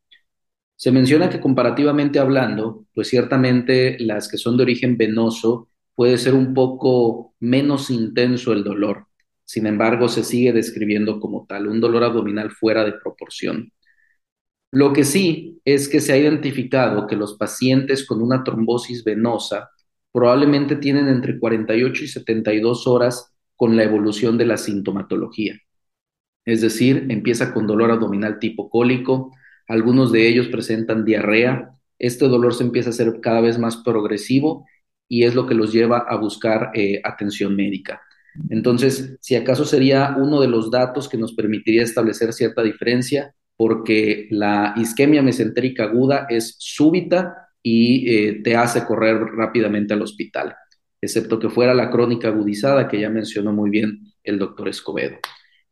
Se 0.76 0.92
menciona 0.92 1.30
que 1.30 1.40
comparativamente 1.40 2.20
hablando, 2.20 2.86
pues 2.94 3.08
ciertamente 3.08 3.98
las 4.00 4.28
que 4.28 4.38
son 4.38 4.58
de 4.58 4.64
origen 4.64 4.98
venoso 4.98 5.70
puede 6.02 6.18
ser 6.18 6.34
un 6.34 6.56
poco 6.56 7.36
menos 7.40 7.92
intenso 7.92 8.54
el 8.54 8.64
dolor. 8.64 9.06
Sin 9.46 9.68
embargo, 9.68 10.10
se 10.10 10.24
sigue 10.24 10.52
describiendo 10.52 11.20
como 11.20 11.46
tal, 11.46 11.68
un 11.68 11.80
dolor 11.80 12.04
abdominal 12.04 12.50
fuera 12.50 12.84
de 12.84 12.94
proporción. 12.94 13.72
Lo 14.72 14.94
que 14.94 15.04
sí 15.04 15.62
es 15.64 15.88
que 15.88 16.00
se 16.00 16.14
ha 16.14 16.18
identificado 16.18 17.06
que 17.06 17.16
los 17.16 17.38
pacientes 17.38 18.04
con 18.08 18.20
una 18.24 18.44
trombosis 18.44 19.04
venosa 19.04 19.70
probablemente 20.12 20.76
tienen 20.76 21.08
entre 21.08 21.38
48 21.38 22.04
y 22.04 22.08
72 22.08 22.88
horas 22.88 23.36
con 23.56 23.78
la 23.78 23.84
evolución 23.84 24.40
de 24.40 24.48
la 24.48 24.58
sintomatología. 24.58 25.54
Es 26.46 26.62
decir, 26.62 27.06
empieza 27.10 27.54
con 27.54 27.68
dolor 27.68 27.92
abdominal 27.92 28.40
tipo 28.40 28.72
cólico, 28.72 29.32
algunos 29.68 30.12
de 30.12 30.28
ellos 30.28 30.48
presentan 30.48 31.06
diarrea, 31.06 31.76
este 32.00 32.28
dolor 32.28 32.56
se 32.56 32.64
empieza 32.64 32.90
a 32.90 32.94
hacer 32.94 33.22
cada 33.22 33.42
vez 33.42 33.60
más 33.60 33.78
progresivo 33.78 34.66
y 35.12 35.24
es 35.26 35.36
lo 35.36 35.46
que 35.46 35.56
los 35.56 35.74
lleva 35.74 36.00
a 36.00 36.16
buscar 36.16 36.72
eh, 36.74 37.02
atención 37.04 37.56
médica. 37.56 38.02
Entonces, 38.50 39.18
si 39.20 39.36
acaso 39.36 39.66
sería 39.66 40.16
uno 40.18 40.40
de 40.40 40.48
los 40.48 40.72
datos 40.72 41.10
que 41.10 41.18
nos 41.18 41.34
permitiría 41.34 41.84
establecer 41.84 42.32
cierta 42.32 42.64
diferencia, 42.64 43.36
porque 43.58 44.28
la 44.32 44.74
isquemia 44.78 45.22
mesentérica 45.22 45.84
aguda 45.84 46.28
es 46.30 46.56
súbita 46.58 47.50
y 47.62 48.10
eh, 48.10 48.42
te 48.44 48.56
hace 48.56 48.86
correr 48.86 49.18
rápidamente 49.36 49.94
al 49.94 50.02
hospital 50.02 50.56
excepto 51.02 51.40
que 51.40 51.50
fuera 51.50 51.74
la 51.74 51.90
crónica 51.90 52.28
agudizada 52.28 52.88
que 52.88 53.00
ya 53.00 53.10
mencionó 53.10 53.52
muy 53.52 53.70
bien 53.70 54.14
el 54.24 54.38
doctor 54.38 54.70
Escobedo. 54.70 55.18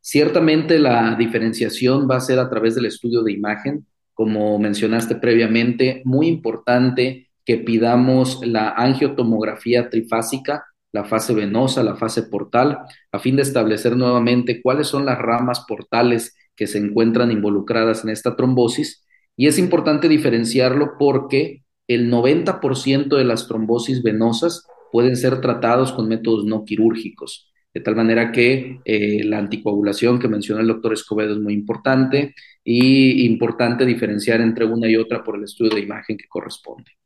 Ciertamente 0.02 0.80
la 0.80 1.16
diferenciación 1.16 2.10
va 2.10 2.18
a 2.18 2.22
ser 2.22 2.40
a 2.40 2.50
través 2.50 2.76
del 2.76 2.88
estudio 2.88 3.22
de 3.22 3.32
imagen, 3.32 3.86
como 4.14 4.58
mencionaste 4.58 5.16
previamente, 5.16 6.02
muy 6.04 6.28
importante 6.28 7.29
que 7.50 7.58
pidamos 7.58 8.46
la 8.46 8.76
angiotomografía 8.78 9.90
trifásica, 9.90 10.66
la 10.92 11.04
fase 11.06 11.34
venosa, 11.34 11.82
la 11.82 11.96
fase 11.96 12.22
portal, 12.22 12.78
a 13.12 13.18
fin 13.18 13.38
de 13.38 13.42
establecer 13.42 13.98
nuevamente 13.98 14.62
cuáles 14.62 14.86
son 14.86 15.04
las 15.04 15.18
ramas 15.18 15.66
portales 15.68 16.38
que 16.56 16.68
se 16.68 16.78
encuentran 16.78 17.32
involucradas 17.32 18.04
en 18.04 18.12
esta 18.12 18.36
trombosis. 18.36 19.04
Y 19.36 19.48
es 19.48 19.58
importante 19.58 20.08
diferenciarlo 20.08 20.92
porque 21.00 21.64
el 21.88 22.12
90% 22.12 23.18
de 23.18 23.24
las 23.24 23.48
trombosis 23.48 24.04
venosas 24.04 24.68
pueden 24.92 25.16
ser 25.16 25.42
tratados 25.42 25.92
con 25.92 26.08
métodos 26.08 26.46
no 26.46 26.66
quirúrgicos. 26.66 27.52
de 27.74 27.82
tal 27.82 27.96
manera 27.96 28.32
que 28.32 28.80
eh, 28.86 29.24
la 29.24 29.40
anticoagulación 29.40 30.20
que 30.20 30.28
menciona 30.28 30.62
el 30.62 30.68
doctor 30.68 30.94
Escobedo 30.94 31.34
es 31.34 31.40
muy 31.40 31.54
importante 31.54 32.36
y 32.64 33.26
importante 33.26 33.88
diferenciar 33.88 34.40
entre 34.40 34.66
una 34.66 34.88
y 34.88 34.98
otra 34.98 35.24
por 35.24 35.36
el 35.36 35.46
estudio 35.46 35.72
de 35.76 35.82
imagen 35.82 36.16
que 36.16 36.28
corresponde. 36.28 36.99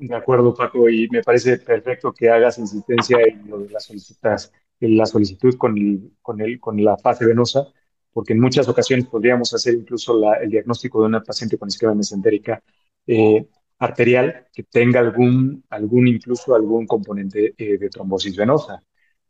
De 0.00 0.14
acuerdo, 0.14 0.54
Paco, 0.54 0.88
y 0.88 1.08
me 1.10 1.22
parece 1.22 1.58
perfecto 1.58 2.10
que 2.14 2.30
hagas 2.30 2.56
insistencia 2.56 3.18
en 3.20 3.46
lo 3.50 3.58
de 3.58 3.68
las 3.68 3.84
solicitas, 3.84 4.50
en 4.80 4.96
la 4.96 5.04
solicitud 5.04 5.56
con, 5.58 5.76
el, 5.76 6.12
con, 6.22 6.40
el, 6.40 6.58
con 6.58 6.82
la 6.82 6.96
fase 6.96 7.26
venosa, 7.26 7.66
porque 8.10 8.32
en 8.32 8.40
muchas 8.40 8.66
ocasiones 8.66 9.06
podríamos 9.08 9.52
hacer 9.52 9.74
incluso 9.74 10.18
el 10.40 10.48
diagnóstico 10.48 11.02
de 11.02 11.08
una 11.08 11.22
paciente 11.22 11.58
con 11.58 11.68
esquema 11.68 11.94
mesentérica 11.94 12.62
eh, 13.06 13.46
arterial 13.78 14.46
que 14.50 14.62
tenga 14.62 15.00
algún, 15.00 15.64
algún 15.68 16.08
incluso 16.08 16.54
algún 16.54 16.86
componente 16.86 17.54
eh, 17.58 17.76
de 17.76 17.90
trombosis 17.90 18.34
venosa. 18.34 18.82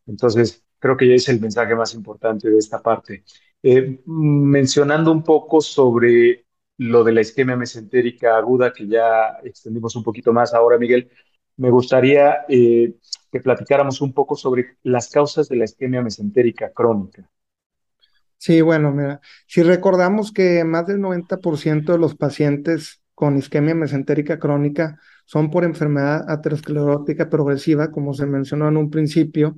Entonces, 0.07 0.64
creo 0.79 0.97
que 0.97 1.09
ya 1.09 1.14
es 1.14 1.29
el 1.29 1.41
mensaje 1.41 1.75
más 1.75 1.95
importante 1.95 2.49
de 2.49 2.59
esta 2.59 2.81
parte. 2.81 3.25
Eh, 3.61 4.01
mencionando 4.07 5.11
un 5.11 5.25
poco 5.25 5.61
sobre 5.61 6.47
lo 6.81 7.05
de 7.05 7.12
la 7.12 7.20
isquemia 7.20 7.57
mesentérica 7.57 8.39
aguda, 8.39 8.72
que 8.72 8.89
ya 8.89 9.39
extendimos 9.45 9.95
un 9.97 10.03
poquito 10.03 10.33
más 10.33 10.55
ahora, 10.55 10.78
Miguel, 10.78 11.11
me 11.59 11.68
gustaría 11.68 12.47
eh, 12.49 12.95
que 13.31 13.41
platicáramos 13.41 14.01
un 14.01 14.14
poco 14.14 14.35
sobre 14.35 14.78
las 14.83 15.11
causas 15.11 15.47
de 15.51 15.57
la 15.57 15.64
isquemia 15.64 16.01
mesentérica 16.01 16.72
crónica. 16.72 17.28
Sí, 18.39 18.62
bueno, 18.62 18.93
mira, 18.93 19.20
si 19.47 19.62
recordamos 19.62 20.33
que 20.33 20.64
más 20.64 20.87
del 20.87 21.01
90% 21.01 21.93
de 21.93 21.99
los 21.99 22.14
pacientes 22.14 23.03
con 23.14 23.37
isquemia 23.37 23.74
mesentérica 23.74 24.39
crónica 24.39 24.99
son 25.26 25.51
por 25.51 25.64
enfermedad 25.64 26.31
aterosclerótica 26.31 27.28
progresiva, 27.28 27.91
como 27.91 28.14
se 28.14 28.24
mencionó 28.24 28.68
en 28.68 28.78
un 28.78 28.89
principio, 28.89 29.57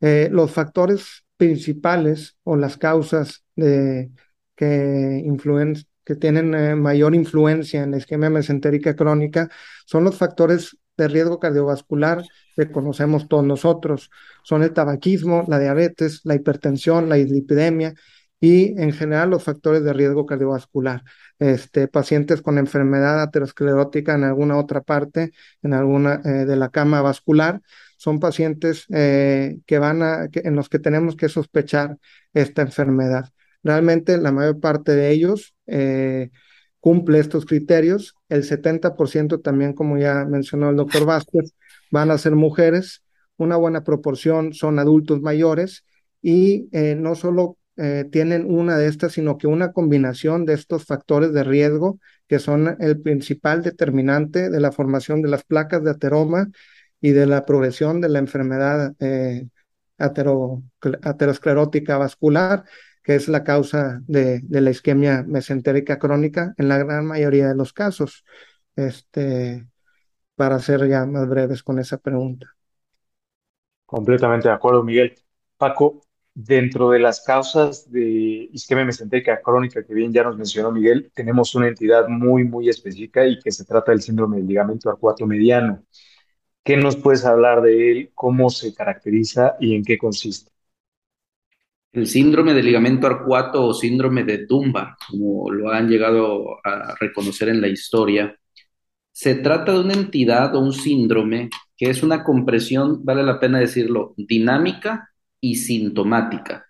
eh, 0.00 0.30
los 0.32 0.50
factores 0.50 1.26
principales 1.36 2.38
o 2.44 2.56
las 2.56 2.78
causas 2.78 3.44
de, 3.56 4.10
que 4.56 5.20
influyen 5.22 5.76
que 6.04 6.16
tienen 6.16 6.54
eh, 6.54 6.74
mayor 6.74 7.14
influencia 7.14 7.82
en 7.82 7.92
la 7.92 7.98
isquemia 7.98 8.30
mesentérica 8.30 8.96
crónica 8.96 9.48
son 9.86 10.04
los 10.04 10.16
factores 10.16 10.76
de 10.96 11.08
riesgo 11.08 11.38
cardiovascular 11.38 12.24
que 12.56 12.70
conocemos 12.70 13.28
todos 13.28 13.44
nosotros. 13.44 14.10
Son 14.42 14.62
el 14.62 14.72
tabaquismo, 14.72 15.44
la 15.48 15.58
diabetes, 15.58 16.20
la 16.24 16.34
hipertensión, 16.34 17.08
la 17.08 17.16
dislipidemia 17.16 17.94
y 18.40 18.80
en 18.80 18.92
general 18.92 19.30
los 19.30 19.44
factores 19.44 19.84
de 19.84 19.92
riesgo 19.92 20.26
cardiovascular. 20.26 21.04
Este, 21.38 21.88
pacientes 21.88 22.42
con 22.42 22.58
enfermedad 22.58 23.22
aterosclerótica 23.22 24.14
en 24.14 24.24
alguna 24.24 24.58
otra 24.58 24.80
parte, 24.80 25.32
en 25.62 25.74
alguna 25.74 26.20
eh, 26.24 26.44
de 26.44 26.56
la 26.56 26.70
cama 26.70 27.02
vascular, 27.02 27.60
son 27.96 28.18
pacientes 28.18 28.86
eh, 28.92 29.60
que 29.64 29.78
van 29.78 30.28
en 30.32 30.56
los 30.56 30.68
que 30.68 30.80
tenemos 30.80 31.14
que 31.14 31.28
sospechar 31.28 31.98
esta 32.34 32.62
enfermedad. 32.62 33.30
Realmente 33.62 34.18
la 34.18 34.32
mayor 34.32 34.58
parte 34.58 34.92
de 34.96 35.10
ellos 35.10 35.54
eh, 35.72 36.30
cumple 36.80 37.18
estos 37.18 37.46
criterios. 37.46 38.14
El 38.28 38.44
70% 38.44 39.40
también, 39.40 39.72
como 39.72 39.98
ya 39.98 40.24
mencionó 40.24 40.70
el 40.70 40.76
doctor 40.76 41.06
Vázquez, 41.06 41.54
van 41.90 42.10
a 42.10 42.18
ser 42.18 42.34
mujeres. 42.34 43.02
Una 43.36 43.56
buena 43.56 43.84
proporción 43.84 44.52
son 44.52 44.78
adultos 44.78 45.20
mayores 45.22 45.84
y 46.20 46.68
eh, 46.72 46.94
no 46.96 47.14
solo 47.14 47.56
eh, 47.76 48.04
tienen 48.12 48.52
una 48.52 48.76
de 48.76 48.88
estas, 48.88 49.12
sino 49.12 49.38
que 49.38 49.46
una 49.46 49.72
combinación 49.72 50.44
de 50.44 50.54
estos 50.54 50.84
factores 50.84 51.32
de 51.32 51.44
riesgo 51.44 51.98
que 52.28 52.38
son 52.38 52.76
el 52.80 53.00
principal 53.00 53.62
determinante 53.62 54.50
de 54.50 54.60
la 54.60 54.72
formación 54.72 55.22
de 55.22 55.28
las 55.28 55.44
placas 55.44 55.82
de 55.82 55.90
ateroma 55.90 56.48
y 57.00 57.12
de 57.12 57.26
la 57.26 57.44
progresión 57.46 58.00
de 58.00 58.08
la 58.10 58.18
enfermedad 58.18 58.94
aterosclerótica 59.98 61.98
vascular 61.98 62.64
que 63.02 63.14
es 63.14 63.28
la 63.28 63.44
causa 63.44 64.00
de, 64.06 64.42
la 64.48 64.70
isquemia 64.70 65.24
mesentérica 65.26 65.98
crónica 65.98 66.54
en 66.56 66.68
la 66.68 66.78
gran 66.78 67.06
mayoría 67.06 67.48
de 67.48 67.54
los 67.54 67.72
casos. 67.72 68.24
Este, 68.76 69.66
para 70.36 70.58
ser 70.58 70.88
ya 70.88 71.04
más 71.06 71.28
breves 71.28 71.62
con 71.62 71.78
esa 71.78 71.98
pregunta. 71.98 72.46
Completamente 73.84 74.48
de 74.48 74.54
acuerdo, 74.54 74.82
Miguel. 74.82 75.14
Paco, 75.56 76.00
dentro 76.34 76.90
de 76.90 76.98
las 76.98 77.22
causas 77.22 77.90
de 77.90 78.48
isquemia 78.52 78.84
mesentérica 78.84 79.40
crónica 79.42 79.84
que 79.84 79.94
bien 79.94 80.12
ya 80.12 80.24
nos 80.24 80.36
mencionó 80.36 80.72
Miguel, 80.72 81.10
tenemos 81.14 81.54
una 81.54 81.68
entidad 81.68 82.08
muy, 82.08 82.44
muy 82.44 82.68
específica 82.68 83.26
y 83.26 83.38
que 83.38 83.52
se 83.52 83.64
trata 83.64 83.92
del 83.92 84.00
síndrome 84.00 84.38
del 84.38 84.46
ligamento 84.46 84.88
arcuato 84.88 85.26
mediano. 85.26 85.84
¿Qué 86.64 86.76
nos 86.76 86.96
puedes 86.96 87.24
hablar 87.24 87.60
de 87.60 87.90
él? 87.90 88.12
¿Cómo 88.14 88.48
se 88.48 88.72
caracteriza 88.72 89.56
y 89.60 89.74
en 89.74 89.84
qué 89.84 89.98
consiste? 89.98 90.51
El 91.92 92.06
síndrome 92.06 92.54
del 92.54 92.64
ligamento 92.64 93.06
arcuato 93.06 93.66
o 93.66 93.74
síndrome 93.74 94.24
de 94.24 94.46
Dunbar, 94.46 94.96
como 95.08 95.50
lo 95.50 95.70
han 95.70 95.88
llegado 95.88 96.56
a 96.64 96.94
reconocer 96.98 97.50
en 97.50 97.60
la 97.60 97.68
historia, 97.68 98.34
se 99.12 99.34
trata 99.36 99.72
de 99.72 99.80
una 99.80 99.92
entidad 99.94 100.54
o 100.56 100.60
un 100.60 100.72
síndrome 100.72 101.50
que 101.76 101.90
es 101.90 102.02
una 102.02 102.24
compresión, 102.24 103.04
vale 103.04 103.22
la 103.22 103.38
pena 103.38 103.58
decirlo, 103.58 104.14
dinámica 104.16 105.10
y 105.40 105.56
sintomática, 105.56 106.64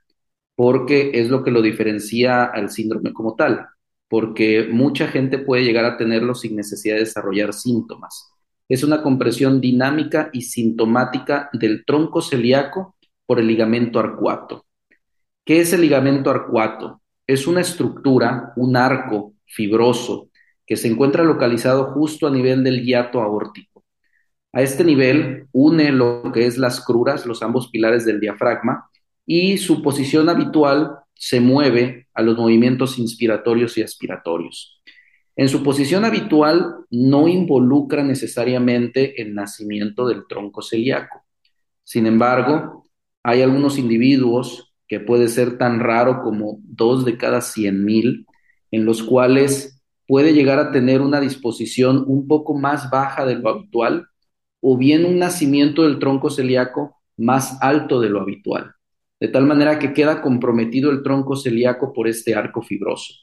porque 0.56 1.12
es 1.14 1.28
lo 1.30 1.44
que 1.44 1.52
lo 1.52 1.62
diferencia 1.62 2.44
al 2.44 2.70
síndrome 2.70 3.12
como 3.12 3.36
tal, 3.36 3.66
porque 4.08 4.68
mucha 4.70 5.06
gente 5.06 5.38
puede 5.38 5.64
llegar 5.64 5.84
a 5.84 5.96
tenerlo 5.96 6.34
sin 6.34 6.56
necesidad 6.56 6.96
de 6.96 7.02
desarrollar 7.02 7.52
síntomas. 7.52 8.32
Es 8.68 8.82
una 8.82 9.02
compresión 9.02 9.60
dinámica 9.60 10.30
y 10.32 10.42
sintomática 10.42 11.48
del 11.52 11.84
tronco 11.84 12.22
celíaco 12.22 12.96
por 13.24 13.38
el 13.38 13.46
ligamento 13.46 14.00
arcuato. 14.00 14.66
¿Qué 15.44 15.60
es 15.60 15.72
el 15.72 15.80
ligamento 15.80 16.30
arcuato? 16.30 17.02
Es 17.26 17.48
una 17.48 17.60
estructura, 17.60 18.52
un 18.56 18.76
arco 18.76 19.34
fibroso 19.44 20.30
que 20.64 20.76
se 20.76 20.86
encuentra 20.86 21.24
localizado 21.24 21.92
justo 21.92 22.28
a 22.28 22.30
nivel 22.30 22.62
del 22.62 22.84
hiato 22.84 23.20
aórtico. 23.20 23.84
A 24.52 24.62
este 24.62 24.84
nivel 24.84 25.48
une 25.50 25.90
lo 25.90 26.30
que 26.32 26.46
es 26.46 26.58
las 26.58 26.84
cruras, 26.84 27.26
los 27.26 27.42
ambos 27.42 27.70
pilares 27.70 28.04
del 28.04 28.20
diafragma, 28.20 28.88
y 29.26 29.58
su 29.58 29.82
posición 29.82 30.28
habitual 30.28 30.98
se 31.14 31.40
mueve 31.40 32.08
a 32.14 32.22
los 32.22 32.36
movimientos 32.36 32.98
inspiratorios 32.98 33.76
y 33.78 33.82
aspiratorios. 33.82 34.80
En 35.34 35.48
su 35.48 35.64
posición 35.64 36.04
habitual 36.04 36.84
no 36.90 37.26
involucra 37.26 38.04
necesariamente 38.04 39.20
el 39.20 39.34
nacimiento 39.34 40.06
del 40.06 40.26
tronco 40.28 40.62
celíaco. 40.62 41.24
Sin 41.82 42.06
embargo, 42.06 42.84
hay 43.24 43.42
algunos 43.42 43.78
individuos 43.78 44.71
que 44.92 45.00
puede 45.00 45.28
ser 45.28 45.56
tan 45.56 45.80
raro 45.80 46.20
como 46.22 46.58
dos 46.64 47.06
de 47.06 47.16
cada 47.16 47.40
cien 47.40 47.82
mil, 47.82 48.26
en 48.70 48.84
los 48.84 49.02
cuales 49.02 49.82
puede 50.06 50.34
llegar 50.34 50.58
a 50.58 50.70
tener 50.70 51.00
una 51.00 51.18
disposición 51.18 52.04
un 52.06 52.28
poco 52.28 52.52
más 52.52 52.90
baja 52.90 53.24
de 53.24 53.36
lo 53.36 53.48
habitual, 53.48 54.08
o 54.60 54.76
bien 54.76 55.06
un 55.06 55.18
nacimiento 55.18 55.84
del 55.84 55.98
tronco 55.98 56.28
celíaco 56.28 57.00
más 57.16 57.56
alto 57.62 58.02
de 58.02 58.10
lo 58.10 58.20
habitual, 58.20 58.72
de 59.18 59.28
tal 59.28 59.46
manera 59.46 59.78
que 59.78 59.94
queda 59.94 60.20
comprometido 60.20 60.90
el 60.90 61.02
tronco 61.02 61.36
celíaco 61.36 61.94
por 61.94 62.06
este 62.06 62.34
arco 62.34 62.60
fibroso. 62.60 63.14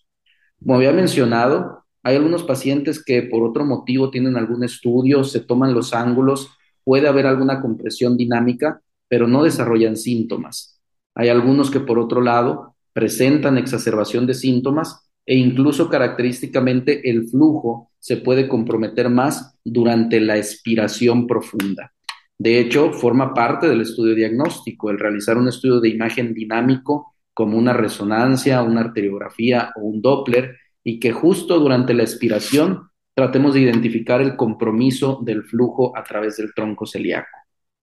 Como 0.59 0.73
había 0.73 0.91
mencionado, 0.91 1.85
hay 2.01 2.15
algunos 2.15 2.41
pacientes 2.41 3.05
que 3.05 3.21
por 3.21 3.43
otro 3.43 3.63
motivo 3.63 4.09
tienen 4.09 4.37
algún 4.37 4.63
estudio, 4.63 5.23
se 5.23 5.41
toman 5.41 5.75
los 5.75 5.93
ángulos, 5.93 6.49
puede 6.83 7.07
haber 7.07 7.27
alguna 7.27 7.61
compresión 7.61 8.17
dinámica, 8.17 8.81
pero 9.07 9.27
no 9.27 9.43
desarrollan 9.43 9.97
síntomas. 9.97 10.78
Hay 11.19 11.27
algunos 11.27 11.69
que, 11.69 11.81
por 11.81 11.99
otro 11.99 12.21
lado, 12.21 12.77
presentan 12.93 13.57
exacerbación 13.57 14.25
de 14.25 14.33
síntomas 14.33 15.05
e 15.25 15.35
incluso 15.35 15.89
característicamente 15.89 17.09
el 17.09 17.27
flujo 17.27 17.91
se 17.99 18.15
puede 18.15 18.47
comprometer 18.47 19.09
más 19.09 19.59
durante 19.65 20.21
la 20.21 20.37
expiración 20.37 21.27
profunda. 21.27 21.91
De 22.37 22.57
hecho, 22.57 22.93
forma 22.93 23.33
parte 23.33 23.67
del 23.67 23.81
estudio 23.81 24.15
diagnóstico 24.15 24.89
el 24.89 24.97
realizar 24.97 25.37
un 25.37 25.49
estudio 25.49 25.81
de 25.81 25.89
imagen 25.89 26.33
dinámico 26.33 27.13
como 27.33 27.57
una 27.57 27.73
resonancia, 27.73 28.61
una 28.61 28.79
arteriografía 28.79 29.73
o 29.75 29.81
un 29.81 30.01
Doppler 30.01 30.55
y 30.85 31.01
que 31.01 31.11
justo 31.11 31.59
durante 31.59 31.93
la 31.93 32.03
expiración 32.03 32.91
tratemos 33.13 33.55
de 33.55 33.59
identificar 33.59 34.21
el 34.21 34.37
compromiso 34.37 35.19
del 35.21 35.43
flujo 35.43 35.91
a 35.97 36.01
través 36.01 36.37
del 36.37 36.53
tronco 36.53 36.85
celíaco. 36.85 37.38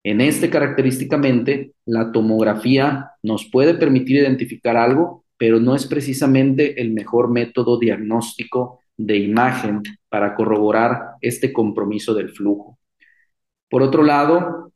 En 0.04 0.20
este 0.20 0.50
característicamente, 0.50 1.72
la 1.86 2.12
tomografía 2.12 3.12
nos 3.22 3.46
puede 3.50 3.74
permitir 3.74 4.16
identificar 4.18 4.76
algo, 4.76 5.24
pero 5.38 5.60
no 5.60 5.74
es 5.74 5.86
precisamente 5.86 6.80
el 6.80 6.92
mejor 6.92 7.30
método 7.30 7.78
diagnóstico 7.78 8.80
de 8.98 9.16
imagen 9.16 9.82
para 10.10 10.34
corroborar 10.34 11.14
este 11.22 11.52
compromiso 11.52 12.12
del 12.14 12.30
flujo. 12.30 12.78
Por 13.70 13.82
otro 13.82 14.02
lado, 14.02 14.72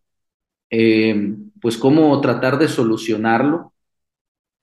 eh, 0.70 1.37
pues 1.61 1.76
cómo 1.76 2.18
tratar 2.22 2.59
de 2.59 2.68
solucionarlo. 2.68 3.74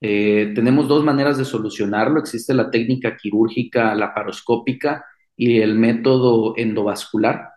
Eh, 0.00 0.52
tenemos 0.54 0.88
dos 0.88 1.04
maneras 1.04 1.38
de 1.38 1.44
solucionarlo. 1.44 2.18
Existe 2.20 2.54
la 2.54 2.70
técnica 2.72 3.16
quirúrgica 3.16 3.94
laparoscópica 3.94 5.04
y 5.36 5.60
el 5.60 5.76
método 5.76 6.54
endovascular 6.56 7.55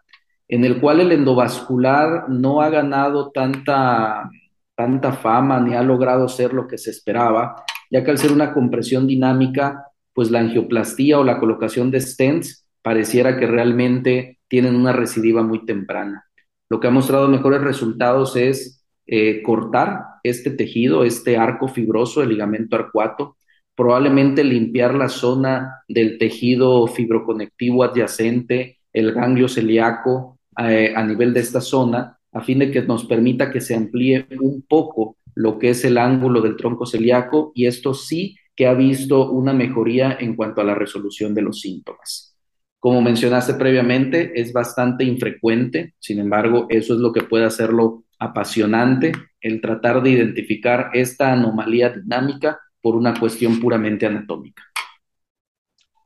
en 0.50 0.66
el 0.66 0.82
cual 0.82 1.00
el 1.00 1.12
endovascular 1.12 2.28
no 2.28 2.62
ha 2.62 2.70
ganado 2.70 3.30
tanta, 3.32 4.30
tanta 4.76 5.14
fama 5.14 5.60
ni 5.62 5.76
ha 5.76 5.84
logrado 5.84 6.28
ser 6.28 6.54
lo 6.54 6.68
que 6.68 6.80
se 6.80 6.90
esperaba, 6.90 7.64
ya 7.92 8.04
que 8.04 8.10
al 8.10 8.18
ser 8.18 8.32
una 8.32 8.52
compresión 8.52 9.06
dinámica, 9.06 9.86
pues 10.12 10.32
la 10.32 10.40
angioplastía 10.40 11.20
o 11.20 11.24
la 11.24 11.40
colocación 11.40 11.92
de 11.92 12.02
stents 12.02 12.68
pareciera 12.82 13.38
que 13.38 13.46
realmente 13.46 14.40
tienen 14.48 14.76
una 14.76 14.92
recidiva 14.92 15.44
muy 15.44 15.66
temprana. 15.68 16.26
Lo 16.68 16.80
que 16.80 16.88
ha 16.88 16.92
mostrado 16.92 17.28
mejores 17.28 17.62
resultados 17.62 18.36
es 18.36 18.84
eh, 19.06 19.44
cortar 19.44 20.04
este 20.24 20.50
tejido, 20.50 21.04
este 21.04 21.38
arco 21.38 21.68
fibroso, 21.68 22.24
el 22.24 22.30
ligamento 22.30 22.76
arcuato, 22.76 23.38
probablemente 23.76 24.44
limpiar 24.44 24.96
la 24.96 25.10
zona 25.10 25.84
del 25.88 26.18
tejido 26.18 26.88
fibroconectivo 26.88 27.84
adyacente, 27.84 28.80
el 28.92 29.14
ganglio 29.14 29.48
celíaco 29.48 30.39
a 30.60 31.04
nivel 31.04 31.34
de 31.34 31.40
esta 31.40 31.62
zona, 31.62 32.20
a 32.32 32.42
fin 32.42 32.60
de 32.60 32.72
que 32.72 32.82
nos 32.82 33.06
permita 33.06 33.52
que 33.52 33.62
se 33.62 33.76
amplíe 33.76 34.28
un 34.42 34.64
poco 34.68 35.18
lo 35.36 35.58
que 35.58 35.70
es 35.70 35.86
el 35.86 35.98
ángulo 35.98 36.42
del 36.42 36.58
tronco 36.58 36.86
celíaco 36.86 37.52
y 37.56 37.66
esto 37.66 37.94
sí 37.94 38.36
que 38.56 38.68
ha 38.68 38.74
visto 38.74 39.32
una 39.32 39.54
mejoría 39.54 40.18
en 40.20 40.36
cuanto 40.36 40.60
a 40.60 40.66
la 40.66 40.76
resolución 40.76 41.34
de 41.34 41.42
los 41.42 41.62
síntomas. 41.62 42.38
Como 42.78 43.02
mencionaste 43.02 43.54
previamente, 43.54 44.40
es 44.40 44.52
bastante 44.52 45.06
infrecuente, 45.06 45.96
sin 46.00 46.20
embargo, 46.20 46.66
eso 46.70 46.94
es 46.94 47.00
lo 47.00 47.14
que 47.14 47.24
puede 47.24 47.46
hacerlo 47.46 48.04
apasionante, 48.20 49.14
el 49.40 49.62
tratar 49.62 50.04
de 50.04 50.10
identificar 50.10 50.90
esta 50.94 51.32
anomalía 51.32 51.90
dinámica 51.90 52.60
por 52.82 52.96
una 52.96 53.18
cuestión 53.18 53.60
puramente 53.60 54.06
anatómica. 54.06 54.64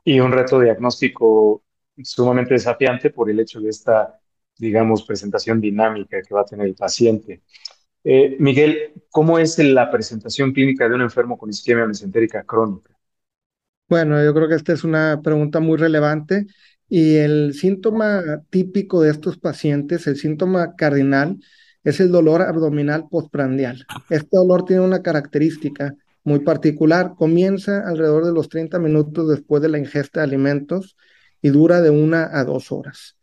Y 0.04 0.20
un 0.20 0.32
reto 0.32 0.60
diagnóstico 0.60 1.64
sumamente 2.04 2.54
desafiante 2.54 3.10
por 3.10 3.30
el 3.30 3.39
hecho 3.39 3.60
de 3.62 3.70
esta, 3.70 4.20
digamos, 4.58 5.04
presentación 5.04 5.60
dinámica 5.60 6.22
que 6.22 6.34
va 6.34 6.41
a 6.41 6.45
tener 6.45 6.68
el 6.68 6.76
paciente. 6.76 7.41
Eh, 8.04 8.36
Miguel, 8.39 8.93
¿cómo 9.10 9.39
es 9.39 9.58
la 9.60 9.89
presentación 9.89 10.51
clínica 10.51 10.88
de 10.88 10.95
un 10.95 11.01
enfermo 11.01 11.38
con 11.38 11.49
isquemia 11.49 11.86
mesentérica 11.86 12.43
crónica? 12.43 12.93
Bueno, 13.88 14.24
yo 14.24 14.34
creo 14.34 14.47
que 14.47 14.56
esta 14.56 14.74
es 14.74 14.84
una 14.84 15.22
pregunta 15.22 15.60
muy 15.60 15.78
relevante 15.78 16.47
y 16.89 17.16
el 17.16 17.54
síntoma 17.54 18.43
típico 18.49 19.01
de 19.01 19.12
estos 19.12 19.38
pacientes, 19.38 20.08
el 20.08 20.18
síntoma 20.18 20.76
cardinal, 20.76 21.38
es 21.84 21.99
el 21.99 22.12
dolor 22.12 22.41
abdominal 22.41 23.08
postprandial. 23.10 23.86
Este 24.10 24.38
dolor 24.38 24.66
tiene 24.66 24.84
una 24.84 25.01
característica 25.01 25.95
muy 26.24 26.39
particular. 26.39 27.14
Comienza 27.18 27.88
alrededor 27.88 28.26
de 28.26 28.32
los 28.32 28.47
30 28.49 28.80
minutos 28.80 29.30
después 29.30 29.62
de 29.62 29.70
la 29.70 29.80
ingesta 29.80 30.22
de 30.22 30.28
alimentos 30.28 30.95
y 31.41 31.49
dura 31.49 31.82
de 31.82 31.89
una 31.89 32.30
a 32.32 32.43
dos 32.45 32.72
horas. 32.72 33.18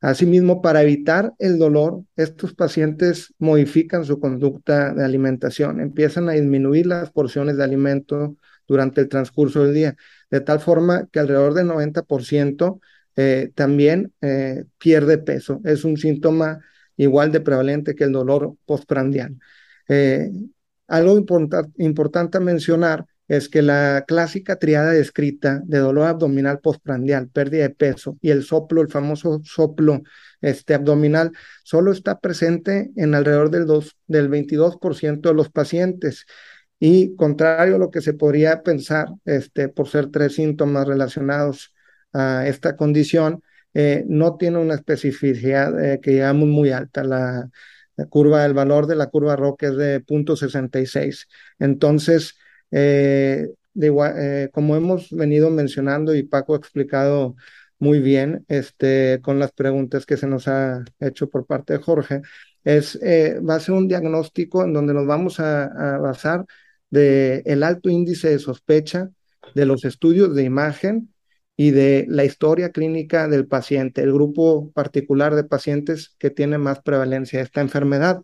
Asimismo, 0.00 0.62
para 0.62 0.82
evitar 0.82 1.34
el 1.38 1.58
dolor, 1.58 2.04
estos 2.14 2.54
pacientes 2.54 3.34
modifican 3.38 4.04
su 4.04 4.20
conducta 4.20 4.94
de 4.94 5.04
alimentación, 5.04 5.80
empiezan 5.80 6.28
a 6.28 6.32
disminuir 6.32 6.86
las 6.86 7.10
porciones 7.10 7.56
de 7.56 7.64
alimento 7.64 8.36
durante 8.68 9.00
el 9.00 9.08
transcurso 9.08 9.64
del 9.64 9.74
día, 9.74 9.96
de 10.30 10.40
tal 10.40 10.60
forma 10.60 11.08
que 11.10 11.18
alrededor 11.18 11.54
del 11.54 11.66
90% 11.66 12.80
eh, 13.16 13.50
también 13.56 14.12
eh, 14.20 14.64
pierde 14.78 15.18
peso. 15.18 15.60
Es 15.64 15.84
un 15.84 15.96
síntoma 15.96 16.60
igual 16.96 17.32
de 17.32 17.40
prevalente 17.40 17.94
que 17.96 18.04
el 18.04 18.12
dolor 18.12 18.54
postprandial. 18.66 19.36
Eh, 19.88 20.30
algo 20.86 21.18
importante 21.18 22.38
a 22.38 22.40
mencionar 22.40 23.04
es 23.28 23.48
que 23.50 23.62
la 23.62 24.04
clásica 24.08 24.56
triada 24.56 24.92
descrita 24.92 25.62
de 25.64 25.78
dolor 25.78 26.06
abdominal 26.08 26.60
postprandial, 26.60 27.28
pérdida 27.28 27.64
de 27.64 27.70
peso 27.70 28.16
y 28.22 28.30
el 28.30 28.42
soplo, 28.42 28.80
el 28.80 28.88
famoso 28.88 29.40
soplo 29.44 30.02
este, 30.40 30.74
abdominal, 30.74 31.32
solo 31.62 31.92
está 31.92 32.18
presente 32.20 32.90
en 32.96 33.14
alrededor 33.14 33.50
del, 33.50 33.66
del 34.06 34.30
22% 34.30 35.28
de 35.28 35.34
los 35.34 35.50
pacientes. 35.50 36.26
Y 36.80 37.14
contrario 37.16 37.76
a 37.76 37.78
lo 37.78 37.90
que 37.90 38.00
se 38.00 38.14
podría 38.14 38.62
pensar, 38.62 39.08
este, 39.24 39.68
por 39.68 39.88
ser 39.88 40.10
tres 40.10 40.34
síntomas 40.34 40.86
relacionados 40.86 41.74
a 42.12 42.46
esta 42.46 42.76
condición, 42.76 43.42
eh, 43.74 44.04
no 44.08 44.36
tiene 44.36 44.58
una 44.58 44.74
especificidad 44.74 45.78
eh, 45.84 46.00
que 46.00 46.16
llamamos 46.16 46.48
muy 46.48 46.70
alta. 46.70 47.04
La 47.04 47.50
curva, 48.08 48.44
el 48.44 48.54
valor 48.54 48.86
de 48.86 48.96
la 48.96 49.08
curva 49.08 49.36
Rock 49.36 49.64
es 49.64 49.76
de 49.76 50.00
0.66. 50.04 51.26
Entonces, 51.58 52.36
eh, 52.70 53.48
eh, 53.80 54.48
como 54.52 54.76
hemos 54.76 55.10
venido 55.10 55.50
mencionando 55.50 56.14
y 56.14 56.22
Paco 56.24 56.54
ha 56.54 56.58
explicado 56.58 57.36
muy 57.78 58.00
bien 58.00 58.44
este, 58.48 59.20
con 59.22 59.38
las 59.38 59.52
preguntas 59.52 60.04
que 60.06 60.16
se 60.16 60.26
nos 60.26 60.48
ha 60.48 60.84
hecho 61.00 61.30
por 61.30 61.46
parte 61.46 61.74
de 61.74 61.78
Jorge, 61.80 62.22
es, 62.64 62.98
eh, 63.02 63.40
va 63.40 63.56
a 63.56 63.60
ser 63.60 63.74
un 63.74 63.88
diagnóstico 63.88 64.64
en 64.64 64.72
donde 64.72 64.94
nos 64.94 65.06
vamos 65.06 65.40
a, 65.40 65.98
basar 65.98 66.44
de 66.90 67.42
el 67.46 67.62
alto 67.62 67.88
índice 67.88 68.30
de 68.30 68.38
sospecha, 68.38 69.10
de 69.54 69.66
los 69.66 69.84
estudios 69.84 70.34
de 70.34 70.42
imagen 70.44 71.14
y 71.56 71.70
de 71.70 72.06
la 72.08 72.24
historia 72.24 72.70
clínica 72.72 73.28
del 73.28 73.46
paciente, 73.46 74.02
el 74.02 74.12
grupo 74.12 74.70
particular 74.72 75.34
de 75.34 75.44
pacientes 75.44 76.14
que 76.18 76.30
tiene 76.30 76.58
más 76.58 76.80
prevalencia 76.80 77.38
de 77.38 77.44
esta 77.44 77.60
enfermedad. 77.60 78.22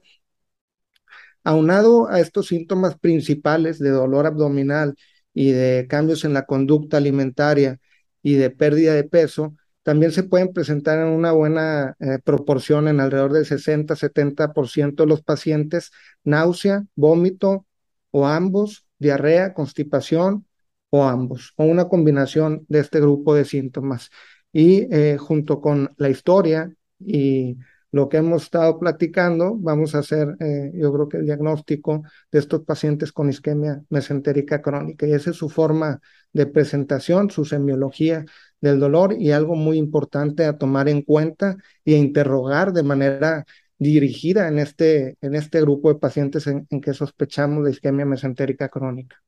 Aunado 1.44 2.08
a 2.08 2.20
estos 2.20 2.48
síntomas 2.48 2.98
principales 2.98 3.78
de 3.78 3.90
dolor 3.90 4.26
abdominal 4.26 4.94
y 5.34 5.52
de 5.52 5.86
cambios 5.88 6.24
en 6.24 6.32
la 6.32 6.46
conducta 6.46 6.96
alimentaria 6.96 7.78
y 8.22 8.34
de 8.34 8.50
pérdida 8.50 8.94
de 8.94 9.04
peso, 9.04 9.54
también 9.84 10.12
se 10.12 10.22
pueden 10.22 10.52
presentar 10.54 10.98
en 10.98 11.08
una 11.08 11.32
buena 11.32 11.94
eh, 12.00 12.18
proporción, 12.24 12.88
en 12.88 13.00
alrededor 13.00 13.34
del 13.34 13.44
60-70% 13.44 15.02
de 15.02 15.06
los 15.06 15.22
pacientes, 15.22 15.90
náusea, 16.24 16.84
vómito 16.96 17.66
o 18.10 18.26
ambos, 18.26 18.86
diarrea, 18.98 19.52
constipación 19.52 20.46
o 20.88 21.04
ambos, 21.04 21.52
o 21.56 21.64
una 21.64 21.88
combinación 21.88 22.64
de 22.68 22.80
este 22.80 23.00
grupo 23.00 23.34
de 23.34 23.44
síntomas. 23.44 24.10
Y 24.52 24.88
eh, 24.94 25.18
junto 25.18 25.60
con 25.60 25.92
la 25.98 26.08
historia 26.08 26.72
y 26.98 27.58
lo 27.94 28.08
que 28.08 28.16
hemos 28.16 28.42
estado 28.42 28.80
platicando, 28.80 29.54
vamos 29.56 29.94
a 29.94 30.00
hacer, 30.00 30.36
eh, 30.40 30.72
yo 30.74 30.92
creo 30.92 31.08
que 31.08 31.18
el 31.18 31.26
diagnóstico 31.26 32.02
de 32.32 32.40
estos 32.40 32.62
pacientes 32.64 33.12
con 33.12 33.30
isquemia 33.30 33.84
mesentérica 33.88 34.60
crónica. 34.60 35.06
Y 35.06 35.12
esa 35.12 35.30
es 35.30 35.36
su 35.36 35.48
forma 35.48 36.00
de 36.32 36.46
presentación, 36.46 37.30
su 37.30 37.44
semiología 37.44 38.24
del 38.60 38.80
dolor 38.80 39.14
y 39.16 39.30
algo 39.30 39.54
muy 39.54 39.78
importante 39.78 40.44
a 40.44 40.58
tomar 40.58 40.88
en 40.88 41.02
cuenta 41.02 41.56
y 41.84 41.94
a 41.94 41.98
interrogar 41.98 42.72
de 42.72 42.82
manera 42.82 43.44
dirigida 43.78 44.48
en 44.48 44.58
este, 44.58 45.16
en 45.20 45.36
este 45.36 45.60
grupo 45.60 45.92
de 45.92 46.00
pacientes 46.00 46.48
en, 46.48 46.66
que 46.66 46.94
sospechamos 46.94 47.64
de 47.64 47.70
isquemia 47.70 48.04
mesentérica 48.04 48.70
crónica. 48.70 49.22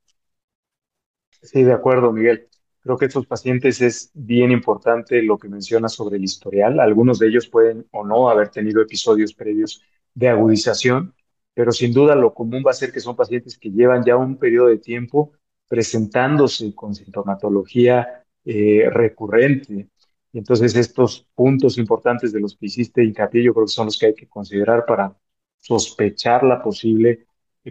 Sí, 1.41 1.63
de 1.63 1.71
acuerdo, 1.71 2.11
Miguel. 2.11 2.49
Creo 2.87 2.97
que 2.97 3.05
estos 3.07 3.27
pacientes 3.27 3.81
es 3.81 4.11
bien 4.13 4.49
importante 4.49 5.21
lo 5.21 5.37
que 5.37 5.49
menciona 5.49 5.89
sobre 5.89 6.15
el 6.15 6.23
historial. 6.23 6.79
Algunos 6.79 7.19
de 7.19 7.27
ellos 7.27 7.49
pueden 7.49 7.85
o 7.91 8.07
no 8.07 8.29
haber 8.29 8.47
tenido 8.47 8.81
episodios 8.81 9.33
previos 9.33 9.81
de 10.13 10.29
agudización, 10.29 11.13
pero 11.53 11.73
sin 11.73 11.91
duda 11.91 12.15
lo 12.15 12.33
común 12.33 12.63
va 12.65 12.71
a 12.71 12.73
ser 12.73 12.93
que 12.93 13.01
son 13.01 13.17
pacientes 13.17 13.57
que 13.57 13.71
llevan 13.71 14.05
ya 14.05 14.15
un 14.15 14.37
periodo 14.37 14.67
de 14.67 14.77
tiempo 14.77 15.33
presentándose 15.67 16.73
con 16.73 16.95
sintomatología 16.95 18.23
eh, 18.45 18.89
recurrente. 18.89 19.89
Y 20.31 20.37
entonces 20.37 20.73
estos 20.77 21.27
puntos 21.35 21.77
importantes 21.77 22.31
de 22.31 22.39
los 22.39 22.55
que 22.55 22.67
hiciste 22.67 23.03
hincapié 23.03 23.43
yo 23.43 23.53
creo 23.53 23.65
que 23.65 23.73
son 23.73 23.87
los 23.87 23.97
que 23.99 24.05
hay 24.05 24.15
que 24.15 24.29
considerar 24.29 24.85
para 24.85 25.13
sospechar 25.59 26.41
la 26.45 26.63
posible 26.63 27.25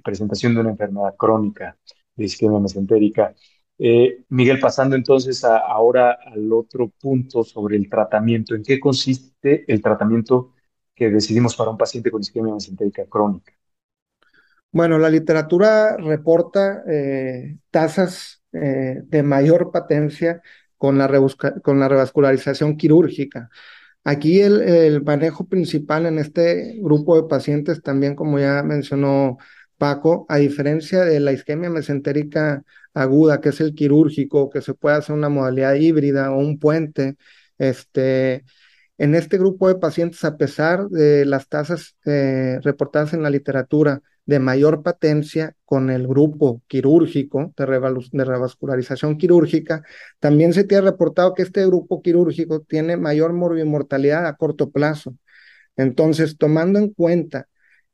presentación 0.04 0.52
de 0.52 0.60
una 0.60 0.70
enfermedad 0.72 1.16
crónica 1.16 1.78
de 2.14 2.24
isquemia 2.26 2.58
mesentérica. 2.58 3.34
Eh, 3.78 4.24
Miguel, 4.30 4.58
pasando 4.58 4.96
entonces 4.96 5.44
ahora 5.44 6.18
al 6.24 6.50
otro 6.52 6.88
punto 6.88 7.44
sobre 7.44 7.76
el 7.76 7.90
tratamiento. 7.90 8.54
¿En 8.54 8.62
qué 8.62 8.80
consiste 8.80 9.64
el 9.70 9.82
tratamiento 9.82 10.54
que 10.94 11.10
decidimos 11.10 11.54
para 11.56 11.70
un 11.70 11.76
paciente 11.76 12.10
con 12.10 12.22
isquemia 12.22 12.54
mesentérica 12.54 13.04
crónica? 13.06 13.52
Bueno, 14.72 14.98
la 14.98 15.10
literatura 15.10 15.96
reporta 15.96 16.82
eh, 16.88 17.58
tasas 17.70 18.42
eh, 18.52 19.02
de 19.04 19.22
mayor 19.22 19.70
patencia 19.70 20.42
con 20.76 20.98
la, 20.98 21.06
revascularización 21.06 22.76
quirúrgica. 22.76 23.50
Aquí 24.04 24.40
el, 24.40 24.62
el, 24.62 25.02
manejo 25.02 25.46
principal 25.48 26.06
en 26.06 26.18
este 26.18 26.78
grupo 26.80 27.20
de 27.20 27.28
pacientes, 27.28 27.82
también 27.82 28.14
como 28.14 28.38
ya 28.38 28.62
mencionó 28.62 29.38
Paco, 29.78 30.26
a 30.28 30.36
diferencia 30.36 31.04
de 31.04 31.20
la 31.20 31.32
isquemia 31.32 31.70
mesentérica 31.70 32.62
aguda, 32.96 33.40
que 33.40 33.50
es 33.50 33.60
el 33.60 33.74
quirúrgico, 33.74 34.50
que 34.50 34.62
se 34.62 34.74
puede 34.74 34.96
hacer 34.96 35.14
una 35.14 35.28
modalidad 35.28 35.74
híbrida 35.74 36.32
o 36.32 36.38
un 36.38 36.58
puente, 36.58 37.16
este, 37.58 38.44
en 38.98 39.14
este 39.14 39.38
grupo 39.38 39.68
de 39.68 39.76
pacientes, 39.76 40.24
a 40.24 40.36
pesar 40.36 40.88
de 40.88 41.26
las 41.26 41.48
tasas 41.48 41.96
eh, 42.06 42.58
reportadas 42.62 43.12
en 43.14 43.22
la 43.22 43.30
literatura 43.30 44.02
de 44.24 44.40
mayor 44.40 44.82
patencia 44.82 45.54
con 45.64 45.90
el 45.90 46.06
grupo 46.08 46.62
quirúrgico 46.66 47.52
de, 47.56 47.66
de, 48.12 48.24
revascularización 48.24 49.18
quirúrgica, 49.18 49.84
también 50.18 50.52
se 50.52 50.64
tiene 50.64 50.90
reportado 50.90 51.34
que 51.34 51.42
este 51.42 51.66
grupo 51.66 52.02
quirúrgico 52.02 52.60
tiene 52.62 52.96
mayor 52.96 53.32
morbimortalidad 53.34 54.26
a 54.26 54.36
corto 54.36 54.70
plazo. 54.70 55.16
Entonces, 55.76 56.38
tomando 56.38 56.78
en 56.78 56.90
cuenta 56.92 57.48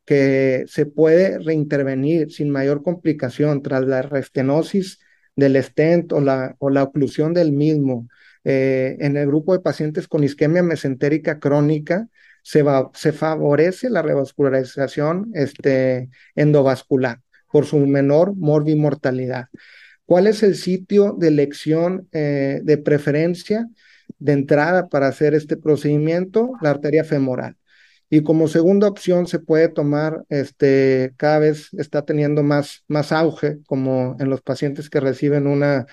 que 0.04 0.64
se 0.66 0.86
puede 0.86 1.38
reintervenir 1.38 2.30
sin 2.32 2.50
mayor 2.50 2.82
complicación 2.82 3.62
tras 3.62 3.84
la 3.86 4.02
restenosis 4.02 4.98
del 5.36 5.62
stent 5.62 6.12
o 6.12 6.20
la, 6.20 6.56
o 6.58 6.70
la 6.70 6.82
oclusión 6.82 7.34
del 7.34 7.52
mismo 7.52 8.08
eh, 8.44 8.96
en 9.00 9.16
el 9.16 9.26
grupo 9.26 9.52
de 9.52 9.60
pacientes 9.60 10.08
con 10.08 10.24
isquemia 10.24 10.62
mesentérica 10.62 11.38
crónica, 11.38 12.08
se, 12.42 12.62
va, 12.62 12.90
se 12.94 13.12
favorece 13.12 13.88
la 13.88 14.02
revascularización 14.02 15.30
este, 15.34 16.10
endovascular 16.34 17.20
por 17.50 17.66
su 17.66 17.78
menor 17.78 18.34
morbimortalidad. 18.34 19.46
¿Cuál 20.06 20.26
es 20.26 20.42
el 20.42 20.56
sitio 20.56 21.14
de 21.18 21.28
elección 21.28 22.08
eh, 22.12 22.60
de 22.64 22.78
preferencia 22.78 23.68
de 24.18 24.32
entrada 24.32 24.88
para 24.88 25.06
hacer 25.06 25.34
este 25.34 25.56
procedimiento? 25.56 26.52
La 26.60 26.70
arteria 26.70 27.04
femoral. 27.04 27.56
Y 28.14 28.22
como 28.22 28.46
segunda 28.46 28.88
opción 28.88 29.26
se 29.26 29.38
puede 29.38 29.70
tomar, 29.70 30.26
este, 30.28 31.14
cada 31.16 31.38
vez 31.38 31.72
está 31.72 32.04
teniendo 32.04 32.42
más, 32.42 32.84
más 32.86 33.10
auge, 33.10 33.60
como 33.64 34.16
en 34.20 34.28
los 34.28 34.42
pacientes 34.42 34.90
que 34.90 35.00
reciben 35.00 35.46
una 35.46 35.86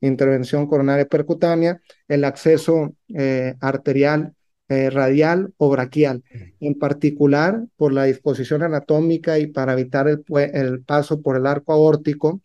intervención 0.00 0.68
coronaria 0.68 1.04
percutánea, 1.04 1.82
el 2.08 2.24
acceso 2.24 2.94
eh, 3.14 3.56
arterial 3.60 4.34
eh, 4.70 4.88
radial 4.88 5.52
o 5.58 5.68
braquial, 5.68 6.24
en 6.60 6.78
particular 6.78 7.66
por 7.76 7.92
la 7.92 8.04
disposición 8.04 8.62
anatómica 8.62 9.38
y 9.38 9.48
para 9.48 9.74
evitar 9.74 10.08
el, 10.08 10.24
el 10.54 10.82
paso 10.82 11.20
por 11.20 11.36
el 11.36 11.46
arco 11.46 11.74
aórtico, 11.74 12.40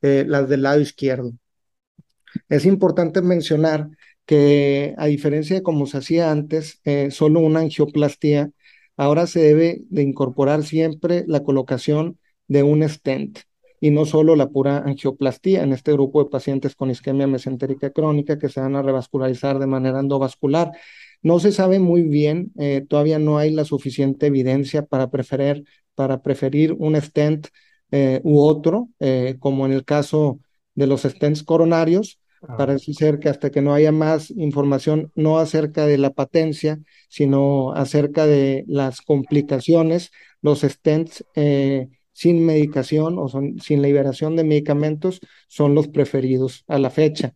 eh, 0.00 0.24
las 0.26 0.48
del 0.48 0.62
lado 0.62 0.80
izquierdo. 0.80 1.32
Es 2.48 2.64
importante 2.64 3.20
mencionar 3.20 3.90
que 4.26 4.94
a 4.96 5.06
diferencia 5.06 5.56
de 5.56 5.62
como 5.62 5.86
se 5.86 5.98
hacía 5.98 6.30
antes, 6.30 6.80
eh, 6.84 7.10
solo 7.10 7.40
una 7.40 7.60
angioplastía, 7.60 8.50
ahora 8.96 9.26
se 9.26 9.40
debe 9.40 9.82
de 9.90 10.02
incorporar 10.02 10.64
siempre 10.64 11.24
la 11.26 11.42
colocación 11.42 12.18
de 12.48 12.62
un 12.62 12.88
stent 12.88 13.40
y 13.80 13.90
no 13.90 14.06
solo 14.06 14.36
la 14.36 14.48
pura 14.48 14.78
angioplastía 14.78 15.62
en 15.62 15.72
este 15.72 15.92
grupo 15.92 16.22
de 16.24 16.30
pacientes 16.30 16.74
con 16.74 16.90
isquemia 16.90 17.26
mesentérica 17.26 17.90
crónica 17.90 18.38
que 18.38 18.48
se 18.48 18.60
van 18.60 18.76
a 18.76 18.82
revascularizar 18.82 19.58
de 19.58 19.66
manera 19.66 20.00
endovascular. 20.00 20.72
No 21.22 21.38
se 21.40 21.52
sabe 21.52 21.78
muy 21.78 22.02
bien, 22.02 22.52
eh, 22.58 22.84
todavía 22.88 23.18
no 23.18 23.38
hay 23.38 23.50
la 23.50 23.64
suficiente 23.64 24.26
evidencia 24.26 24.86
para 24.86 25.10
preferir, 25.10 25.64
para 25.94 26.22
preferir 26.22 26.74
un 26.78 27.00
stent 27.00 27.48
eh, 27.90 28.20
u 28.24 28.40
otro, 28.40 28.88
como 29.38 29.66
en 29.66 29.72
el 29.72 29.84
caso 29.84 30.40
de 30.74 30.86
los 30.86 31.02
stents 31.02 31.42
coronarios, 31.42 32.18
Ah. 32.48 32.56
Parece 32.56 32.94
ser 32.94 33.18
que 33.18 33.28
hasta 33.28 33.50
que 33.50 33.62
no 33.62 33.74
haya 33.74 33.92
más 33.92 34.30
información, 34.30 35.10
no 35.14 35.38
acerca 35.38 35.86
de 35.86 35.98
la 35.98 36.10
patencia, 36.10 36.78
sino 37.08 37.72
acerca 37.72 38.26
de 38.26 38.64
las 38.66 39.00
complicaciones, 39.00 40.10
los 40.42 40.60
stents 40.60 41.24
eh, 41.34 41.88
sin 42.12 42.44
medicación 42.44 43.18
o 43.18 43.28
sin 43.28 43.82
liberación 43.82 44.36
de 44.36 44.44
medicamentos 44.44 45.20
son 45.48 45.74
los 45.74 45.88
preferidos 45.88 46.64
a 46.68 46.78
la 46.78 46.90
fecha. 46.90 47.34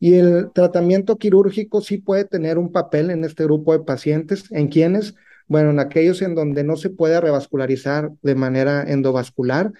Y 0.00 0.14
el 0.14 0.50
tratamiento 0.54 1.18
quirúrgico 1.18 1.80
sí 1.80 1.98
puede 1.98 2.24
tener 2.24 2.58
un 2.58 2.72
papel 2.72 3.10
en 3.10 3.24
este 3.24 3.44
grupo 3.44 3.72
de 3.72 3.84
pacientes, 3.84 4.50
en 4.50 4.68
quienes, 4.68 5.14
bueno, 5.46 5.70
en 5.70 5.80
aquellos 5.80 6.22
en 6.22 6.34
donde 6.34 6.64
no 6.64 6.76
se 6.76 6.90
puede 6.90 7.20
revascularizar 7.20 8.10
de 8.22 8.34
manera 8.34 8.82
endovascular 8.82 9.72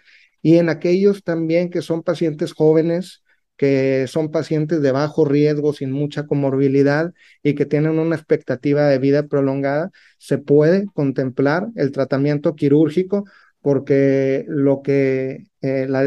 y 0.42 0.58
en 0.58 0.68
aquellos 0.68 1.24
también 1.24 1.70
que 1.70 1.82
son 1.82 2.02
pacientes 2.02 2.52
jóvenes, 2.52 3.22
que 3.58 4.06
son 4.08 4.30
pacientes 4.30 4.80
de 4.82 4.92
bajo 4.92 5.24
riesgo, 5.26 5.74
sin 5.74 5.92
mucha 5.92 6.26
comorbilidad 6.26 7.12
y 7.42 7.54
que 7.54 7.66
tienen 7.66 7.98
una 7.98 8.16
expectativa 8.16 8.86
de 8.88 8.98
vida 8.98 9.26
prolongada, 9.26 9.90
se 10.18 10.38
puede 10.38 10.86
contemplar 10.94 11.68
el 11.76 11.92
tratamiento 11.92 12.54
quirúrgico 12.54 13.24
porque 13.60 14.44
lo 14.48 14.82
que 14.82 15.48
eh, 15.60 15.86
la, 15.88 16.02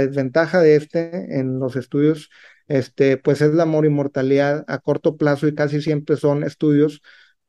desventaja 0.00 0.60
de 0.60 0.76
este 0.76 1.38
en 1.38 1.58
los 1.60 1.76
estudios 1.76 2.28
este, 2.68 3.16
pues 3.16 3.40
es 3.40 3.54
la 3.54 3.64
morimortalidad 3.66 4.64
a 4.66 4.78
corto 4.78 5.16
plazo 5.16 5.46
y 5.46 5.54
casi 5.54 5.80
siempre 5.80 6.16
son 6.16 6.42
estudios 6.42 7.02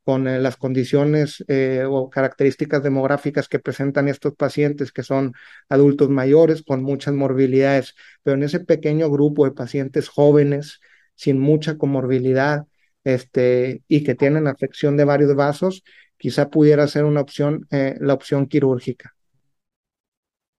con 0.08 0.26
eh, 0.26 0.40
las 0.40 0.56
condiciones 0.56 1.44
eh, 1.50 1.84
o 1.86 2.10
características 2.10 2.82
demográficas 2.82 3.50
que 3.50 3.60
presentan 3.60 4.08
estos 4.08 4.36
pacientes, 4.36 4.94
que 4.94 5.04
son 5.04 5.34
adultos 5.68 6.08
mayores 6.08 6.64
con 6.64 6.82
muchas 6.82 7.14
morbilidades, 7.14 7.94
pero 8.24 8.36
en 8.38 8.44
ese 8.44 8.62
pequeño 8.62 9.10
grupo 9.10 9.44
de 9.44 9.52
pacientes 9.52 10.08
jóvenes 10.08 10.80
sin 11.14 11.38
mucha 11.40 11.78
comorbilidad 11.78 12.68
este, 13.04 13.84
y 13.90 14.06
que 14.06 14.16
tienen 14.16 14.48
afección 14.48 14.96
de 14.96 15.04
varios 15.04 15.36
vasos, 15.36 15.84
quizá 16.16 16.50
pudiera 16.50 16.88
ser 16.88 17.04
una 17.04 17.20
opción, 17.20 17.68
eh, 17.72 17.96
la 18.00 18.14
opción 18.14 18.48
quirúrgica. 18.48 19.14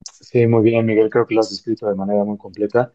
Sí, 0.02 0.46
muy 0.46 0.62
bien, 0.62 0.84
Miguel, 0.84 1.08
creo 1.08 1.26
que 1.26 1.32
lo 1.32 1.40
has 1.40 1.48
descrito 1.48 1.88
de 1.88 1.94
manera 1.94 2.22
muy 2.22 2.36
completa. 2.36 2.92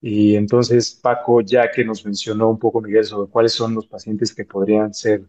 Y 0.00 0.36
entonces, 0.36 0.94
Paco, 1.02 1.40
ya 1.40 1.68
que 1.68 1.84
nos 1.84 2.04
mencionó 2.04 2.48
un 2.48 2.60
poco, 2.60 2.80
Miguel, 2.80 3.04
sobre 3.04 3.28
cuáles 3.28 3.54
son 3.54 3.74
los 3.74 3.88
pacientes 3.88 4.32
que 4.32 4.44
podrían 4.44 4.94
ser 4.94 5.24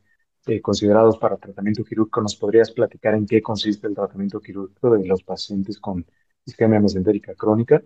eh, 0.48 0.62
considerados 0.62 1.18
para 1.18 1.38
tratamiento 1.38 1.84
quirúrgico. 1.84 2.22
¿Nos 2.22 2.36
podrías 2.36 2.72
platicar 2.72 3.16
en 3.16 3.26
qué 3.26 3.42
consiste 3.42 3.88
el 3.88 3.96
tratamiento 3.96 4.40
quirúrgico 4.40 4.92
de 4.92 5.06
los 5.06 5.24
pacientes 5.24 5.80
con 5.80 6.06
isquemia 6.46 6.80
mesentérica 6.80 7.36
crónica? 7.36 7.82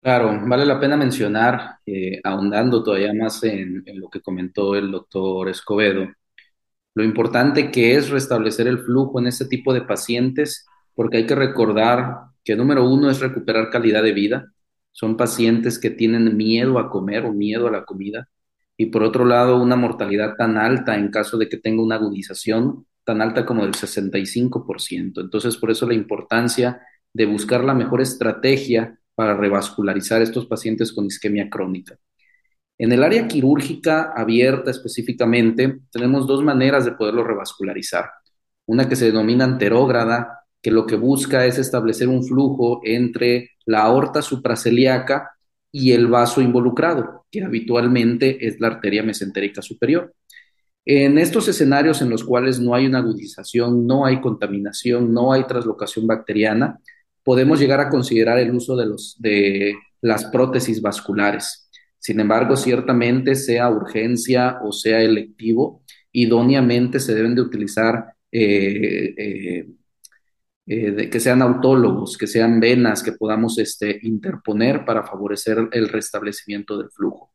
Claro, 0.00 0.40
vale 0.46 0.64
la 0.64 0.78
pena 0.80 0.96
mencionar, 0.96 1.78
eh, 1.86 2.20
ahondando 2.24 2.82
todavía 2.82 3.12
más 3.12 3.42
en, 3.44 3.82
en, 3.86 4.00
lo 4.00 4.08
que 4.08 4.20
comentó 4.20 4.74
el 4.76 4.90
doctor 4.90 5.48
Escobedo, 5.48 6.06
lo 6.94 7.04
importante 7.04 7.70
que 7.70 7.94
es 7.94 8.10
restablecer 8.10 8.66
el 8.66 8.80
flujo 8.80 9.20
en 9.20 9.28
este 9.28 9.46
tipo 9.46 9.72
de 9.74 9.82
pacientes, 9.82 10.66
porque 10.94 11.18
hay 11.18 11.26
que 11.26 11.34
recordar 11.34 12.28
que 12.44 12.56
número 12.56 12.88
uno 12.88 13.10
es 13.10 13.20
recuperar 13.20 13.70
calidad 13.70 14.02
de 14.02 14.12
vida. 14.12 14.52
Son 14.92 15.16
pacientes 15.16 15.78
que 15.78 15.90
tienen 15.90 16.36
miedo 16.36 16.78
a 16.78 16.90
comer 16.90 17.24
o 17.24 17.32
miedo 17.32 17.68
a 17.68 17.70
la 17.70 17.84
comida 17.84 18.28
y 18.80 18.86
por 18.86 19.02
otro 19.02 19.26
lado 19.26 19.60
una 19.60 19.76
mortalidad 19.76 20.36
tan 20.36 20.56
alta 20.56 20.96
en 20.96 21.10
caso 21.10 21.36
de 21.36 21.48
que 21.48 21.58
tenga 21.58 21.82
una 21.82 21.96
agudización 21.96 22.86
tan 23.04 23.20
alta 23.20 23.44
como 23.44 23.64
del 23.64 23.74
65%. 23.74 25.20
Entonces, 25.20 25.56
por 25.56 25.70
eso 25.70 25.86
la 25.86 25.94
importancia 25.94 26.80
de 27.12 27.26
buscar 27.26 27.64
la 27.64 27.74
mejor 27.74 28.00
estrategia 28.00 28.96
para 29.14 29.36
revascularizar 29.36 30.22
estos 30.22 30.46
pacientes 30.46 30.92
con 30.92 31.06
isquemia 31.06 31.50
crónica. 31.50 31.98
En 32.78 32.92
el 32.92 33.02
área 33.02 33.26
quirúrgica 33.26 34.12
abierta 34.14 34.70
específicamente, 34.70 35.80
tenemos 35.90 36.28
dos 36.28 36.44
maneras 36.44 36.84
de 36.84 36.92
poderlo 36.92 37.24
revascularizar. 37.24 38.10
Una 38.66 38.88
que 38.88 38.94
se 38.94 39.06
denomina 39.06 39.44
anterógrada, 39.44 40.44
que 40.62 40.70
lo 40.70 40.86
que 40.86 40.94
busca 40.94 41.46
es 41.46 41.58
establecer 41.58 42.06
un 42.08 42.22
flujo 42.22 42.80
entre 42.84 43.52
la 43.66 43.82
aorta 43.82 44.22
supraceliaca 44.22 45.37
y 45.70 45.92
el 45.92 46.06
vaso 46.06 46.40
involucrado, 46.40 47.26
que 47.30 47.42
habitualmente 47.42 48.46
es 48.46 48.60
la 48.60 48.68
arteria 48.68 49.02
mesentérica 49.02 49.62
superior. 49.62 50.14
En 50.84 51.18
estos 51.18 51.46
escenarios 51.48 52.00
en 52.00 52.08
los 52.08 52.24
cuales 52.24 52.58
no 52.60 52.74
hay 52.74 52.86
una 52.86 52.98
agudización, 52.98 53.86
no 53.86 54.06
hay 54.06 54.20
contaminación, 54.20 55.12
no 55.12 55.32
hay 55.32 55.44
traslocación 55.44 56.06
bacteriana, 56.06 56.78
podemos 57.22 57.60
llegar 57.60 57.80
a 57.80 57.90
considerar 57.90 58.38
el 58.38 58.54
uso 58.54 58.74
de, 58.74 58.86
los, 58.86 59.16
de 59.18 59.74
las 60.00 60.24
prótesis 60.26 60.80
vasculares. 60.80 61.68
Sin 61.98 62.20
embargo, 62.20 62.56
ciertamente, 62.56 63.34
sea 63.34 63.68
urgencia 63.68 64.58
o 64.62 64.72
sea 64.72 65.02
electivo, 65.02 65.82
idóneamente 66.12 67.00
se 67.00 67.14
deben 67.14 67.34
de 67.34 67.42
utilizar 67.42 68.14
eh, 68.32 69.14
eh, 69.16 69.66
eh, 70.70 70.90
de 70.90 71.08
que 71.08 71.18
sean 71.18 71.40
autólogos, 71.40 72.18
que 72.18 72.26
sean 72.26 72.60
venas 72.60 73.02
que 73.02 73.12
podamos 73.12 73.58
este, 73.58 73.98
interponer 74.02 74.84
para 74.84 75.02
favorecer 75.02 75.66
el 75.72 75.88
restablecimiento 75.88 76.76
del 76.76 76.90
flujo. 76.90 77.32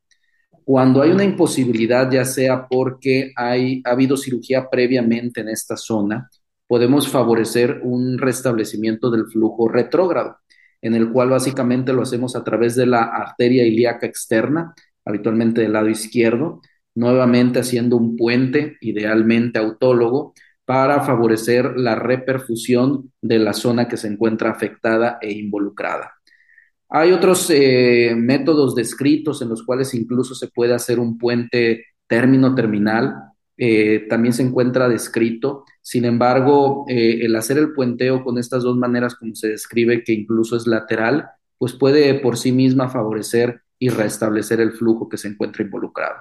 Cuando 0.63 1.01
hay 1.01 1.09
una 1.09 1.23
imposibilidad, 1.23 2.11
ya 2.11 2.25
sea 2.25 2.67
porque 2.67 3.33
hay, 3.35 3.81
ha 3.85 3.89
habido 3.89 4.17
cirugía 4.17 4.69
previamente 4.69 5.41
en 5.41 5.49
esta 5.49 5.75
zona, 5.75 6.29
podemos 6.67 7.07
favorecer 7.07 7.81
un 7.83 8.19
restablecimiento 8.19 9.09
del 9.09 9.25
flujo 9.25 9.67
retrógrado, 9.67 10.37
en 10.79 10.93
el 10.93 11.11
cual 11.11 11.29
básicamente 11.31 11.91
lo 11.91 12.03
hacemos 12.03 12.35
a 12.35 12.43
través 12.43 12.75
de 12.75 12.85
la 12.85 13.01
arteria 13.01 13.65
ilíaca 13.65 14.05
externa, 14.05 14.75
habitualmente 15.05 15.61
del 15.61 15.73
lado 15.73 15.89
izquierdo, 15.89 16.61
nuevamente 16.93 17.59
haciendo 17.59 17.97
un 17.97 18.15
puente, 18.15 18.77
idealmente 18.81 19.57
autólogo, 19.57 20.35
para 20.65 21.01
favorecer 21.01 21.77
la 21.77 21.95
reperfusión 21.95 23.11
de 23.21 23.39
la 23.39 23.53
zona 23.53 23.87
que 23.87 23.97
se 23.97 24.07
encuentra 24.07 24.51
afectada 24.51 25.17
e 25.21 25.31
involucrada. 25.33 26.13
Hay 26.89 27.11
otros 27.11 27.49
eh, 27.49 28.13
métodos 28.15 28.75
descritos 28.75 29.41
en 29.41 29.49
los 29.49 29.63
cuales 29.63 29.93
incluso 29.93 30.35
se 30.35 30.47
puede 30.47 30.73
hacer 30.73 30.99
un 30.99 31.17
puente 31.17 31.85
término-terminal, 32.07 33.15
eh, 33.57 34.05
también 34.09 34.33
se 34.33 34.43
encuentra 34.43 34.87
descrito. 34.87 35.65
Sin 35.81 36.05
embargo, 36.05 36.85
eh, 36.87 37.19
el 37.23 37.35
hacer 37.35 37.57
el 37.57 37.73
puenteo 37.73 38.23
con 38.23 38.37
estas 38.37 38.63
dos 38.63 38.77
maneras, 38.77 39.15
como 39.15 39.35
se 39.35 39.49
describe, 39.49 40.03
que 40.03 40.13
incluso 40.13 40.55
es 40.55 40.67
lateral, 40.67 41.29
pues 41.57 41.73
puede 41.73 42.13
por 42.15 42.37
sí 42.37 42.51
misma 42.51 42.89
favorecer 42.89 43.61
y 43.79 43.89
restablecer 43.89 44.61
el 44.61 44.73
flujo 44.73 45.09
que 45.09 45.17
se 45.17 45.27
encuentra 45.27 45.63
involucrado. 45.63 46.15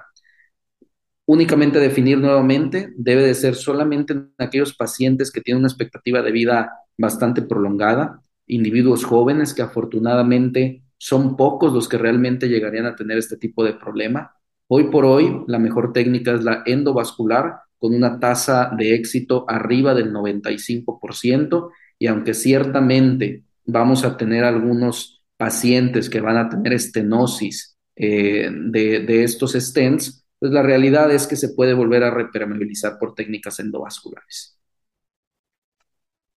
Únicamente 1.25 1.79
definir 1.79 2.17
nuevamente, 2.17 2.93
debe 2.97 3.23
de 3.23 3.33
ser 3.33 3.55
solamente 3.55 4.13
en 4.13 4.33
aquellos 4.37 4.75
pacientes 4.75 5.31
que 5.31 5.41
tienen 5.41 5.59
una 5.59 5.69
expectativa 5.69 6.21
de 6.21 6.31
vida 6.31 6.71
bastante 6.97 7.41
prolongada, 7.41 8.21
individuos 8.47 9.05
jóvenes 9.05 9.53
que 9.53 9.61
afortunadamente 9.61 10.83
son 10.97 11.35
pocos 11.35 11.73
los 11.73 11.87
que 11.87 11.97
realmente 11.97 12.47
llegarían 12.47 12.85
a 12.85 12.95
tener 12.95 13.17
este 13.17 13.37
tipo 13.37 13.63
de 13.63 13.73
problema. 13.73 14.33
Hoy 14.67 14.85
por 14.85 15.05
hoy, 15.05 15.43
la 15.47 15.59
mejor 15.59 15.93
técnica 15.93 16.33
es 16.33 16.43
la 16.43 16.63
endovascular, 16.65 17.59
con 17.77 17.93
una 17.93 18.17
tasa 18.19 18.71
de 18.77 18.95
éxito 18.95 19.43
arriba 19.47 19.93
del 19.93 20.13
95%, 20.13 21.69
y 21.99 22.07
aunque 22.07 22.33
ciertamente 22.33 23.43
vamos 23.65 24.05
a 24.05 24.15
tener 24.15 24.45
algunos 24.45 25.25
pacientes 25.35 26.09
que 26.09 26.21
van 26.21 26.37
a 26.37 26.49
tener 26.49 26.73
estenosis 26.73 27.77
eh, 27.95 28.49
de, 28.51 28.99
de 29.01 29.23
estos 29.23 29.53
stents, 29.53 30.22
pues 30.43 30.51
la 30.51 30.61
realidad 30.61 31.09
es 31.09 31.25
que 31.25 31.37
se 31.37 31.51
puede 31.53 31.73
volver 31.73 32.03
a 32.03 32.11
repermeabilizar 32.11 32.99
por 32.99 33.15
técnicas 33.15 33.61
endovasculares. 33.61 34.59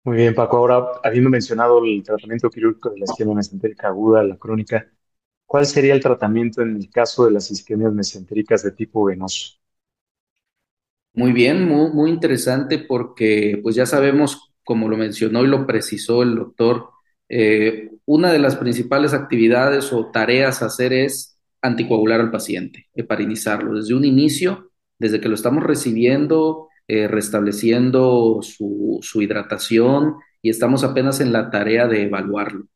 Muy 0.04 0.16
bien, 0.16 0.34
Paco. 0.34 0.58
Ahora, 0.58 0.84
habiendo 1.02 1.30
mencionado 1.30 1.82
el 1.84 2.02
tratamiento 2.02 2.50
quirúrgico 2.50 2.90
de 2.90 2.98
la 2.98 3.04
isquemia 3.06 3.34
mesentérica 3.34 3.88
aguda, 3.88 4.22
la 4.22 4.36
crónica, 4.36 4.86
¿cuál 5.46 5.66
sería 5.66 5.94
el 5.94 6.02
tratamiento 6.02 6.60
en 6.62 6.76
el 6.76 6.90
caso 6.90 7.24
de 7.24 7.32
las 7.32 7.50
isquemias 7.50 7.92
mesentéricas 7.94 8.62
de 8.62 8.72
tipo 8.72 9.04
venoso? 9.04 9.54
Muy 11.12 11.32
bien, 11.32 11.68
muy, 11.68 11.90
muy 11.92 12.10
interesante 12.10 12.78
porque 12.78 13.60
pues 13.62 13.76
ya 13.76 13.86
sabemos, 13.86 14.52
como 14.64 14.88
lo 14.88 14.96
mencionó 14.96 15.44
y 15.44 15.46
lo 15.46 15.64
precisó 15.66 16.22
el 16.22 16.34
doctor, 16.34 16.90
eh, 17.28 17.90
una 18.04 18.32
de 18.32 18.40
las 18.40 18.56
principales 18.56 19.14
actividades 19.14 19.92
o 19.92 20.10
tareas 20.10 20.62
a 20.62 20.66
hacer 20.66 20.92
es 20.92 21.33
anticoagular 21.64 22.20
al 22.20 22.30
paciente, 22.30 22.88
heparinizarlo 22.94 23.74
desde 23.74 23.94
un 23.94 24.04
inicio, 24.04 24.70
desde 24.98 25.20
que 25.20 25.28
lo 25.28 25.34
estamos 25.34 25.64
recibiendo, 25.64 26.68
eh, 26.86 27.08
restableciendo 27.08 28.40
su, 28.42 29.00
hidratación 29.20 30.16
y 30.42 30.50
estamos 30.50 30.84
apenas 30.84 31.20
en 31.20 31.32
la 31.32 31.50
tarea 31.50 31.86
de 31.88 32.02
evaluarlo. 32.02 32.66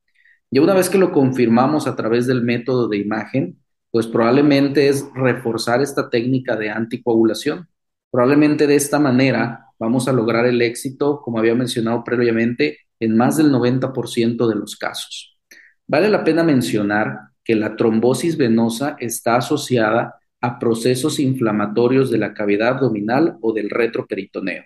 Y 0.50 0.58
una 0.58 0.74
vez 0.74 0.90
que 0.90 0.98
lo 0.98 1.12
confirmamos 1.12 1.86
a 1.86 1.94
través 1.94 2.26
del 2.26 2.42
método 2.42 2.88
de 2.88 2.98
imagen, 2.98 3.60
pues 3.90 4.06
probablemente 4.06 4.88
es 4.88 5.06
reforzar 5.14 5.82
esta 5.82 6.10
técnica 6.10 6.56
de 6.56 6.70
anticoagulación 6.70 7.68
Probablemente 8.10 8.66
de 8.66 8.76
esta 8.76 8.98
manera 8.98 9.66
vamos 9.78 10.08
a 10.08 10.12
lograr 10.12 10.46
el 10.46 10.62
éxito, 10.62 11.20
como 11.22 11.38
había 11.38 11.54
mencionado 11.54 12.02
previamente, 12.04 12.78
en 13.00 13.16
más 13.16 13.36
del 13.36 13.52
90% 13.52 14.48
de 14.48 14.54
los 14.54 14.76
casos. 14.76 15.38
Vale 15.86 16.08
la 16.08 16.24
pena 16.24 16.42
mencionar 16.42 17.18
que 17.48 17.56
la 17.56 17.76
trombosis 17.76 18.36
venosa 18.36 18.94
está 19.00 19.36
asociada 19.36 20.16
a 20.42 20.58
procesos 20.58 21.18
inflamatorios 21.18 22.10
de 22.10 22.18
la 22.18 22.34
cavidad 22.34 22.74
abdominal 22.74 23.38
o 23.40 23.54
del 23.54 23.70
retroperitoneo. 23.70 24.64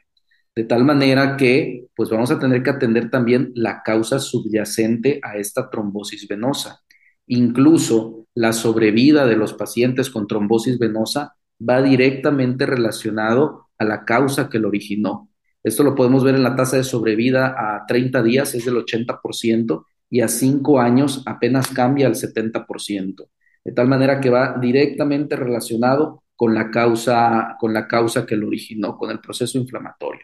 De 0.53 0.65
tal 0.65 0.85
manera 0.85 1.37
que, 1.37 1.87
pues 1.95 2.11
vamos 2.11 2.33
a 2.33 2.41
tener 2.41 2.65
que 2.65 2.71
atender 2.71 3.09
también 3.09 3.53
la 3.55 3.83
causa 3.85 4.19
subyacente 4.19 5.21
a 5.23 5.37
esta 5.37 5.71
trombosis 5.71 6.27
venosa. 6.27 6.81
Incluso 7.29 8.27
la 8.35 8.53
sobrevida 8.53 9.27
de 9.27 9.37
los 9.37 9.55
pacientes 9.55 10.11
con 10.11 10.27
trombosis 10.27 10.81
venosa 10.81 11.37
va 11.67 11.81
directamente 11.83 12.67
relacionado 12.67 13.69
a 13.79 13.85
la 13.85 14.05
causa 14.05 14.51
que 14.51 14.59
lo 14.59 14.67
originó. 14.67 15.31
Esto 15.63 15.85
lo 15.85 15.95
podemos 15.95 16.25
ver 16.25 16.35
en 16.35 16.43
la 16.43 16.57
tasa 16.57 16.79
de 16.79 16.85
sobrevida 16.85 17.55
a 17.57 17.87
30 17.87 18.25
días, 18.25 18.57
es 18.57 18.65
del 18.65 18.75
80%, 18.75 19.85
y 20.13 20.21
a 20.21 20.29
5 20.29 20.79
años 20.79 21.23
apenas 21.25 21.69
cambia 21.69 22.07
al 22.07 22.17
70%. 22.17 23.29
De 23.65 23.73
tal 23.73 23.89
manera 23.89 24.21
que 24.21 24.29
va 24.29 24.59
directamente 24.61 25.37
relacionado 25.37 26.23
con 26.37 26.55
la 26.55 26.71
causa, 26.71 27.57
con 27.59 27.73
la 27.73 27.89
causa 27.89 28.27
que 28.27 28.37
lo 28.37 28.47
originó, 28.47 28.99
con 28.99 29.11
el 29.11 29.21
proceso 29.21 29.57
inflamatorio. 29.57 30.21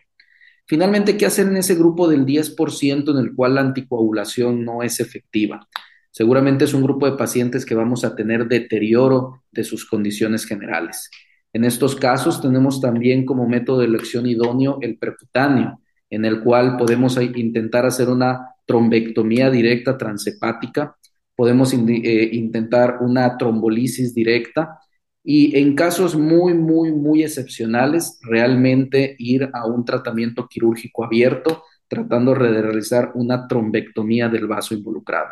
Finalmente, 0.66 1.16
¿qué 1.16 1.24
hacer 1.24 1.46
en 1.46 1.56
ese 1.56 1.74
grupo 1.74 2.06
del 2.06 2.26
10% 2.26 3.12
en 3.12 3.16
el 3.16 3.34
cual 3.34 3.54
la 3.54 3.62
anticoagulación 3.62 4.62
no 4.62 4.82
es 4.82 5.00
efectiva? 5.00 5.66
Seguramente 6.10 6.66
es 6.66 6.74
un 6.74 6.82
grupo 6.82 7.10
de 7.10 7.16
pacientes 7.16 7.64
que 7.64 7.74
vamos 7.74 8.04
a 8.04 8.14
tener 8.14 8.46
deterioro 8.46 9.42
de 9.50 9.64
sus 9.64 9.88
condiciones 9.88 10.44
generales. 10.44 11.10
En 11.54 11.64
estos 11.64 11.96
casos 11.96 12.42
tenemos 12.42 12.82
también 12.82 13.24
como 13.24 13.48
método 13.48 13.78
de 13.78 13.86
elección 13.86 14.26
idóneo 14.26 14.80
el 14.82 14.98
percutáneo, 14.98 15.80
en 16.10 16.26
el 16.26 16.42
cual 16.42 16.76
podemos 16.76 17.16
intentar 17.18 17.86
hacer 17.86 18.10
una 18.10 18.48
trombectomía 18.68 19.50
directa 19.50 19.96
transhepática, 19.96 20.94
podemos 21.34 21.72
eh, 21.72 22.28
intentar 22.32 22.98
una 23.00 23.38
trombolisis 23.38 24.14
directa 24.14 24.78
y 25.24 25.58
en 25.58 25.74
casos 25.74 26.16
muy, 26.16 26.52
muy, 26.52 26.92
muy 26.92 27.22
excepcionales, 27.22 28.18
realmente 28.22 29.16
ir 29.18 29.48
a 29.52 29.66
un 29.66 29.84
tratamiento 29.84 30.46
quirúrgico 30.46 31.04
abierto, 31.04 31.64
tratando 31.88 32.34
de 32.34 32.62
realizar 32.62 33.12
una 33.14 33.48
trombectomía 33.48 34.28
del 34.28 34.46
vaso 34.46 34.74
involucrado. 34.74 35.28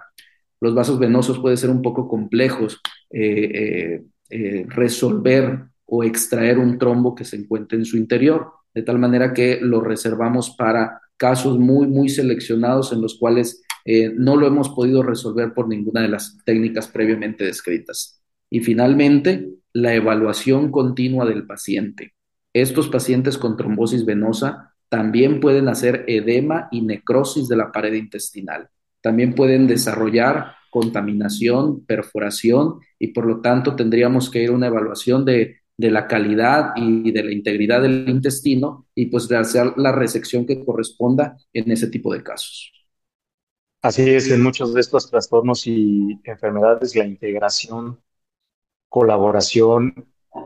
Los 0.60 0.74
vasos 0.74 0.98
venosos 0.98 1.38
pueden 1.38 1.58
ser 1.58 1.70
un 1.70 1.82
poco 1.82 2.08
complejos 2.08 2.80
eh, 3.10 4.02
eh, 4.30 4.66
resolver 4.68 5.66
o 5.84 6.02
extraer 6.02 6.58
un 6.58 6.78
trombo 6.78 7.14
que 7.14 7.24
se 7.24 7.36
encuentre 7.36 7.76
en 7.76 7.84
su 7.84 7.96
interior, 7.98 8.52
de 8.74 8.82
tal 8.82 8.98
manera 8.98 9.34
que 9.34 9.58
lo 9.60 9.80
reservamos 9.80 10.56
para 10.56 11.00
casos 11.16 11.58
muy, 11.58 11.86
muy 11.86 12.08
seleccionados 12.08 12.92
en 12.92 13.00
los 13.00 13.18
cuales 13.18 13.62
eh, 13.84 14.10
no 14.14 14.36
lo 14.36 14.46
hemos 14.46 14.68
podido 14.70 15.02
resolver 15.02 15.54
por 15.54 15.68
ninguna 15.68 16.02
de 16.02 16.08
las 16.08 16.38
técnicas 16.44 16.88
previamente 16.88 17.44
descritas. 17.44 18.20
Y 18.50 18.60
finalmente, 18.60 19.48
la 19.72 19.94
evaluación 19.94 20.70
continua 20.70 21.24
del 21.24 21.46
paciente. 21.46 22.14
Estos 22.52 22.88
pacientes 22.88 23.38
con 23.38 23.56
trombosis 23.56 24.04
venosa 24.04 24.74
también 24.88 25.40
pueden 25.40 25.68
hacer 25.68 26.04
edema 26.06 26.68
y 26.70 26.82
necrosis 26.82 27.48
de 27.48 27.56
la 27.56 27.72
pared 27.72 27.92
intestinal. 27.92 28.68
También 29.00 29.34
pueden 29.34 29.66
desarrollar 29.66 30.54
contaminación, 30.70 31.84
perforación 31.84 32.80
y 32.98 33.08
por 33.08 33.26
lo 33.26 33.40
tanto 33.40 33.76
tendríamos 33.76 34.30
que 34.30 34.42
ir 34.42 34.50
a 34.50 34.52
una 34.54 34.66
evaluación 34.66 35.24
de 35.24 35.60
de 35.78 35.90
la 35.90 36.06
calidad 36.06 36.72
y 36.76 37.12
de 37.12 37.22
la 37.22 37.32
integridad 37.32 37.82
del 37.82 38.08
intestino 38.08 38.86
y 38.94 39.06
pues 39.06 39.28
de 39.28 39.36
hacer 39.36 39.74
la 39.76 39.92
resección 39.92 40.46
que 40.46 40.64
corresponda 40.64 41.36
en 41.52 41.70
ese 41.70 41.88
tipo 41.88 42.12
de 42.12 42.22
casos. 42.22 42.72
Así 43.82 44.08
es, 44.10 44.30
en 44.30 44.42
muchos 44.42 44.74
de 44.74 44.80
estos 44.80 45.10
trastornos 45.10 45.66
y 45.66 46.18
enfermedades 46.24 46.96
la 46.96 47.04
integración, 47.04 48.00
colaboración, 48.88 49.94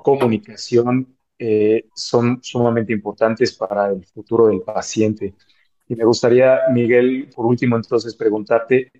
comunicación 0.03 1.17
eh, 1.39 1.89
son 1.95 2.41
sumamente 2.43 2.93
importantes 2.93 3.57
para 3.57 3.91
el 3.91 4.05
futuro 4.05 4.49
del 4.49 4.61
paciente. 4.61 5.35
Y 5.89 5.97
me 5.97 6.05
gustaría, 6.05 6.61
Miguel, 6.73 7.31
por 7.35 7.47
último 7.47 7.77
entonces 7.77 8.15
preguntarte, 8.15 8.93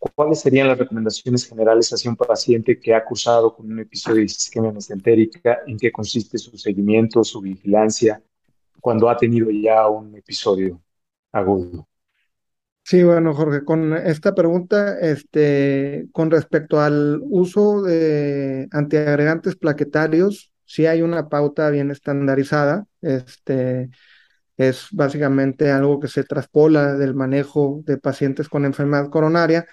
¿cuáles 0.00 0.40
serían 0.40 0.68
las 0.68 0.78
recomendaciones 0.78 1.46
generales 1.46 1.90
hacia 1.92 2.10
un 2.10 2.16
paciente 2.16 2.78
que 2.78 2.94
ha 2.94 3.04
cursado 3.04 3.54
con 3.54 3.70
un 3.70 3.80
episodio 3.80 4.18
de 4.18 4.24
isquemia 4.24 4.72
mesentérica? 4.72 5.60
¿En 5.66 5.78
qué 5.78 5.92
consiste 5.92 6.38
su 6.38 6.56
seguimiento, 6.56 7.22
su 7.22 7.40
vigilancia, 7.40 8.22
cuando 8.80 9.08
ha 9.10 9.16
tenido 9.16 9.50
ya 9.50 9.86
un 9.88 10.16
episodio 10.16 10.80
agudo? 11.32 11.86
Sí, 12.82 13.04
bueno, 13.04 13.34
Jorge, 13.34 13.64
con 13.64 13.94
esta 13.94 14.34
pregunta, 14.34 14.98
este, 14.98 16.08
con 16.12 16.30
respecto 16.30 16.80
al 16.80 17.20
uso 17.22 17.82
de 17.82 18.68
antiagregantes 18.72 19.54
plaquetarios, 19.54 20.52
sí 20.64 20.86
hay 20.86 21.02
una 21.02 21.28
pauta 21.28 21.68
bien 21.70 21.90
estandarizada. 21.90 22.86
Este, 23.02 23.90
es 24.56 24.88
básicamente 24.92 25.70
algo 25.70 26.00
que 26.00 26.08
se 26.08 26.24
traspola 26.24 26.94
del 26.94 27.14
manejo 27.14 27.82
de 27.84 27.98
pacientes 27.98 28.48
con 28.48 28.64
enfermedad 28.64 29.08
coronaria 29.08 29.66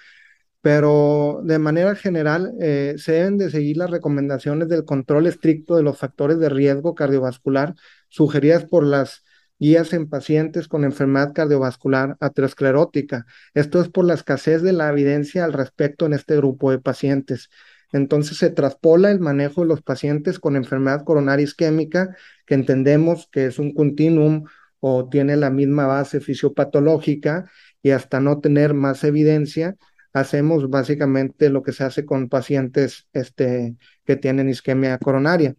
pero 0.62 1.42
de 1.44 1.60
manera 1.60 1.96
general 1.96 2.54
eh, 2.60 2.96
se 2.98 3.14
deben 3.14 3.38
de 3.38 3.50
seguir 3.50 3.78
las 3.78 3.90
recomendaciones 3.90 4.68
del 4.68 4.86
control 4.86 5.28
estricto 5.28 5.76
de 5.76 5.84
los 5.84 5.98
factores 5.98 6.40
de 6.40 6.50
riesgo 6.50 6.96
cardiovascular 6.96 7.76
sugeridas 8.10 8.66
por 8.66 8.84
las 8.86 9.24
guías 9.60 9.94
en 9.94 10.10
pacientes 10.10 10.68
con 10.68 10.84
enfermedad 10.84 11.34
cardiovascular 11.34 12.18
aterosclerótica. 12.20 13.26
Esto 13.54 13.82
es 13.82 13.90
por 13.90 14.06
la 14.06 14.14
escasez 14.14 14.62
de 14.62 14.74
la 14.74 14.90
evidencia 14.90 15.46
al 15.46 15.54
respecto 15.54 16.06
en 16.06 16.14
este 16.14 16.36
grupo 16.38 16.72
de 16.72 16.80
pacientes. 16.80 17.50
Entonces 17.92 18.38
se 18.38 18.50
traspola 18.50 19.12
el 19.12 19.20
manejo 19.20 19.62
de 19.62 19.68
los 19.68 19.82
pacientes 19.82 20.40
con 20.40 20.56
enfermedad 20.56 21.04
coronaria 21.04 21.44
isquémica, 21.44 22.16
que 22.46 22.56
entendemos 22.56 23.30
que 23.32 23.46
es 23.46 23.60
un 23.60 23.74
continuum 23.74 24.44
o 24.80 25.10
tiene 25.10 25.38
la 25.38 25.50
misma 25.50 25.88
base 25.88 26.20
fisiopatológica 26.20 27.50
y 27.82 27.92
hasta 27.92 28.20
no 28.20 28.40
tener 28.40 28.74
más 28.74 29.04
evidencia, 29.04 29.76
hacemos 30.14 30.70
básicamente 30.70 31.50
lo 31.50 31.64
que 31.64 31.74
se 31.74 31.84
hace 31.84 32.06
con 32.06 32.30
pacientes 32.30 33.08
este, 33.14 33.76
que 34.06 34.16
tienen 34.16 34.50
isquemia 34.50 34.98
coronaria. 34.98 35.56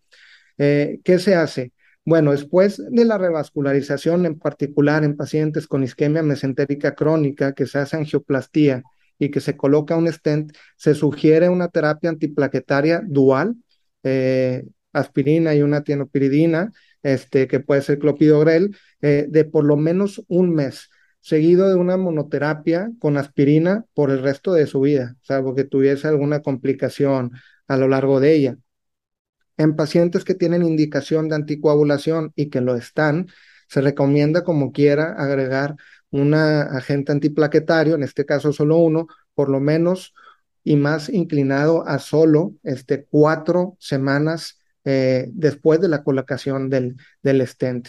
Eh, 0.59 1.01
¿Qué 1.05 1.18
se 1.18 1.34
hace? 1.34 1.72
Bueno, 2.05 2.32
después 2.32 2.82
de 2.90 3.05
la 3.05 3.18
revascularización, 3.18 4.24
en 4.26 4.38
particular 4.38 5.05
en 5.05 5.16
pacientes 5.16 5.66
con 5.66 5.82
isquemia 5.84 6.22
mesentérica 6.22 6.94
crónica, 6.94 7.53
que 7.53 7.66
se 7.66 7.78
hace 7.78 7.96
angioplastía 7.96 8.82
y 9.18 9.30
que 9.30 9.40
se 9.40 9.57
coloca 9.57 9.96
un 9.96 10.11
stent, 10.11 10.57
se 10.76 10.94
sugiere 10.94 11.49
una 11.51 11.68
terapia 11.68 12.11
antiplaquetaria 12.11 13.03
dual, 13.05 13.57
eh, 14.05 14.64
aspirina 14.92 15.55
y 15.55 15.62
una 15.62 15.82
tienopiridina, 15.82 16.72
este, 17.03 17.46
que 17.46 17.61
puede 17.61 17.82
ser 17.82 17.99
clopidogrel, 17.99 18.76
eh, 19.03 19.26
de 19.28 19.44
por 19.44 19.64
lo 19.64 19.76
menos 19.76 20.24
un 20.28 20.55
mes, 20.55 20.90
seguido 21.21 21.69
de 21.69 21.75
una 21.77 21.97
monoterapia 21.97 22.91
con 22.99 23.16
aspirina 23.16 23.85
por 23.95 24.11
el 24.11 24.23
resto 24.23 24.53
de 24.55 24.66
su 24.66 24.81
vida, 24.81 25.16
salvo 25.23 25.55
que 25.55 25.64
tuviese 25.64 26.09
alguna 26.09 26.41
complicación 26.43 27.33
a 27.66 27.77
lo 27.77 27.89
largo 27.89 28.21
de 28.21 28.35
ella. 28.35 28.59
En 29.57 29.77
pacientes 29.77 30.25
que 30.25 30.35
tienen 30.35 30.64
indicación 30.64 31.29
de 31.29 31.35
anticoagulación 31.35 32.33
y 32.37 32.49
que 32.49 32.61
lo 32.61 32.77
están, 32.77 33.27
se 33.69 33.81
recomienda 33.81 34.45
como 34.45 34.73
quiera 34.73 35.12
agregar 35.12 35.77
un 36.11 36.35
agente 36.35 37.12
antiplaquetario, 37.12 37.95
en 37.95 38.03
este 38.03 38.25
caso 38.25 38.53
solo 38.53 38.79
uno, 38.79 39.09
por 39.35 39.49
lo 39.49 39.61
menos 39.61 40.14
y 40.64 40.77
más 40.77 41.09
inclinado 41.09 41.87
a 41.87 41.99
solo 41.99 42.55
este, 42.62 43.07
cuatro 43.11 43.77
semanas 43.81 44.59
eh, 44.85 45.29
después 45.33 45.81
de 45.81 45.89
la 45.89 46.03
colocación 46.03 46.71
del, 46.71 46.97
del 47.23 47.47
stent. 47.47 47.89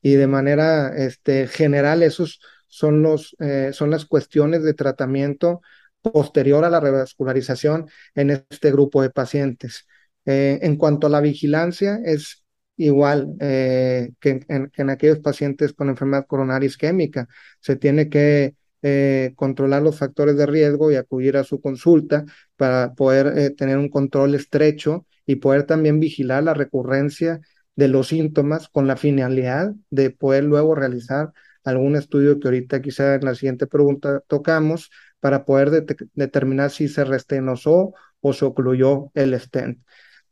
Y 0.00 0.14
de 0.14 0.26
manera 0.26 0.96
este, 0.96 1.46
general, 1.46 2.02
esos 2.02 2.40
son, 2.68 3.02
los, 3.02 3.36
eh, 3.40 3.70
son 3.72 3.90
las 3.90 4.04
cuestiones 4.06 4.62
de 4.62 4.74
tratamiento 4.74 5.60
posterior 6.00 6.64
a 6.64 6.70
la 6.70 6.80
revascularización 6.80 7.88
en 8.14 8.30
este 8.30 8.70
grupo 8.70 9.02
de 9.02 9.10
pacientes. 9.10 9.86
Eh, 10.24 10.58
en 10.62 10.76
cuanto 10.76 11.06
a 11.06 11.10
la 11.10 11.20
vigilancia, 11.20 12.00
es 12.04 12.44
igual 12.76 13.34
que 13.40 14.14
en, 14.20 14.70
que, 14.70 14.82
en, 14.82 14.90
aquellos 14.90 15.18
pacientes 15.18 15.72
con 15.72 15.88
enfermedad 15.88 16.26
coronaria 16.26 16.66
isquémica. 16.68 17.26
Se 17.60 17.74
tiene 17.76 18.08
que 18.08 18.54
eh, 18.82 19.32
controlar 19.34 19.82
los 19.82 19.98
factores 19.98 20.36
de 20.36 20.46
riesgo 20.46 20.92
y 20.92 20.94
acudir 20.96 21.36
a 21.36 21.42
su 21.42 21.60
consulta 21.60 22.24
para 22.56 22.94
poder 22.94 23.36
eh, 23.36 23.50
tener 23.50 23.76
un 23.76 23.88
control 23.88 24.36
estrecho 24.36 25.04
y 25.26 25.36
poder 25.36 25.64
también 25.64 25.98
vigilar 25.98 26.44
la 26.44 26.54
recurrencia 26.54 27.40
de 27.74 27.88
los 27.88 28.08
síntomas 28.08 28.68
con 28.68 28.86
la 28.86 28.96
finalidad 28.96 29.74
de 29.90 30.10
poder 30.10 30.44
luego 30.44 30.76
realizar 30.76 31.32
algún 31.70 31.96
estudio 31.96 32.38
que 32.40 32.48
ahorita 32.48 32.82
quizá 32.82 33.14
en 33.16 33.24
la 33.24 33.34
siguiente 33.34 33.66
pregunta 33.66 34.20
tocamos 34.26 34.90
para 35.20 35.44
poder 35.44 35.84
determinar 36.14 36.70
si 36.70 36.88
se 36.88 37.04
restenosó 37.04 37.92
o 38.20 38.32
se 38.32 38.44
ocluyó 38.44 39.10
el 39.14 39.38
stent. 39.40 39.80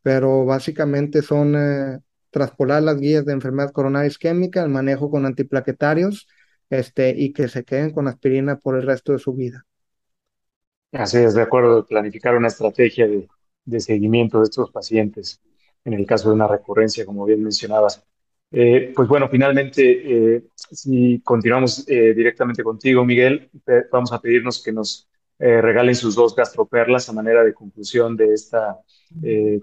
Pero 0.03 0.45
básicamente 0.45 1.23
son 1.23 1.57
eh, 1.57 2.01
traspolar 2.31 2.83
las 2.83 3.01
guías 3.01 3.25
de 3.25 3.33
enfermedad 3.33 3.73
coronaria 3.73 4.09
isquémica, 4.09 4.63
el 4.63 4.71
manejo 4.71 5.11
con 5.11 5.27
antiplaquetarios 5.27 6.29
este, 6.71 7.15
y 7.17 7.33
que 7.33 7.49
se 7.49 7.65
queden 7.65 7.91
con 7.93 8.09
aspirina 8.09 8.59
por 8.59 8.77
el 8.77 8.83
resto 8.87 9.13
de 9.13 9.19
su 9.19 9.35
vida. 9.35 9.65
Así 10.93 11.19
es, 11.19 11.35
de 11.35 11.43
acuerdo, 11.43 11.87
planificar 11.87 12.37
una 12.37 12.49
estrategia 12.49 13.07
de, 13.07 13.29
de 13.65 13.81
seguimiento 13.81 14.39
de 14.39 14.45
estos 14.45 14.71
pacientes 14.73 15.41
en 15.85 15.93
el 15.95 16.07
caso 16.07 16.29
de 16.29 16.35
una 16.35 16.49
recurrencia, 16.49 17.07
como 17.07 17.25
bien 17.25 17.43
mencionabas. 17.43 18.05
Eh, 18.59 18.91
pues 18.97 19.07
bueno, 19.07 19.29
finalmente, 19.29 19.83
eh, 20.37 20.45
si 20.55 21.21
continuamos 21.21 21.87
eh, 21.87 22.15
directamente 22.15 22.63
contigo, 22.63 23.05
Miguel, 23.05 23.51
vamos 23.93 24.15
a 24.15 24.19
pedirnos 24.19 24.63
que 24.63 24.73
nos 24.73 25.07
regalen 25.39 25.95
sus 25.95 26.15
dos 26.15 26.35
gastroperlas 26.35 27.07
a 27.11 27.13
manera 27.13 27.45
de 27.45 27.53
conclusión 27.53 28.17
de 28.17 28.33
esta 28.33 28.79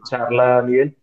charla, 0.07 0.61
Miguel. 0.61 0.95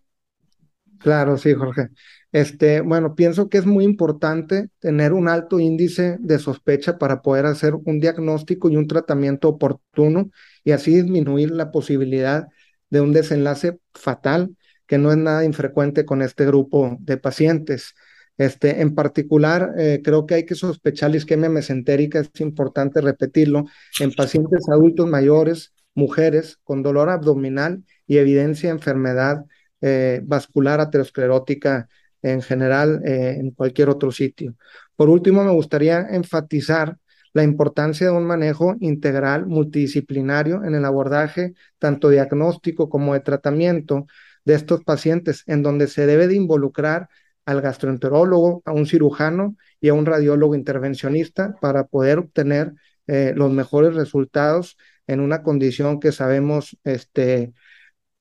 Claro, 1.01 1.37
sí, 1.37 1.53
Jorge. 1.53 1.89
Este, 2.31 2.81
bueno, 2.81 3.17
pienso 3.17 3.49
que 3.49 3.59
es 3.59 3.67
muy 3.67 3.83
importante 3.83 4.69
tener 4.79 5.13
un 5.13 5.27
alto 5.29 5.59
índice 5.59 6.17
de 6.21 6.39
sospecha 6.39 6.97
para 6.97 7.23
poder 7.23 7.47
hacer 7.47 7.75
un 7.75 7.99
diagnóstico 7.99 8.71
y 8.71 8.77
un 8.77 8.87
tratamiento 8.87 9.49
oportuno 9.49 10.31
y 10.63 10.71
así 10.71 10.95
disminuir 10.95 11.51
la 11.51 11.73
posibilidad 11.73 12.47
de 12.89 13.01
un 13.01 13.13
desenlace 13.13 13.81
fatal 13.95 14.55
que 14.91 14.99
no 14.99 15.13
es 15.13 15.19
nada 15.19 15.45
infrecuente 15.45 16.05
con 16.05 16.21
este 16.21 16.45
grupo 16.45 16.97
de 16.99 17.17
pacientes. 17.17 17.95
Este, 18.37 18.81
en 18.81 18.97
particular, 18.97 19.73
eh, 19.79 20.01
creo 20.03 20.27
que 20.27 20.35
hay 20.35 20.45
que 20.45 20.57
sospechar 20.57 21.13
la 21.13 21.19
isquemia 21.19 21.49
mesentérica, 21.49 22.19
es 22.19 22.41
importante 22.41 23.01
repetirlo, 23.01 23.67
en 24.01 24.11
pacientes 24.11 24.69
adultos 24.69 25.07
mayores, 25.07 25.73
mujeres 25.95 26.59
con 26.65 26.83
dolor 26.83 27.09
abdominal 27.09 27.85
y 28.09 28.19
evidencia 28.19 28.69
de 28.69 28.79
enfermedad 28.79 29.45
eh, 29.81 30.23
vascular 30.25 30.81
aterosclerótica 30.81 31.89
en 32.21 32.43
general 32.43 33.01
eh, 33.05 33.37
en 33.39 33.53
cualquier 33.53 33.91
otro 33.91 34.11
sitio. 34.11 34.57
Por 34.97 35.09
último, 35.09 35.45
me 35.45 35.53
gustaría 35.53 36.01
enfatizar 36.11 36.99
la 37.33 37.45
importancia 37.45 38.09
de 38.09 38.13
un 38.13 38.25
manejo 38.25 38.75
integral 38.81 39.47
multidisciplinario 39.47 40.65
en 40.65 40.75
el 40.75 40.85
abordaje 40.85 41.55
tanto 41.79 42.09
diagnóstico 42.09 42.89
como 42.89 43.15
de 43.15 43.21
tratamiento 43.21 44.09
de 44.45 44.55
estos 44.55 44.85
pacientes, 44.85 45.45
en 45.47 45.63
donde 45.63 45.87
se 45.87 46.07
debe 46.07 46.29
de 46.29 46.35
involucrar 46.35 47.09
al 47.45 47.61
gastroenterólogo, 47.61 48.63
a 48.65 48.73
un 48.73 48.87
cirujano 48.87 49.57
y 49.81 49.89
a 49.89 49.95
un 49.95 50.07
radiólogo 50.07 50.55
intervencionista 50.55 51.57
para 51.61 51.85
poder 51.85 52.19
obtener 52.19 52.75
eh, 53.07 53.33
los 53.35 53.51
mejores 53.51 53.95
resultados 53.95 54.77
en 55.07 55.21
una 55.21 55.43
condición 55.43 55.99
que 55.99 56.13
sabemos 56.13 56.77
este, 56.85 57.53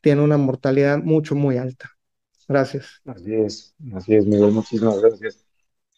tiene 0.01 0.21
una 0.21 0.37
mortalidad 0.37 0.97
mucho, 0.97 1.35
muy 1.35 1.57
alta. 1.57 1.91
Gracias. 2.47 3.01
Así 3.05 3.35
es, 3.35 3.75
así 3.93 4.15
es, 4.15 4.25
Miguel, 4.25 4.51
muchísimas 4.51 4.99
gracias. 4.99 5.45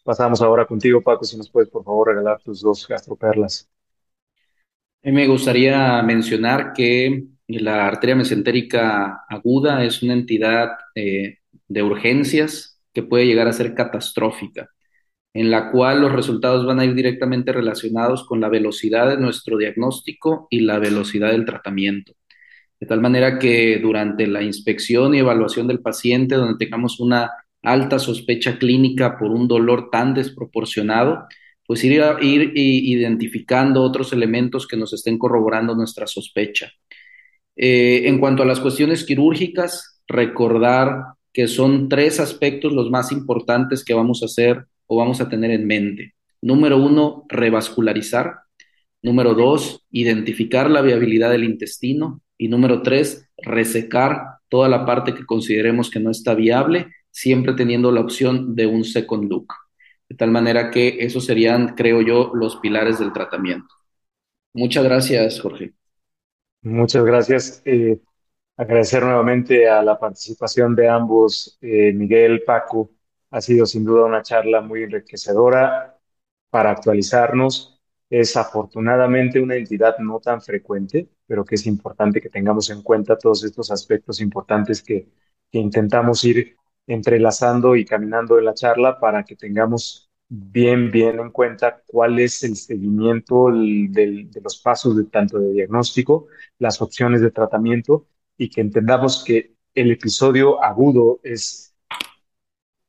Pasamos 0.04 0.42
ahora 0.42 0.66
contigo, 0.66 1.00
Paco, 1.00 1.24
si 1.24 1.36
nos 1.36 1.48
puedes, 1.48 1.70
por 1.70 1.84
favor, 1.84 2.08
regalar 2.08 2.42
tus 2.42 2.60
dos 2.60 2.86
gastroperlas. 2.86 3.68
Me 5.02 5.26
gustaría 5.26 6.02
mencionar 6.02 6.72
que 6.72 7.24
la 7.60 7.86
arteria 7.86 8.16
mesentérica 8.16 9.24
aguda 9.28 9.84
es 9.84 10.02
una 10.02 10.14
entidad 10.14 10.70
eh, 10.94 11.38
de 11.68 11.82
urgencias 11.82 12.80
que 12.92 13.02
puede 13.02 13.26
llegar 13.26 13.48
a 13.48 13.52
ser 13.52 13.74
catastrófica, 13.74 14.70
en 15.34 15.50
la 15.50 15.70
cual 15.70 16.00
los 16.02 16.12
resultados 16.12 16.66
van 16.66 16.80
a 16.80 16.84
ir 16.84 16.94
directamente 16.94 17.52
relacionados 17.52 18.26
con 18.26 18.40
la 18.40 18.48
velocidad 18.48 19.08
de 19.08 19.18
nuestro 19.18 19.56
diagnóstico 19.58 20.46
y 20.50 20.60
la 20.60 20.78
velocidad 20.78 21.32
del 21.32 21.44
tratamiento 21.44 22.14
de 22.82 22.88
tal 22.88 23.00
manera 23.00 23.38
que 23.38 23.78
durante 23.78 24.26
la 24.26 24.42
inspección 24.42 25.14
y 25.14 25.20
evaluación 25.20 25.68
del 25.68 25.78
paciente, 25.78 26.34
donde 26.34 26.58
tengamos 26.58 26.98
una 26.98 27.30
alta 27.62 28.00
sospecha 28.00 28.58
clínica 28.58 29.16
por 29.16 29.30
un 29.30 29.46
dolor 29.46 29.88
tan 29.88 30.14
desproporcionado, 30.14 31.28
pues 31.64 31.84
ir, 31.84 32.02
ir 32.22 32.52
identificando 32.56 33.84
otros 33.84 34.12
elementos 34.12 34.66
que 34.66 34.76
nos 34.76 34.92
estén 34.92 35.16
corroborando 35.16 35.76
nuestra 35.76 36.08
sospecha. 36.08 36.72
Eh, 37.56 38.08
en 38.08 38.18
cuanto 38.18 38.42
a 38.42 38.46
las 38.46 38.60
cuestiones 38.60 39.04
quirúrgicas, 39.04 40.00
recordar 40.06 41.04
que 41.32 41.48
son 41.48 41.88
tres 41.88 42.20
aspectos 42.20 42.72
los 42.72 42.90
más 42.90 43.12
importantes 43.12 43.84
que 43.84 43.94
vamos 43.94 44.22
a 44.22 44.26
hacer 44.26 44.66
o 44.86 44.96
vamos 44.96 45.20
a 45.20 45.28
tener 45.28 45.50
en 45.50 45.66
mente. 45.66 46.14
Número 46.40 46.76
uno, 46.76 47.24
revascularizar. 47.28 48.34
Número 49.02 49.34
dos, 49.34 49.84
identificar 49.90 50.70
la 50.70 50.82
viabilidad 50.82 51.30
del 51.30 51.44
intestino. 51.44 52.20
Y 52.36 52.48
número 52.48 52.82
tres, 52.82 53.28
resecar 53.36 54.22
toda 54.48 54.68
la 54.68 54.84
parte 54.84 55.14
que 55.14 55.24
consideremos 55.24 55.90
que 55.90 56.00
no 56.00 56.10
está 56.10 56.34
viable, 56.34 56.88
siempre 57.10 57.54
teniendo 57.54 57.92
la 57.92 58.00
opción 58.00 58.54
de 58.54 58.66
un 58.66 58.84
second 58.84 59.30
look. 59.30 59.46
De 60.08 60.16
tal 60.16 60.30
manera 60.30 60.70
que 60.70 60.98
esos 61.00 61.24
serían, 61.24 61.74
creo 61.74 62.02
yo, 62.02 62.32
los 62.34 62.56
pilares 62.56 62.98
del 62.98 63.12
tratamiento. 63.12 63.74
Muchas 64.52 64.84
gracias, 64.84 65.40
Jorge. 65.40 65.72
Muchas 66.62 67.04
gracias. 67.04 67.62
Eh, 67.64 68.00
agradecer 68.56 69.02
nuevamente 69.02 69.68
a 69.68 69.82
la 69.82 69.98
participación 69.98 70.74
de 70.76 70.88
ambos, 70.88 71.58
eh, 71.60 71.92
Miguel, 71.92 72.42
Paco. 72.44 72.90
Ha 73.30 73.40
sido 73.40 73.66
sin 73.66 73.84
duda 73.84 74.04
una 74.06 74.22
charla 74.22 74.60
muy 74.60 74.84
enriquecedora 74.84 75.98
para 76.50 76.70
actualizarnos 76.72 77.72
es 78.12 78.36
afortunadamente 78.36 79.40
una 79.40 79.56
entidad 79.56 79.96
no 79.98 80.20
tan 80.20 80.42
frecuente, 80.42 81.08
pero 81.26 81.46
que 81.46 81.54
es 81.54 81.66
importante 81.66 82.20
que 82.20 82.28
tengamos 82.28 82.68
en 82.68 82.82
cuenta 82.82 83.16
todos 83.16 83.42
estos 83.42 83.70
aspectos 83.70 84.20
importantes 84.20 84.82
que, 84.82 85.08
intentamos 85.54 86.24
ir 86.24 86.56
entrelazando 86.86 87.76
y 87.76 87.84
caminando 87.84 88.38
en 88.38 88.46
la 88.46 88.54
charla 88.54 88.98
para 88.98 89.22
que 89.24 89.36
tengamos 89.36 90.01
bien, 90.34 90.90
bien 90.90 91.20
en 91.20 91.30
cuenta 91.30 91.82
cuál 91.86 92.18
es 92.18 92.42
el 92.42 92.56
seguimiento 92.56 93.48
de 93.52 94.30
los 94.42 94.60
pasos 94.62 94.96
de 94.96 95.04
tanto 95.04 95.38
de 95.38 95.52
diagnóstico, 95.52 96.28
las 96.58 96.80
opciones 96.80 97.20
de 97.20 97.30
tratamiento 97.30 98.06
y 98.38 98.48
que 98.48 98.62
entendamos 98.62 99.22
que 99.24 99.54
el 99.74 99.90
episodio 99.92 100.62
agudo 100.62 101.20
es 101.22 101.74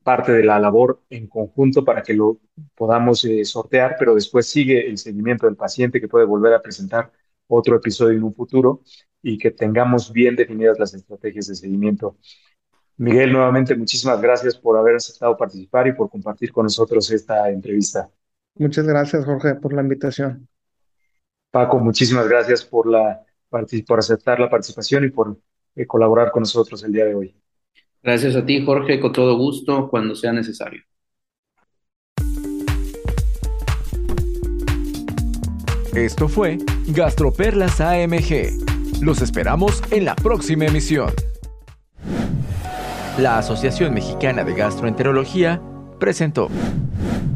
parte 0.03 0.31
de 0.33 0.43
la 0.43 0.59
labor 0.59 1.03
en 1.09 1.27
conjunto 1.27 1.83
para 1.83 2.01
que 2.03 2.13
lo 2.13 2.39
podamos 2.75 3.23
eh, 3.25 3.43
sortear, 3.45 3.95
pero 3.99 4.15
después 4.15 4.47
sigue 4.47 4.87
el 4.87 4.97
seguimiento 4.97 5.45
del 5.45 5.55
paciente 5.55 5.99
que 5.99 6.07
puede 6.07 6.25
volver 6.25 6.53
a 6.53 6.61
presentar 6.61 7.11
otro 7.47 7.75
episodio 7.75 8.17
en 8.17 8.23
un 8.23 8.33
futuro 8.33 8.81
y 9.21 9.37
que 9.37 9.51
tengamos 9.51 10.11
bien 10.13 10.35
definidas 10.35 10.79
las 10.79 10.93
estrategias 10.93 11.47
de 11.47 11.55
seguimiento. 11.55 12.17
Miguel, 12.97 13.33
nuevamente 13.33 13.75
muchísimas 13.75 14.21
gracias 14.21 14.55
por 14.55 14.77
haber 14.77 14.95
aceptado 14.95 15.35
participar 15.35 15.87
y 15.87 15.93
por 15.93 16.09
compartir 16.09 16.51
con 16.51 16.63
nosotros 16.63 17.09
esta 17.11 17.49
entrevista. 17.49 18.09
Muchas 18.55 18.85
gracias, 18.85 19.25
Jorge, 19.25 19.55
por 19.55 19.73
la 19.73 19.81
invitación. 19.81 20.47
Paco, 21.49 21.79
muchísimas 21.79 22.27
gracias 22.27 22.63
por, 22.63 22.87
la, 22.87 23.23
por 23.49 23.99
aceptar 23.99 24.39
la 24.39 24.49
participación 24.49 25.05
y 25.05 25.09
por 25.09 25.37
eh, 25.75 25.87
colaborar 25.87 26.31
con 26.31 26.41
nosotros 26.41 26.83
el 26.83 26.91
día 26.91 27.05
de 27.05 27.15
hoy. 27.15 27.35
Gracias 28.01 28.35
a 28.35 28.45
ti, 28.45 28.63
Jorge, 28.63 28.99
con 28.99 29.11
todo 29.11 29.37
gusto, 29.37 29.89
cuando 29.89 30.15
sea 30.15 30.33
necesario. 30.33 30.83
Esto 35.95 36.27
fue 36.27 36.57
Gastroperlas 36.87 37.79
AMG. 37.79 39.01
Los 39.01 39.21
esperamos 39.21 39.81
en 39.91 40.05
la 40.05 40.15
próxima 40.15 40.65
emisión. 40.65 41.11
La 43.17 43.37
Asociación 43.37 43.93
Mexicana 43.93 44.43
de 44.43 44.55
Gastroenterología 44.55 45.61
presentó 45.99 46.49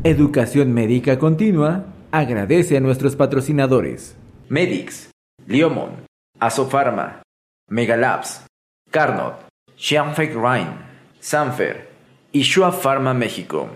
Educación 0.04 0.74
Médica 0.74 1.20
Continua 1.20 1.86
agradece 2.10 2.78
a 2.78 2.80
nuestros 2.80 3.16
patrocinadores. 3.16 4.16
Medix, 4.50 5.12
Liomon, 5.46 6.04
Asofarma, 6.40 7.22
Megalabs, 7.70 8.42
Carnot, 8.90 9.36
Xianfeng 9.76 10.34
Rhine, 10.34 10.78
Sanfer 11.20 11.90
y 12.32 12.42
Shua 12.42 12.72
Pharma 12.72 13.14
México. 13.14 13.70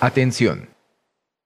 Atención. 0.00 0.70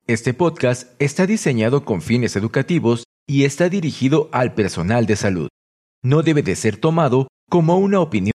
Este 0.06 0.32
podcast 0.32 0.90
está 0.98 1.26
diseñado 1.26 1.84
con 1.84 2.00
fines 2.00 2.34
educativos 2.34 3.04
y 3.26 3.44
está 3.44 3.68
dirigido 3.68 4.30
al 4.32 4.54
personal 4.54 5.04
de 5.04 5.16
salud. 5.16 5.48
No 6.02 6.22
debe 6.22 6.42
de 6.42 6.56
ser 6.56 6.78
tomado 6.78 7.28
como 7.50 7.78
una 7.78 7.98
opinión 7.98 8.28